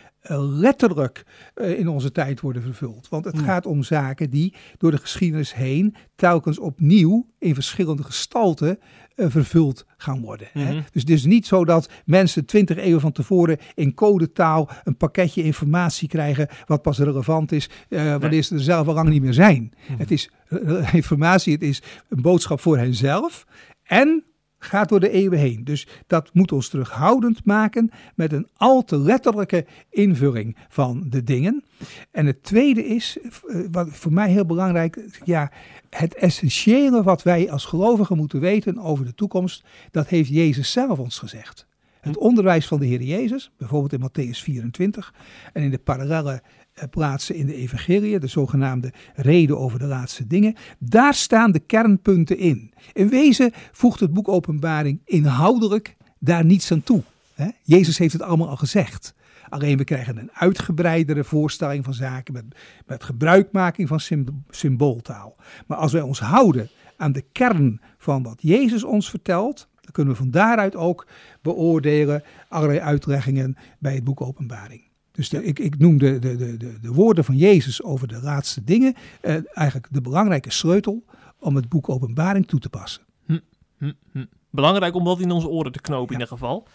letterlijk 0.61 1.25
eh, 1.55 1.79
in 1.79 1.89
onze 1.89 2.13
tijd 2.13 2.41
worden 2.41 2.63
vervuld. 2.63 3.09
Want 3.09 3.25
het 3.25 3.39
gaat 3.39 3.67
om 3.67 3.83
zaken 3.83 4.31
die 4.31 4.55
door 4.79 4.91
de 4.91 4.99
geschiedenis 4.99 5.55
heen 5.55 5.95
telkens 6.17 6.59
opnieuw 6.59 7.27
in 7.39 7.55
verschillende 7.55 8.03
gestalten 8.03 8.79
eh, 9.15 9.27
vervuld 9.29 9.87
gaan 9.97 10.21
worden. 10.21 10.49
hè. 10.53 10.73
Mhm. 10.73 10.83
Dus 10.93 11.03
het 11.03 11.11
is 11.11 11.25
niet 11.25 11.47
zo 11.47 11.65
dat 11.65 11.89
mensen 12.05 12.47
twintig 12.47 12.77
eeuwen 12.77 13.01
van 13.01 13.13
tevoren 13.13 13.59
in 13.75 13.95
codetaal 13.95 14.69
een 14.85 14.97
pakketje 14.97 15.43
informatie 15.43 16.09
krijgen 16.09 16.49
wat 16.67 16.83
pas 16.83 16.99
relevant 16.99 17.53
is 17.53 17.71
eh, 17.89 18.17
wanneer 18.17 18.43
ze 18.43 18.55
er 18.55 18.61
zelf 18.61 18.87
al 18.87 18.95
lang 18.95 19.09
niet 19.09 19.23
meer 19.23 19.35
zijn. 19.35 19.73
Mhm. 19.89 19.99
Het 19.99 20.11
is 20.11 20.31
informatie, 20.93 21.53
het 21.53 21.63
is 21.63 21.83
een 22.09 22.23
boodschap 22.23 22.61
voor 22.61 22.79
henzelf 22.79 23.47
en 23.83 24.25
gaat 24.59 24.89
door 24.89 25.01
de 25.01 25.11
eeuwen 25.11 25.39
heen. 25.39 25.65
Dus 25.65 25.87
dat 26.07 26.31
moet 26.35 26.53
ons 26.53 26.69
terughoudend 26.69 27.45
maken 27.45 27.91
met 28.15 28.33
een 28.33 28.49
al 28.57 28.85
te 28.85 28.99
letterlijke 28.99 29.67
invulling 29.91 30.57
van 30.69 31.05
de 31.07 31.25
dingen. 31.25 31.65
En 32.11 32.27
het 32.27 32.43
tweede 32.43 32.87
is, 32.87 33.19
eh, 33.19 33.61
wat 33.71 33.89
voor 33.91 34.13
mij 34.13 34.31
heel 34.31 34.47
belangrijk, 34.47 35.21
ja, 35.25 35.53
het 35.91 36.15
essentiële 36.15 37.03
wat 37.03 37.23
wij 37.23 37.51
als 37.51 37.65
gelovigen 37.65 38.17
moeten 38.17 38.41
weten 38.41 38.79
over 38.79 39.05
de 39.05 39.15
toekomst, 39.15 39.65
dat 39.91 40.09
heeft 40.09 40.29
Jezus 40.29 40.73
zelf 40.73 40.99
ons 40.99 41.19
gezegd. 41.19 41.67
Het 42.01 42.17
onderwijs 42.17 42.67
van 42.67 42.81
de 42.81 42.87
Heer 42.87 43.03
Jezus, 43.03 43.51
bijvoorbeeld 43.57 43.93
in 43.93 44.09
Matthäus 44.09 44.39
24 44.43 45.15
en 45.53 45.63
in 45.63 45.71
de 45.71 45.79
parallelle 45.79 46.33
eh, 46.33 46.41
plaatsen 46.91 47.35
in 47.35 47.47
de 47.47 47.55
evangelie, 47.55 48.19
de 48.19 48.27
zogenaamde 48.27 48.93
reden 49.15 49.59
over 49.59 49.79
de 49.79 49.87
laatste 49.87 50.27
dingen, 50.27 50.55
daar 50.79 51.15
staan 51.15 51.53
de 51.53 51.59
kernpunten 51.59 52.39
in. 52.39 52.73
In 52.93 53.09
wezen 53.09 53.53
voegt 53.73 54.01
het 54.01 54.13
boek 54.13 54.29
Openbaring 54.29 55.01
inhoudelijk 55.05 55.97
daar 56.19 56.45
niets 56.45 56.73
aan 56.73 56.83
toe. 56.83 57.03
Jezus 57.63 57.99
heeft 57.99 58.13
het 58.13 58.23
allemaal 58.23 58.49
al 58.49 58.57
gezegd. 58.57 59.15
Alleen 59.49 59.77
we 59.77 59.85
krijgen 59.85 60.17
een 60.17 60.31
uitgebreidere 60.33 61.25
voorstelling 61.25 61.85
van 61.85 61.95
zaken 61.95 62.35
met, 62.35 62.45
met 62.87 63.05
gebruikmaking 63.05 63.89
van 63.89 64.01
sym- 64.01 64.45
symbooltaal. 64.51 65.37
Maar 65.67 65.79
als 65.79 65.93
wij 65.93 66.03
ons 66.03 66.21
houden 66.21 66.69
aan 66.97 67.13
de 67.13 67.25
kern 67.33 67.81
van 67.99 68.23
wat 68.23 68.39
Jezus 68.43 68.85
ons 68.85 69.11
vertelt, 69.11 69.69
dan 69.81 69.93
kunnen 69.93 70.13
we 70.13 70.19
van 70.19 70.31
daaruit 70.31 70.77
ook 70.77 71.07
beoordelen 71.43 72.23
allerlei 72.49 72.81
uitleggingen 72.81 73.57
bij 73.79 73.95
het 73.95 74.05
boek 74.05 74.21
Openbaring. 74.21 74.88
Dus 75.19 75.29
de, 75.29 75.45
ik, 75.45 75.59
ik 75.59 75.79
noem 75.79 75.99
de, 75.99 76.19
de, 76.19 76.37
de, 76.37 76.57
de, 76.57 76.81
de 76.81 76.93
woorden 76.93 77.25
van 77.25 77.37
Jezus 77.37 77.83
over 77.83 78.09
de 78.09 78.21
laatste 78.23 78.65
dingen 78.65 78.95
eh, 79.21 79.37
eigenlijk 79.53 79.87
de 79.91 80.01
belangrijke 80.01 80.53
sleutel 80.53 81.05
om 81.39 81.57
het 81.57 81.69
boek 81.69 81.89
Openbaring 81.89 82.47
toe 82.47 82.61
te 82.61 82.69
passen. 82.69 83.03
Hm, 83.27 83.39
hm. 84.13 84.25
Belangrijk 84.51 84.95
om 84.95 85.05
dat 85.05 85.21
in 85.21 85.31
onze 85.31 85.49
oren 85.49 85.73
te 85.73 85.81
knopen 85.81 86.15
in 86.15 86.21
ieder 86.21 86.29
geval. 86.29 86.67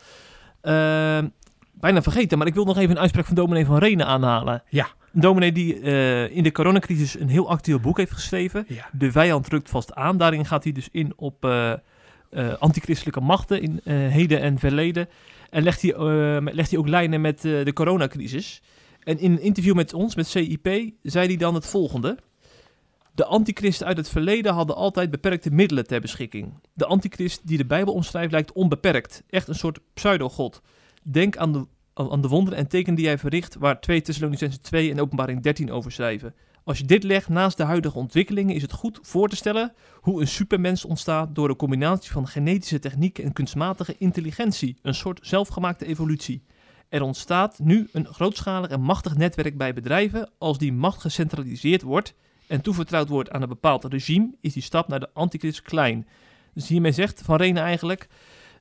Ehm, 0.61 1.27
bijna 1.71 2.01
vergeten, 2.01 2.37
maar 2.37 2.47
ik 2.47 2.53
wil 2.53 2.65
nog 2.65 2.77
even 2.77 2.89
een 2.89 3.01
uitspraak 3.01 3.25
van 3.25 3.35
dominee 3.35 3.65
van 3.65 3.77
Renen 3.77 4.05
aanhalen. 4.05 4.63
Ja. 4.69 4.87
Een 5.13 5.21
dominee 5.21 5.51
die 5.51 5.79
eh, 5.79 6.35
in 6.35 6.43
de 6.43 6.51
coronacrisis 6.51 7.19
een 7.19 7.29
heel 7.29 7.49
actueel 7.49 7.79
boek 7.79 7.97
heeft 7.97 8.11
geschreven. 8.11 8.65
Ja. 8.67 8.89
De 8.91 9.11
vijand 9.11 9.45
drukt 9.45 9.69
vast 9.69 9.93
aan. 9.93 10.17
Daarin 10.17 10.45
gaat 10.45 10.63
hij 10.63 10.73
dus 10.73 10.89
in 10.91 11.13
op 11.15 11.45
eh, 11.45 11.73
antichristelijke 12.59 13.21
machten 13.21 13.61
in 13.61 13.81
heden 13.85 14.41
en 14.41 14.59
verleden. 14.59 15.07
En 15.53 15.63
legt 15.63 15.81
hij, 15.81 15.93
eh, 15.93 16.53
legt 16.53 16.69
hij 16.69 16.79
ook 16.79 16.87
lijnen 16.87 17.21
met 17.21 17.45
eh, 17.45 17.65
de 17.65 17.73
coronacrisis. 17.73 18.61
En 18.99 19.19
in 19.19 19.31
een 19.31 19.41
interview 19.41 19.75
met 19.75 19.93
ons, 19.93 20.15
met 20.15 20.27
CIP, 20.27 20.67
zei 21.01 21.27
hij 21.27 21.37
dan 21.37 21.53
het 21.53 21.65
volgende. 21.65 22.17
De 23.15 23.25
antichristen 23.25 23.87
uit 23.87 23.97
het 23.97 24.09
verleden 24.09 24.53
hadden 24.53 24.75
altijd 24.75 25.11
beperkte 25.11 25.51
middelen 25.51 25.87
ter 25.87 26.01
beschikking. 26.01 26.53
De 26.73 26.85
antichrist 26.85 27.47
die 27.47 27.57
de 27.57 27.65
Bijbel 27.65 27.93
omschrijft 27.93 28.31
lijkt 28.31 28.51
onbeperkt. 28.51 29.23
Echt 29.29 29.47
een 29.47 29.55
soort 29.55 29.79
pseudo-god. 29.93 30.61
Denk 31.03 31.37
aan 31.37 31.53
de, 31.53 31.65
aan 31.93 32.21
de 32.21 32.27
wonderen 32.27 32.59
en 32.59 32.67
tekenen 32.67 32.95
die 32.95 33.07
hij 33.07 33.17
verricht, 33.17 33.55
waar 33.55 33.79
2 33.79 34.01
Thessalonicenzen 34.01 34.61
2 34.61 34.91
en 34.91 35.01
Openbaring 35.01 35.41
13 35.41 35.71
over 35.71 35.91
schrijven. 35.91 36.35
Als 36.63 36.77
je 36.77 36.83
dit 36.83 37.03
legt 37.03 37.29
naast 37.29 37.57
de 37.57 37.63
huidige 37.63 37.97
ontwikkelingen, 37.97 38.55
is 38.55 38.61
het 38.61 38.71
goed 38.71 38.99
voor 39.01 39.29
te 39.29 39.35
stellen 39.35 39.73
hoe 40.01 40.21
een 40.21 40.27
supermens 40.27 40.85
ontstaat 40.85 41.35
door 41.35 41.49
een 41.49 41.55
combinatie 41.55 42.11
van 42.11 42.27
genetische 42.27 42.79
technieken 42.79 43.23
en 43.23 43.33
kunstmatige 43.33 43.95
intelligentie. 43.97 44.77
Een 44.81 44.95
soort 44.95 45.19
zelfgemaakte 45.21 45.85
evolutie. 45.85 46.43
Er 46.89 47.01
ontstaat 47.01 47.59
nu 47.59 47.89
een 47.91 48.05
grootschalig 48.05 48.69
en 48.69 48.81
machtig 48.81 49.15
netwerk 49.15 49.57
bij 49.57 49.73
bedrijven. 49.73 50.29
Als 50.37 50.57
die 50.57 50.73
macht 50.73 51.01
gecentraliseerd 51.01 51.81
wordt 51.81 52.13
en 52.47 52.61
toevertrouwd 52.61 53.09
wordt 53.09 53.29
aan 53.31 53.41
een 53.41 53.47
bepaald 53.47 53.83
regime, 53.83 54.35
is 54.41 54.53
die 54.53 54.63
stap 54.63 54.87
naar 54.87 54.99
de 54.99 55.09
antichrist 55.13 55.61
klein. 55.61 56.07
Dus 56.53 56.67
hiermee 56.67 56.91
zegt 56.91 57.21
Van 57.21 57.35
Renen 57.35 57.63
eigenlijk... 57.63 58.07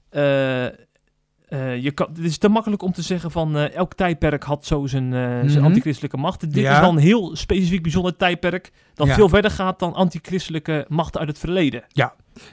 eh, 0.09 0.67
eh, 1.53 1.83
je 1.83 1.91
kan, 1.91 2.09
het 2.15 2.25
is 2.25 2.39
te 2.39 2.49
makkelijk 2.49 2.83
om 2.83 2.93
te 2.93 3.03
zeggen 3.03 3.31
van 3.31 3.57
eh, 3.57 3.75
elk 3.75 3.95
tijdperk 3.95 4.43
had 4.43 4.67
zo 4.67 4.87
zijn, 4.87 5.13
zijn 5.13 5.47
Mhm. 5.47 5.65
antichristelijke 5.65 6.17
macht. 6.17 6.41
Dit 6.41 6.55
Ja. 6.55 6.73
is 6.75 6.81
wel 6.81 6.91
een 6.91 6.97
heel 6.97 7.37
specifiek 7.37 7.83
bijzonder 7.83 8.17
tijdperk 8.17 8.73
dat 8.95 9.07
Ja. 9.07 9.15
veel 9.15 9.29
verder 9.29 9.51
gaat 9.51 9.79
dan 9.79 9.95
antichristelijke 9.95 10.85
machten 10.89 11.21
uit 11.21 11.29
het 11.29 11.39
verleden. 11.39 11.83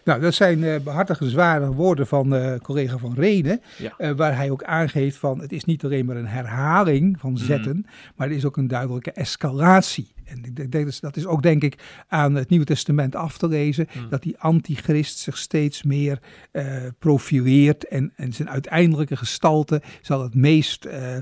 Nou, 0.03 0.21
dat 0.21 0.33
zijn 0.33 0.63
eh 0.63 0.79
behartigenswaardige 0.79 1.73
woorden 1.73 2.07
van 2.07 2.59
collega 2.63 2.97
Van. 2.97 3.13
Ja. 3.17 3.57
eh, 3.97 4.11
waar 4.11 4.35
hij 4.35 4.49
ook 4.51 4.63
aangeeft 4.63 5.17
van 5.17 5.39
het 5.41 5.51
is 5.51 5.63
niet 5.65 5.83
alleen 5.83 6.05
maar 6.05 6.15
een 6.15 6.27
herhaling 6.27 7.19
van 7.19 7.37
zetten, 7.37 7.85
maar 8.15 8.27
het 8.27 8.37
is 8.37 8.45
ook 8.45 8.57
een 8.57 8.67
duidelijke 8.67 9.11
escalatie. 9.11 10.07
En 10.29 10.43
ik 10.43 10.55
denk, 10.55 10.71
dat 10.71 10.85
is- 10.87 10.99
dat 10.99 11.15
is 11.17 11.25
ook 11.25 11.41
denk 11.41 11.63
ik 11.63 12.03
aan 12.07 12.35
het 12.35 12.49
Nieuwe 12.49 12.65
Testament 12.65 13.15
af 13.15 13.37
te 13.37 13.47
lezen, 13.47 13.87
Mm. 13.93 14.09
dat 14.09 14.21
die 14.23 14.37
antichrist 14.37 15.17
zich 15.17 15.37
steeds 15.37 15.83
meer 15.83 16.19
eh, 16.51 16.65
profileert 16.99 17.87
en, 17.87 18.11
en 18.15 18.33
zijn 18.33 18.49
uiteindelijke 18.49 19.15
gestalte 19.15 19.81
zal 20.01 20.23
het 20.23 20.35
meest 20.35 20.85
eh, 20.85 21.17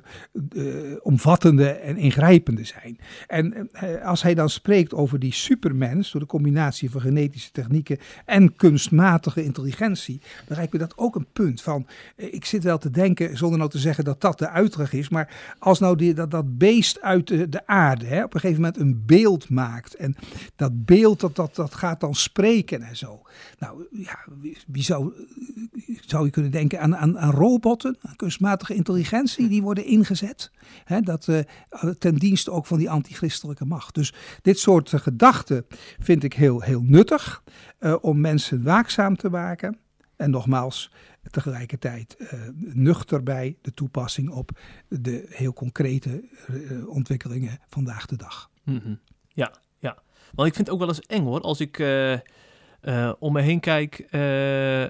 omvattende 1.02 1.70
en 1.70 1.98
ingrijpende 1.98 2.63
zijn. 2.63 2.98
En 3.28 3.70
eh, 3.72 4.06
als 4.06 4.22
hij 4.22 4.34
dan 4.34 4.50
spreekt 4.50 4.93
over 4.93 5.20
die 5.20 5.34
supermens, 5.34 6.12
door 6.12 6.22
de 6.22 6.28
combinatie 6.28 6.89
van 6.91 7.02
genetische 7.02 7.52
technieken 7.52 7.98
en 8.26 8.56
kunstmatige 8.56 9.43
intelligentie, 9.43 10.22
dan 10.48 10.58
lijkt 10.58 10.74
me 10.74 10.80
dat 10.80 10.98
ook 10.98 11.15
een 11.15 11.28
punt 11.34 11.62
van, 11.62 11.88
ik 12.15 12.46
zit 12.46 12.63
wel 12.63 12.78
te 12.78 12.89
denken, 12.89 13.38
zonder 13.38 13.58
nou 13.58 13.70
te 13.72 13.78
zeggen 13.80 14.04
dat 14.04 14.22
dat 14.22 14.39
de 14.39 14.50
uitleg 14.50 14.93
is, 14.93 15.10
maar 15.10 15.56
als 15.60 15.80
nou 15.80 15.96
die, 15.98 16.13
dat, 16.13 16.32
dat 16.32 16.58
beest 16.58 17.02
uit 17.02 17.28
de, 17.28 17.50
de 17.50 17.67
aarde 17.67 18.06
hè, 18.06 18.24
op 18.24 18.34
een 18.34 18.39
gegeven 18.39 18.62
moment 18.62 18.82
een 18.82 18.97
beeld 19.06 19.50
maakt 19.50 19.96
en 19.96 20.16
dat 20.56 20.86
beeld 20.86 21.20
dat, 21.20 21.36
dat, 21.36 21.56
dat 21.56 21.76
gaat 21.76 22.00
dan 22.00 22.16
spreken 22.16 22.82
en 22.82 22.98
zo. 22.98 23.22
Nou 23.60 23.86
ja, 23.92 24.20
wie, 24.68 24.84
zou, 24.84 25.14
zou 26.06 26.26
je 26.26 26.32
kunnen 26.32 26.52
denken 26.52 26.80
aan, 26.80 26.96
aan, 26.96 27.20
aan 27.20 27.32
robotten, 27.32 27.98
aan 28.02 28.16
kunstmatige 28.16 28.74
intelligentie, 28.74 29.48
die 29.48 29.62
worden 29.62 29.86
ingezet. 29.86 30.52
Hè, 30.84 31.02
dat 31.02 31.28
eh, 31.28 31.40
ten 32.00 32.16
dienste 32.16 32.52
ook 32.52 32.66
van 32.66 32.78
die 32.78 32.90
antichristelijke 32.90 33.66
macht. 33.66 33.96
Dus 33.96 34.14
dit 34.42 34.60
soort 34.60 34.94
eh, 34.94 35.00
gedachten 35.00 35.66
vind 36.00 36.24
ik 36.24 36.34
heel, 36.34 36.62
heel 36.62 36.82
nuttig 36.82 37.44
eh, 37.80 37.96
om 38.02 38.22
mensen 38.22 38.64
waakzaam 38.64 39.16
te 39.16 39.30
maken. 39.30 39.78
En 40.16 40.30
nogmaals, 40.30 40.92
tegelijkertijd 41.30 42.18
nuchter 42.74 43.24
bij 43.24 43.58
de 43.62 43.74
toepassing 43.74 44.30
op 44.30 44.60
de 44.88 45.26
heel 45.30 45.54
concrete 45.54 46.24
ontwikkelingen 46.88 47.60
vandaag 47.68 48.06
de 48.06 48.16
dag. 48.16 48.50
Mhm. 48.67 48.93
Ja, 49.27 49.51
ja. 49.80 49.97
Want 50.36 50.47
ik 50.47 50.56
vind 50.56 50.67
het 50.67 50.69
ook 50.69 50.80
wel 50.80 50.88
eens 50.88 51.01
eng 51.01 51.23
hoor, 51.23 51.41
als 51.41 51.60
ik 51.60 51.80
eh, 51.80 52.13
eh, 52.13 52.19
om 53.19 53.34
me 53.34 53.41
heen 53.41 53.60
kijk, 53.60 53.99
eh, 53.99 54.84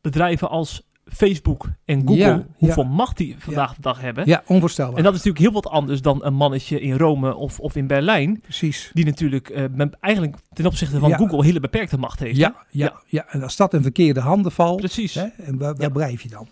bedrijven 0.00 0.48
als 0.50 0.82
Facebook 1.04 1.66
en 1.84 2.00
Google, 2.00 2.16
Ja, 2.16 2.46
hoeveel 2.56 2.84
macht 2.84 3.16
die 3.16 3.36
vandaag 3.38 3.74
de 3.74 3.80
dag 3.80 4.00
hebben. 4.00 4.26
Ja, 4.26 4.42
onvoorstelbaar. 4.46 4.96
En 4.96 5.02
dat 5.02 5.14
is 5.14 5.18
natuurlijk 5.22 5.44
heel 5.44 5.62
wat 5.62 5.72
anders 5.72 6.02
dan 6.02 6.24
een 6.24 6.34
mannetje 6.34 6.80
in 6.80 6.96
Rome 6.96 7.34
of, 7.34 7.60
of 7.60 7.76
in 7.76 7.86
Berlijn, 7.86 8.40
Precies. 8.40 8.90
die 8.94 9.04
natuurlijk 9.04 9.50
eigenlijk 10.00 10.36
ten 10.52 10.66
opzichte 10.66 10.98
van 10.98 11.08
Ja. 11.08 11.16
Google 11.16 11.44
hele 11.44 11.60
beperkte 11.60 11.98
macht 11.98 12.18
heeft. 12.18 12.36
Ja, 12.36 12.54
ja, 12.70 13.00
ja, 13.06 13.26
en 13.28 13.42
als 13.42 13.56
dat 13.56 13.74
in 13.74 13.82
verkeerde 13.82 14.20
handen 14.20 14.52
valt, 14.52 14.76
Precies. 14.78 15.14
hè, 15.14 15.24
en 15.24 15.58
waar, 15.58 15.72
waar 15.74 15.82
Ja. 15.82 15.88
blijf 15.88 16.22
je 16.22 16.28
dan? 16.28 16.48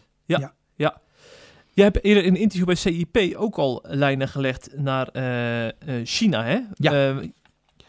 Jij 1.74 1.84
hebt 1.84 2.04
eerder 2.04 2.24
in 2.24 2.34
een 2.34 2.40
interview 2.40 2.66
bij 2.66 2.74
CIP 2.74 3.36
ook 3.36 3.56
al 3.56 3.84
lijnen 3.86 4.28
gelegd 4.28 4.70
naar 4.76 5.08
eh, 5.08 5.66
eh, 5.66 5.72
China, 6.04 6.44
hè? 6.44 6.58
Ja. 6.74 7.08
Eh, 7.08 7.16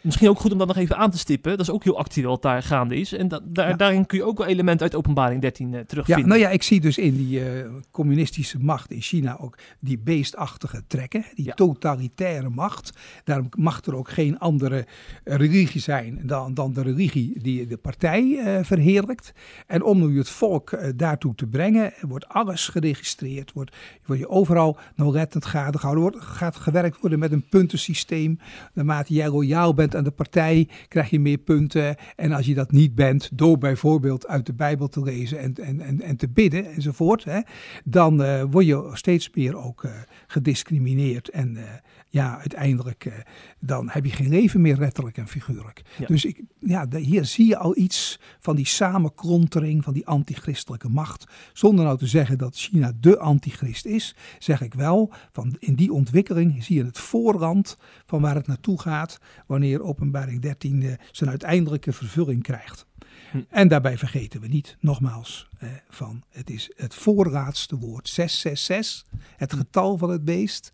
misschien 0.04 0.30
ook 0.30 0.40
goed 0.40 0.52
om 0.52 0.58
dat 0.58 0.68
nog 0.68 0.78
even 0.78 0.98
aan 0.98 1.12
te 1.12 1.18
stippen. 1.18 1.52
Dat 1.52 1.60
is 1.68 1.70
ook 1.70 1.84
heel 1.84 1.98
actueel 1.98 2.30
wat 2.30 2.42
daar 2.42 2.64
gaande 2.64 2.96
is. 2.96 3.14
En 3.14 3.28
da- 3.28 3.40
daar, 3.44 3.70
Ja. 3.70 3.76
daarin 3.76 4.06
kun 4.06 4.18
je 4.18 4.24
ook 4.24 4.38
wel 4.38 4.48
elementen 4.48 4.82
uit 4.86 4.96
openbaring 4.96 5.42
13 5.42 5.74
eh, 5.74 5.80
Ja, 5.80 5.86
terugvinden. 5.86 6.28
nou 6.28 6.40
ja, 6.40 6.50
ik 6.50 6.64
zie 6.64 6.80
dus 6.82 6.98
in 6.98 7.16
die 7.18 7.50
eh, 7.50 7.70
communistische 7.92 8.60
macht 8.60 8.92
in 8.92 9.02
China 9.02 9.38
ook 9.40 9.58
die 9.80 10.00
beestachtige 10.00 10.84
trekken, 10.88 11.26
die 11.36 11.46
Ja. 11.46 11.54
totalitaire 11.54 12.50
macht. 12.50 12.98
Daarom 13.24 13.50
mag 13.58 13.82
er 13.86 13.96
ook 13.96 14.10
geen 14.10 14.40
andere 14.40 14.86
eh, 15.24 15.36
religie 15.36 15.82
zijn 15.82 16.20
dan, 16.24 16.54
dan 16.54 16.74
de 16.74 16.82
religie 16.82 17.40
die 17.42 17.68
de 17.68 17.78
partij 17.78 18.40
verheerlijkt. 18.64 19.34
En 19.68 19.84
om 19.84 20.00
nu 20.08 20.18
het 20.18 20.30
volk 20.30 20.78
daartoe 20.96 21.36
te 21.36 21.48
brengen, 21.48 21.94
wordt 22.02 22.28
alles 22.28 22.68
geregistreerd, 22.68 23.52
wordt, 23.54 23.76
wordt 24.06 24.22
je 24.22 24.30
overal 24.30 24.78
nauwlettend 24.96 25.46
gade 25.46 25.78
gehouden, 25.78 26.04
wordt, 26.12 26.26
gaat 26.26 26.56
gewerkt 26.56 27.00
worden 27.02 27.20
met 27.20 27.32
een 27.32 27.46
puntensysteem. 27.50 28.40
Naarmate 28.74 29.14
jij 29.14 29.30
loyaal 29.30 29.74
bent 29.74 29.93
aan 29.96 30.04
de 30.04 30.12
partij, 30.12 30.70
krijg 30.88 31.10
je 31.10 31.20
meer 31.20 31.38
punten. 31.38 31.96
En 32.16 32.32
als 32.32 32.46
je 32.46 32.54
dat 32.54 32.72
niet 32.72 32.96
bent, 32.96 33.30
door 33.34 33.58
bijvoorbeeld 33.58 34.28
uit 34.28 34.46
de 34.46 34.54
Bijbel 34.54 34.88
te 34.88 35.02
lezen 35.04 35.40
en, 35.40 35.54
en, 35.56 35.82
en, 35.82 36.02
en 36.02 36.16
te 36.16 36.30
bidden 36.30 36.74
enzovoort, 36.74 37.24
hè, 37.24 37.40
dan 37.84 38.24
eh, 38.24 38.44
word 38.50 38.66
je 38.66 38.90
steeds 38.94 39.30
meer 39.34 39.58
ook 39.58 39.84
eh, 39.84 39.92
gediscrimineerd. 40.28 41.30
En 41.30 41.58
eh, 41.58 41.64
ja, 42.10 42.40
uiteindelijk 42.40 43.26
dan 43.60 43.90
heb 43.90 44.06
je 44.06 44.12
geen 44.12 44.30
leven 44.30 44.62
meer, 44.62 44.78
letterlijk 44.78 45.18
en 45.18 45.28
figuurlijk. 45.28 45.82
Ja. 45.98 46.06
Dus 46.06 46.26
ik, 46.26 46.42
ja, 46.60 46.86
de- 46.86 47.00
hier 47.00 47.26
zie 47.26 47.48
je 47.48 47.58
al 47.58 47.78
iets 47.78 48.20
van 48.40 48.56
die 48.56 48.68
samenklontering 48.68 49.84
van 49.84 49.94
die 49.94 50.08
antichristelijke 50.08 50.90
macht. 50.90 51.26
Zonder 51.54 51.86
nou 51.86 51.98
te 51.98 52.08
zeggen 52.08 52.38
dat 52.38 52.56
China 52.56 52.92
de 53.00 53.20
antichrist 53.20 53.86
is, 53.86 54.16
zeg 54.40 54.62
ik 54.62 54.74
wel, 54.74 55.12
van 55.32 55.56
in 55.60 55.76
die 55.76 55.94
ontwikkeling 55.94 56.64
zie 56.64 56.78
je 56.78 56.86
het 56.86 57.00
voorrand 57.00 57.78
van 58.06 58.22
waar 58.22 58.36
het 58.36 58.48
naartoe 58.48 58.82
gaat 58.82 59.20
wanneer 59.48 59.83
openbaring 59.84 60.42
13 60.42 60.84
eh, 60.84 60.94
zijn 61.12 61.30
uiteindelijke 61.30 61.94
vervulling 61.94 62.44
krijgt. 62.44 62.86
Hm. 63.32 63.42
En 63.50 63.68
daarbij 63.68 63.98
vergeten 63.98 64.42
we 64.42 64.48
niet, 64.48 64.78
nogmaals, 64.80 65.50
eh, 65.60 65.70
van 65.90 66.24
het 66.30 66.50
is 66.50 66.72
het 66.76 66.96
voorlaatste 66.96 67.78
woord, 67.78 68.10
666, 68.10 69.06
het 69.38 69.54
getal 69.54 69.98
van 69.98 70.10
het 70.10 70.26
beest. 70.26 70.72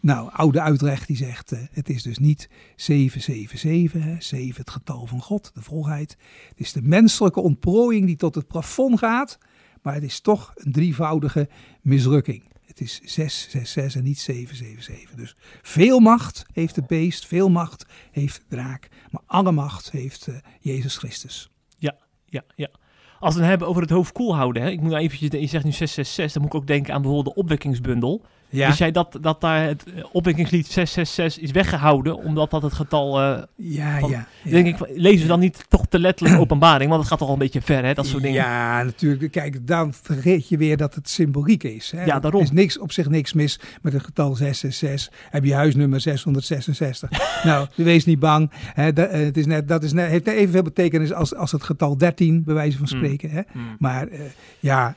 Nou, 0.00 0.30
oude 0.32 0.60
Uitrecht 0.60 1.06
die 1.06 1.16
zegt, 1.16 1.52
eh, 1.52 1.58
het 1.70 1.88
is 1.88 2.02
dus 2.02 2.18
niet 2.18 2.48
777, 2.76 4.02
hè, 4.02 4.16
7 4.18 4.60
het 4.60 4.70
getal 4.70 5.06
van 5.06 5.20
God, 5.20 5.50
de 5.54 5.62
volheid. 5.62 6.16
Het 6.48 6.60
is 6.60 6.72
de 6.72 6.82
menselijke 6.82 7.40
ontplooiing 7.40 8.06
die 8.06 8.16
tot 8.16 8.34
het 8.34 8.46
plafond 8.46 8.98
gaat, 8.98 9.38
maar 9.82 9.94
het 9.94 10.02
is 10.02 10.20
toch 10.20 10.52
een 10.54 10.72
drievoudige 10.72 11.48
mislukking. 11.80 12.51
Het 12.72 12.80
is 12.80 13.00
666 13.04 13.94
en 13.94 14.04
niet 14.04 14.18
777. 14.18 15.14
Dus 15.16 15.36
veel 15.62 16.00
macht 16.00 16.44
heeft 16.52 16.76
het 16.76 16.86
beest, 16.86 17.26
veel 17.26 17.50
macht 17.50 17.86
heeft 18.10 18.36
de 18.36 18.56
draak, 18.56 18.88
maar 19.10 19.22
alle 19.26 19.52
macht 19.52 19.90
heeft 19.90 20.26
eh, 20.26 20.34
Jezus 20.60 20.96
Christus. 20.96 21.50
Ja, 22.26 22.42
ja. 22.56 22.70
Als 23.18 23.34
we 23.34 23.40
het 23.40 23.48
hebben 23.48 23.68
over 23.68 23.82
het 23.82 23.90
hoofd 23.90 24.12
koel 24.12 24.36
houden, 24.36 24.62
hè? 24.62 24.70
ik 24.70 24.80
moet 24.80 24.90
nou 24.90 25.02
eventjes, 25.02 25.30
je 25.30 25.46
zegt 25.46 25.64
nu 25.64 25.72
666, 25.72 26.32
dan 26.32 26.42
moet 26.42 26.54
ik 26.54 26.60
ook 26.60 26.66
denken 26.66 26.94
aan 26.94 27.02
bijvoorbeeld 27.02 27.34
de 27.34 27.40
opwekkingsbundel. 27.40 28.24
Ja, 28.52 28.68
Dus 28.68 28.78
jij 28.78 28.90
dat, 28.90 29.18
dat 29.20 29.40
daar 29.40 29.66
het 29.66 29.84
opwekkingslied 30.12 30.66
666 30.66 31.42
is 31.42 31.50
weggehouden, 31.50 32.16
omdat 32.16 32.50
dat 32.50 32.62
het 32.62 32.72
getal, 32.72 33.20
eh, 33.20 33.42
ja, 33.56 33.98
van- 33.98 34.10
ja. 34.10 34.26
ja. 34.42 34.50
denk 34.50 34.66
ik, 34.66 34.88
lezen 34.94 35.20
we 35.22 35.26
dan 35.28 35.40
niet 35.40 35.64
toch 35.68 35.86
te 35.88 35.98
letterlijk 35.98 36.40
openbaring, 36.42 36.88
want 36.90 37.00
het 37.00 37.10
gaat 37.10 37.18
toch 37.18 37.28
al 37.28 37.34
een 37.34 37.40
beetje 37.40 37.62
ver, 37.62 37.84
hè, 37.84 37.94
dat 37.94 38.06
soort 38.06 38.22
dingen. 38.22 38.42
Ja, 38.42 38.82
natuurlijk. 38.82 39.32
Kijk, 39.32 39.66
dan 39.66 39.92
vergeet 39.94 40.48
je 40.48 40.56
weer 40.56 40.76
dat 40.76 40.94
het 40.94 41.08
symboliek 41.08 41.62
is. 41.62 41.90
Hè? 41.90 42.04
Ja, 42.04 42.20
daarom. 42.20 42.40
Er 42.40 42.46
is 42.46 42.52
niks, 42.52 42.78
op 42.78 42.92
zich 42.92 43.08
niks 43.08 43.32
mis 43.32 43.60
met 43.82 43.92
het 43.92 44.04
getal 44.04 44.34
666. 44.34 45.28
Heb 45.30 45.44
je 45.44 45.54
huisnummer 45.54 46.00
666. 46.00 47.10
nou, 47.44 47.66
wees 47.74 48.04
niet 48.04 48.18
bang. 48.18 48.50
Hè? 48.54 48.92
Dat, 48.92 49.08
eh, 49.08 49.20
het 49.20 49.36
is 49.36 49.46
net, 49.46 49.68
dat 49.68 49.82
is 49.82 49.92
net, 49.92 50.10
heeft 50.10 50.24
net 50.24 50.34
evenveel 50.34 50.62
betekenis 50.62 51.12
als, 51.12 51.34
als 51.34 51.52
het 51.52 51.62
getal 51.62 51.96
13, 51.98 52.42
bij 52.44 52.54
wijze 52.54 52.78
van 52.78 52.86
Hmm. 52.88 52.96
spreken. 52.98 53.30
Hè? 53.30 53.40
Hmm. 53.52 53.76
Maar 53.78 54.08
eh, 54.08 54.20
ja, 54.60 54.94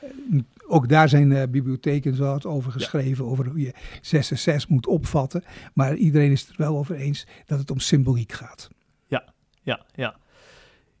ook 0.68 0.88
daar 0.88 1.08
zijn 1.08 1.32
eh, 1.32 1.48
bibliotheken 1.48 2.14
zo 2.14 2.24
wat 2.24 2.46
over 2.46 2.72
geschreven, 2.72 3.24
over 3.24 3.46
hoe 3.46 3.60
je 3.60 3.72
666 4.00 4.68
moet 4.68 4.86
opvatten. 4.86 5.44
Maar 5.74 5.94
iedereen 5.94 6.30
is 6.30 6.40
het 6.40 6.50
er 6.50 6.56
wel 6.56 6.76
over 6.76 6.94
eens 6.94 7.26
dat 7.46 7.58
het 7.58 7.70
om 7.70 7.78
symboliek 7.78 8.32
gaat. 8.32 8.68
Ja, 9.62 9.84
ja. 9.94 10.16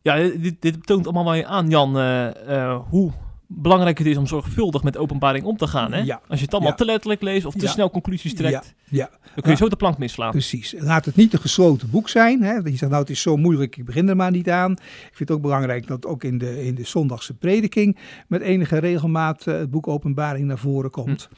Ja, 0.02 0.16
dit, 0.16 0.62
dit 0.62 0.86
toont 0.86 1.04
allemaal 1.04 1.32
wel 1.32 1.44
aan, 1.44 1.68
Jan, 1.68 1.98
eh, 1.98 2.62
eh, 2.62 2.80
hoe 2.88 3.12
belangrijk 3.48 3.98
het 3.98 4.06
is 4.06 4.16
om 4.16 4.26
zorgvuldig 4.26 4.82
met 4.82 4.96
openbaring 4.96 5.44
om 5.44 5.56
te 5.56 5.66
gaan. 5.66 5.92
Hè? 5.92 5.98
Ja. 6.00 6.20
Als 6.28 6.38
je 6.38 6.44
het 6.44 6.54
allemaal 6.54 6.70
Ja. 6.70 6.76
te 6.76 6.84
letterlijk 6.84 7.22
leest 7.22 7.46
of 7.46 7.54
te 7.54 7.64
Ja. 7.64 7.70
snel 7.70 7.90
conclusies 7.90 8.34
trekt, 8.34 8.74
Ja, 8.88 9.08
dan 9.10 9.20
kun 9.34 9.42
je 9.42 9.50
Ja. 9.50 9.56
zo 9.56 9.68
de 9.68 9.76
plank 9.76 9.98
misslaan. 9.98 10.30
Precies. 10.30 10.74
Laat 10.78 11.04
het 11.04 11.16
niet 11.16 11.32
een 11.32 11.38
gesloten 11.40 11.90
boek 11.90 12.08
zijn. 12.08 12.42
Hè? 12.42 12.54
Dat 12.54 12.72
je 12.72 12.76
zegt, 12.76 12.90
nou 12.90 13.02
het 13.02 13.10
is 13.10 13.20
zo 13.20 13.36
moeilijk, 13.36 13.76
ik 13.76 13.84
begin 13.84 14.08
er 14.08 14.16
maar 14.16 14.30
niet 14.30 14.50
aan. 14.50 14.72
Ik 14.72 14.78
vind 15.02 15.18
het 15.18 15.30
ook 15.30 15.40
belangrijk 15.42 15.86
dat 15.86 16.06
ook 16.06 16.24
in 16.24 16.38
de, 16.38 16.64
in 16.64 16.74
de 16.74 16.84
zondagse 16.84 17.34
prediking 17.34 17.98
met 18.28 18.40
enige 18.40 18.78
regelmaat 18.78 19.46
eh, 19.46 19.58
het 19.58 19.70
boek 19.70 19.88
Openbaring 19.88 20.46
naar 20.46 20.58
voren 20.58 20.90
komt. 20.90 21.28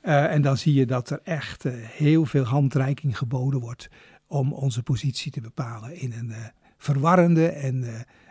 Eh, 0.00 0.32
en 0.32 0.42
dan 0.42 0.56
zie 0.56 0.74
je 0.74 0.86
dat 0.86 1.10
er 1.10 1.20
echt 1.24 1.64
eh, 1.64 1.72
heel 1.76 2.24
veel 2.24 2.44
handreiking 2.44 3.18
geboden 3.18 3.60
wordt 3.60 3.88
om 4.26 4.52
onze 4.52 4.82
positie 4.82 5.30
te 5.32 5.40
bepalen 5.40 5.96
in 6.00 6.12
een 6.12 6.32
verwarrende 6.78 7.46
en 7.48 7.84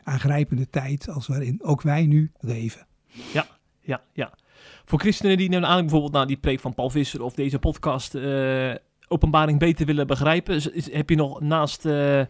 aangrijpende 0.04 0.70
tijd 0.70 1.10
als 1.10 1.28
waarin 1.28 1.60
ook 1.64 1.82
wij 1.82 2.06
nu 2.06 2.32
leven. 2.40 2.87
Ja, 3.82 4.02
ja. 4.14 4.32
Voor 4.86 5.00
christenen 5.00 5.38
die 5.38 5.46
aanleiding 5.54 5.82
bijvoorbeeld 5.82 6.14
naar 6.14 6.28
die 6.28 6.38
preek 6.38 6.60
van 6.60 6.74
Paul 6.74 6.90
Visser 6.90 7.22
of 7.24 7.34
deze 7.34 7.60
podcast 7.60 8.16
eh, 8.16 8.72
openbaring 9.08 9.60
beter 9.60 9.86
willen 9.86 10.08
begrijpen, 10.08 10.62
heb 10.92 11.10
je 11.10 11.16
nog 11.16 11.42
naast 11.42 11.86
eh, 11.86 12.22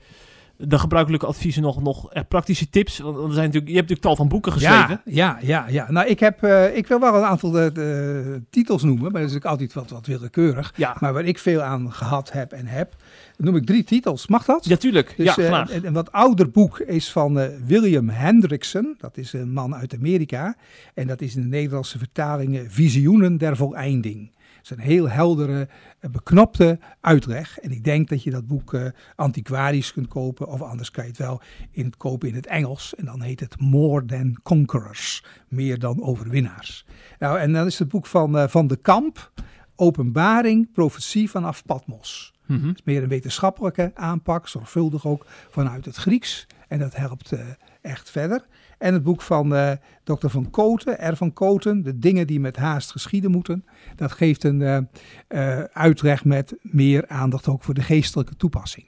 de 0.57 0.79
gebruikelijke 0.79 1.25
adviezen 1.25 1.61
nog, 1.61 1.81
nog 1.81 2.13
echt 2.13 2.27
praktische 2.27 2.69
tips? 2.69 2.99
Want 2.99 3.15
er 3.15 3.21
zijn 3.21 3.45
natuurlijk, 3.45 3.67
je 3.67 3.77
hebt 3.77 3.89
natuurlijk 3.89 4.01
tal 4.01 4.15
van 4.15 4.27
boeken 4.27 4.51
geschreven. 4.51 5.01
Ja, 5.05 5.37
ja, 5.39 5.39
ja, 5.41 5.67
ja. 5.69 5.91
Nou, 5.91 6.07
ik, 6.07 6.19
heb, 6.19 6.43
eh, 6.43 6.75
ik 6.75 6.87
wil 6.87 6.99
wel 6.99 7.15
een 7.15 7.23
aantal 7.23 7.59
eh, 7.59 7.73
de 7.73 8.41
titels 8.49 8.83
noemen, 8.83 9.11
maar 9.11 9.21
dat 9.21 9.29
is 9.29 9.35
ook 9.35 9.45
altijd 9.45 9.73
wat, 9.73 9.89
wat 9.89 10.05
willekeurig. 10.05 10.73
Ja, 10.75 10.95
Maar 10.99 11.13
waar 11.13 11.25
ik 11.25 11.39
veel 11.39 11.61
aan 11.61 11.93
gehad 11.93 12.31
heb 12.31 12.51
en 12.51 12.65
heb, 12.65 12.95
noem 13.37 13.55
ik 13.55 13.65
drie 13.65 13.83
titels. 13.83 14.27
Mag 14.27 14.45
dat? 14.45 14.65
ja 14.65 14.75
tuurlijk. 14.75 15.13
Dus, 15.17 15.35
ja, 15.35 15.43
eh, 15.43 15.45
graag. 15.45 15.73
een, 15.73 15.85
een 15.85 15.93
wat 15.93 16.11
ouder 16.11 16.49
boek 16.51 16.79
is 16.79 17.11
van 17.11 17.39
eh, 17.39 17.47
William 17.65 18.09
Hendrickson. 18.09 18.95
Dat 18.97 19.17
is 19.17 19.33
een 19.33 19.51
man 19.53 19.75
uit 19.75 19.93
Amerika. 19.93 20.55
En 20.93 21.07
dat 21.07 21.21
is 21.21 21.35
in 21.35 21.41
de 21.41 21.47
Nederlandse 21.47 21.97
vertaling 21.97 22.57
eh, 22.57 22.63
Visioenen 22.67 23.37
der 23.37 23.55
Voleinding. 23.55 24.31
Het 24.69 24.77
is 24.77 24.83
een 24.83 24.91
heel 24.91 25.09
heldere, 25.09 25.67
eh, 25.99 26.09
beknopte 26.09 26.79
uitleg. 27.01 27.59
En 27.59 27.71
ik 27.71 27.83
denk 27.83 28.09
dat 28.09 28.23
je 28.23 28.31
dat 28.31 28.47
boek 28.47 28.73
eh, 28.73 28.85
antiquarisch 29.15 29.93
kunt 29.93 30.07
kopen. 30.07 30.47
Of 30.47 30.61
anders 30.61 30.91
kan 30.91 31.03
je 31.03 31.09
het 31.09 31.19
wel 31.19 31.41
in 31.71 31.93
kopen 31.97 32.27
in 32.27 32.35
het 32.35 32.47
Engels. 32.47 32.95
En 32.95 33.05
dan 33.05 33.21
heet 33.21 33.39
het 33.39 33.59
More 33.59 34.05
Than 34.05 34.39
Conquerors. 34.43 35.23
Meer 35.47 35.79
dan 35.79 36.03
overwinnaars. 36.03 36.85
Nou, 37.19 37.39
en 37.39 37.53
dan 37.53 37.65
is 37.65 37.79
het 37.79 37.87
boek 37.87 38.05
van, 38.05 38.37
eh, 38.37 38.47
van 38.47 38.67
de 38.67 38.75
Kamp. 38.75 39.31
Openbaring, 39.75 40.71
profetie 40.71 41.29
vanaf 41.29 41.65
Patmos. 41.65 42.33
Het 42.47 42.75
is 42.75 42.83
meer 42.83 43.03
een 43.03 43.09
wetenschappelijke 43.09 43.91
aanpak, 43.93 44.47
zorgvuldig 44.47 45.05
ook 45.05 45.25
vanuit 45.49 45.85
het 45.85 45.95
Grieks. 45.95 46.47
En 46.67 46.79
dat 46.79 46.95
helpt 46.95 47.33
echt 47.81 48.09
verder. 48.09 48.45
En 48.77 48.93
het 48.93 49.03
boek 49.03 49.21
van 49.21 49.55
eh 49.55 49.71
Dr. 50.03 50.27
van 50.27 50.49
Koten, 50.49 51.11
R. 51.11 51.15
van 51.15 51.33
Koten, 51.33 51.83
De 51.83 51.99
dingen 51.99 52.27
die 52.27 52.39
met 52.39 52.55
haast 52.55 52.91
geschieden 52.91 53.31
moeten. 53.31 53.65
Dat 53.95 54.11
geeft 54.11 54.43
een 54.43 54.89
eh, 55.27 55.59
uitleg 55.63 56.25
met 56.25 56.55
meer 56.61 57.07
aandacht 57.07 57.47
ook 57.47 57.63
voor 57.63 57.73
de 57.73 57.81
geestelijke 57.81 58.35
toepassing. 58.35 58.85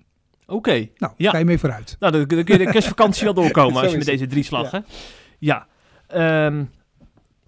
Oké. 0.48 0.88
Nou, 0.98 1.14
Ja. 1.18 1.32
ga 1.32 1.38
je 1.38 1.46
mee 1.46 1.58
vooruit. 1.60 1.96
Nou, 2.00 2.12
dan, 2.12 2.26
kun 2.26 2.38
je 2.46 2.58
de 2.66 2.72
kerstvakantie 2.72 3.24
wel 3.24 3.34
doorkomen 3.42 3.82
als 3.82 3.92
je 3.92 3.98
met 3.98 4.06
deze 4.06 4.28
drie 4.28 4.44
slag, 4.44 4.72
hè? 4.72 4.80
Ja. 5.40 5.68
Ehm, 6.08 6.64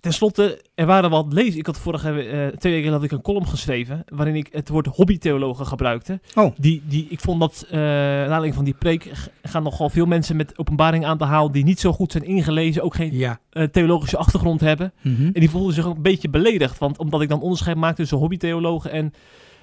ten 0.02 0.14
slotte, 0.14 0.62
er 0.76 0.86
waren 0.86 1.10
wat 1.10 1.34
lezen. 1.34 1.60
Ik 1.60 1.66
had 1.66 1.78
vorige 1.78 2.22
eh, 2.24 2.48
twee 2.48 2.74
weken 2.74 2.92
had 2.92 3.04
ik 3.04 3.12
een 3.12 3.22
column 3.22 3.48
geschreven 3.48 4.04
waarin 4.08 4.36
ik 4.36 4.48
het 4.52 4.70
woord 4.70 4.86
hobbytheologen 4.88 5.66
gebruikte. 5.66 6.20
Oh. 6.36 6.52
Die, 6.58 6.82
die, 6.86 7.08
ik 7.10 7.20
vond 7.20 7.40
dat, 7.40 7.66
eh 7.70 7.80
naar 7.80 8.22
aanleiding 8.24 8.56
van 8.56 8.64
die 8.66 8.74
preek, 8.74 9.12
gaan 9.44 9.64
nogal 9.64 9.90
veel 9.90 10.06
mensen 10.06 10.36
met 10.36 10.58
openbaring 10.58 11.06
aan 11.06 11.18
te 11.18 11.24
halen 11.26 11.52
die 11.52 11.64
niet 11.64 11.80
zo 11.80 11.92
goed 11.92 12.12
zijn 12.12 12.24
ingelezen, 12.24 12.84
ook 12.84 12.96
geen 12.96 13.18
Ja. 13.18 13.40
eh, 13.50 13.64
theologische 13.64 14.18
achtergrond 14.18 14.62
hebben. 14.62 14.94
Mhm. 15.02 15.24
En 15.24 15.40
die 15.40 15.50
voelden 15.50 15.74
zich 15.74 15.86
ook 15.86 15.96
een 15.96 16.02
beetje 16.02 16.30
beledigd, 16.30 16.78
want 16.78 16.98
omdat 16.98 17.22
ik 17.22 17.30
dan 17.30 17.42
onderscheid 17.42 17.78
maak 17.78 17.96
tussen 17.96 18.18
hobbytheologen 18.18 18.92
en 18.92 19.14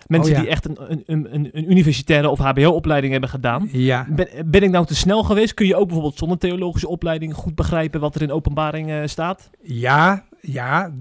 mensen 0.06 0.32
Oh 0.32 0.36
ja. 0.38 0.42
die 0.44 0.52
echt 0.52 0.64
een, 0.68 1.02
een, 1.06 1.34
een, 1.34 1.48
een 1.52 1.70
universitaire 1.70 2.28
of 2.30 2.38
hbo-opleiding 2.38 3.12
hebben 3.12 3.30
gedaan. 3.30 3.68
Ja. 3.72 4.06
Ben, 4.10 4.28
ben 4.46 4.62
ik 4.62 4.70
nou 4.70 4.86
te 4.86 4.94
snel 4.94 5.22
geweest? 5.22 5.54
Kun 5.54 5.66
je 5.66 5.76
ook 5.76 5.84
bijvoorbeeld 5.86 6.18
zonder 6.18 6.38
theologische 6.38 6.88
opleiding 6.88 7.34
goed 7.34 7.54
begrijpen 7.54 8.00
wat 8.00 8.14
er 8.14 8.22
in 8.22 8.32
openbaring 8.32 9.08
staat? 9.08 9.50
Ja, 9.62 10.24
ja, 10.40 10.92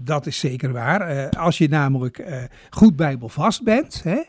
dat 0.00 0.26
is 0.26 0.38
zeker 0.38 0.72
waar. 0.72 1.00
Eh, 1.00 1.40
als 1.40 1.58
je 1.58 1.68
namelijk 1.68 2.18
eh, 2.18 2.42
goed 2.70 2.96
bijbelvast 2.96 3.62
bent, 3.62 4.02
hè, 4.02 4.20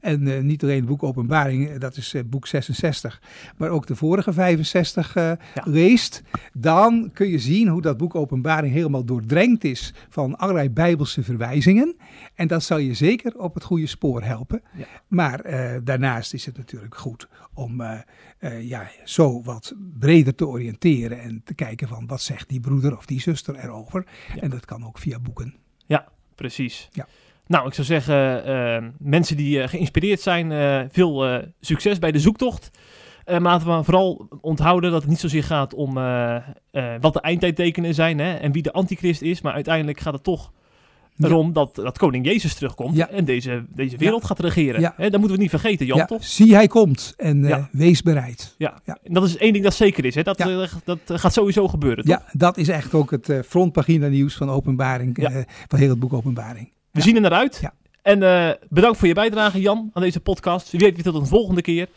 en 0.00 0.26
eh, 0.28 0.42
niet 0.42 0.62
alleen 0.62 0.76
het 0.76 0.86
boek 0.86 1.02
Openbaring, 1.02 1.68
eh, 1.68 1.78
dat 1.78 1.96
is 1.96 2.14
eh, 2.14 2.22
boek 2.26 2.46
66, 2.46 3.22
maar 3.56 3.68
ook 3.68 3.86
de 3.86 3.96
vorige 3.96 4.32
65 4.32 5.16
eh, 5.16 5.32
leest, 5.64 6.22
dan 6.52 7.10
kun 7.12 7.28
je 7.28 7.38
zien 7.38 7.68
hoe 7.68 7.82
dat 7.82 7.96
boek 7.96 8.14
Openbaring 8.14 8.72
helemaal 8.72 9.04
doordrenkt 9.04 9.64
is 9.64 9.94
van 10.08 10.36
allerlei 10.36 10.70
bijbelse 10.70 11.22
verwijzingen. 11.22 11.96
En 12.34 12.48
dat 12.48 12.62
zal 12.62 12.78
je 12.78 12.94
zeker 12.94 13.38
op 13.38 13.54
het 13.54 13.64
goede 13.64 13.86
spoor 13.86 14.22
helpen. 14.22 14.62
Ja. 14.76 14.84
Maar 15.06 15.44
daarnaast 15.84 16.34
is 16.34 16.46
het 16.46 16.56
natuurlijk 16.56 16.94
goed 16.94 17.28
om 17.54 17.82
ja, 18.60 18.90
zo 19.04 19.42
wat 19.42 19.74
breder 19.98 20.34
te 20.34 20.46
oriënteren 20.46 21.20
en 21.20 21.40
te 21.44 21.54
kijken 21.54 21.88
van 21.88 22.06
wat 22.06 22.20
zegt 22.20 22.48
die 22.48 22.60
broeder 22.60 22.96
of 22.96 23.06
die 23.06 23.20
zuster 23.20 23.56
erover. 23.56 24.06
Ja. 24.34 24.40
En 24.40 24.50
dat 24.50 24.64
kan 24.64 24.86
ook 24.86 24.98
via 24.98 25.18
boeken. 25.18 25.54
Precies. 26.34 26.88
Ja. 26.92 27.06
Nou, 27.46 27.66
ik 27.66 27.74
zou 27.74 27.86
zeggen, 27.86 28.44
eh, 28.44 28.88
mensen 28.98 29.36
die 29.36 29.60
eh, 29.62 29.68
geïnspireerd 29.68 30.20
zijn, 30.20 30.52
eh, 30.52 30.80
veel 30.90 31.42
succes 31.60 31.98
bij 31.98 32.12
de 32.12 32.18
zoektocht. 32.18 32.70
Maar 33.26 33.40
laten 33.40 33.76
we 33.76 33.84
vooral 33.84 34.28
onthouden 34.40 34.90
dat 34.90 35.00
het 35.00 35.10
niet 35.10 35.20
zozeer 35.20 35.44
gaat 35.44 35.74
om 35.74 35.94
wat 37.00 37.12
de 37.12 37.20
eindtijdtekenen 37.20 37.94
zijn 37.94 38.18
hè, 38.18 38.34
en 38.34 38.52
wie 38.52 38.62
de 38.62 38.72
antichrist 38.72 39.22
is. 39.22 39.40
Maar 39.40 39.52
uiteindelijk 39.52 40.00
gaat 40.00 40.12
het 40.12 40.22
toch 40.22 40.52
Ja. 41.16 41.28
erom 41.28 41.52
dat, 41.52 41.74
dat 41.74 41.98
koning 41.98 42.24
Jezus 42.26 42.54
terugkomt 42.54 42.96
Ja. 42.96 43.08
en 43.08 43.24
deze, 43.24 43.64
deze 43.68 43.96
wereld 43.96 44.24
gaat 44.24 44.40
regeren. 44.40 44.92
Hè, 44.96 45.10
dat 45.10 45.18
moeten 45.20 45.36
we 45.36 45.42
niet 45.42 45.50
vergeten, 45.50 45.86
Jan, 45.86 45.98
ja, 45.98 46.04
toch? 46.04 46.24
zie 46.24 46.54
hij 46.54 46.66
komt 46.66 47.14
en 47.16 47.68
wees 47.72 48.02
bereid. 48.02 48.54
Ja. 48.58 48.80
Ja. 48.84 48.98
En 49.02 49.12
dat 49.14 49.24
is 49.24 49.36
één 49.36 49.52
ding 49.52 49.64
dat 49.64 49.74
zeker 49.74 50.04
is. 50.04 50.14
Hè? 50.14 50.22
Dat, 50.22 50.38
dat 50.84 50.98
gaat 51.04 51.32
sowieso 51.32 51.68
gebeuren, 51.68 52.04
toch? 52.04 52.18
Ja, 52.18 52.24
dat 52.32 52.56
is 52.56 52.68
echt 52.68 52.94
ook 52.94 53.10
het 53.10 53.32
frontpagina 53.46 54.06
nieuws 54.08 54.34
van 54.34 54.50
Openbaring, 54.50 55.28
van 55.68 55.78
heel 55.78 55.88
het 55.90 55.98
boek 55.98 56.12
Openbaring. 56.12 56.74
We 56.96 57.02
Ja. 57.02 57.06
zien 57.08 57.14
er 57.14 57.20
naar 57.30 57.38
uit. 57.40 57.58
Ja. 57.62 57.74
En 58.02 58.22
eh, 58.22 58.50
bedankt 58.68 58.98
voor 58.98 59.08
je 59.08 59.14
bijdrage, 59.14 59.60
Jan, 59.60 59.90
aan 59.92 60.02
deze 60.02 60.20
podcast. 60.20 60.70
Wie 60.70 60.80
weet 60.80 60.94
weer 60.94 61.04
tot 61.04 61.14
een 61.14 61.26
volgende 61.26 61.62
keer. 61.62 61.88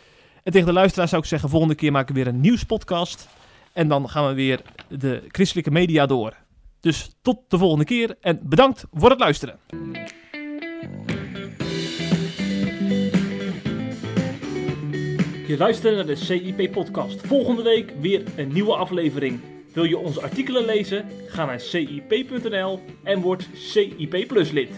En 0.44 0.52
tegen 0.52 0.68
de 0.68 0.74
luisteraars 0.74 1.10
zou 1.10 1.22
ik 1.22 1.28
zeggen, 1.28 1.50
volgende 1.50 1.76
keer 1.76 1.92
maken 1.92 2.16
we 2.16 2.24
weer 2.24 2.34
een 2.34 2.42
nieuwspodcast. 2.42 3.28
En 3.74 3.88
dan 3.88 4.10
gaan 4.10 4.28
we 4.28 4.34
weer 4.34 4.62
de 4.88 5.24
christelijke 5.28 5.72
media 5.72 6.06
door. 6.06 6.34
Dus 6.80 7.10
tot 7.22 7.38
de 7.48 7.58
volgende 7.58 7.86
keer 7.86 8.16
en 8.22 8.40
bedankt 8.44 8.86
voor 8.94 9.10
het 9.10 9.20
luisteren. 9.20 9.60
Je 15.48 15.56
luistert 15.58 15.96
naar 15.96 16.06
de 16.06 16.16
CIP-podcast. 16.16 17.22
Volgende 17.28 17.62
week 17.64 17.94
weer 18.02 18.24
een 18.36 18.54
nieuwe 18.54 18.76
aflevering. 18.76 19.40
Wil 19.74 19.84
je 19.84 19.98
onze 19.98 20.22
artikelen 20.22 20.66
lezen? 20.66 21.06
Ga 21.28 21.46
naar 21.46 21.60
cip.nl 21.60 22.80
en 23.04 23.22
word 23.22 23.48
CIP 23.54 24.28
Plus 24.28 24.52
lid. 24.52 24.70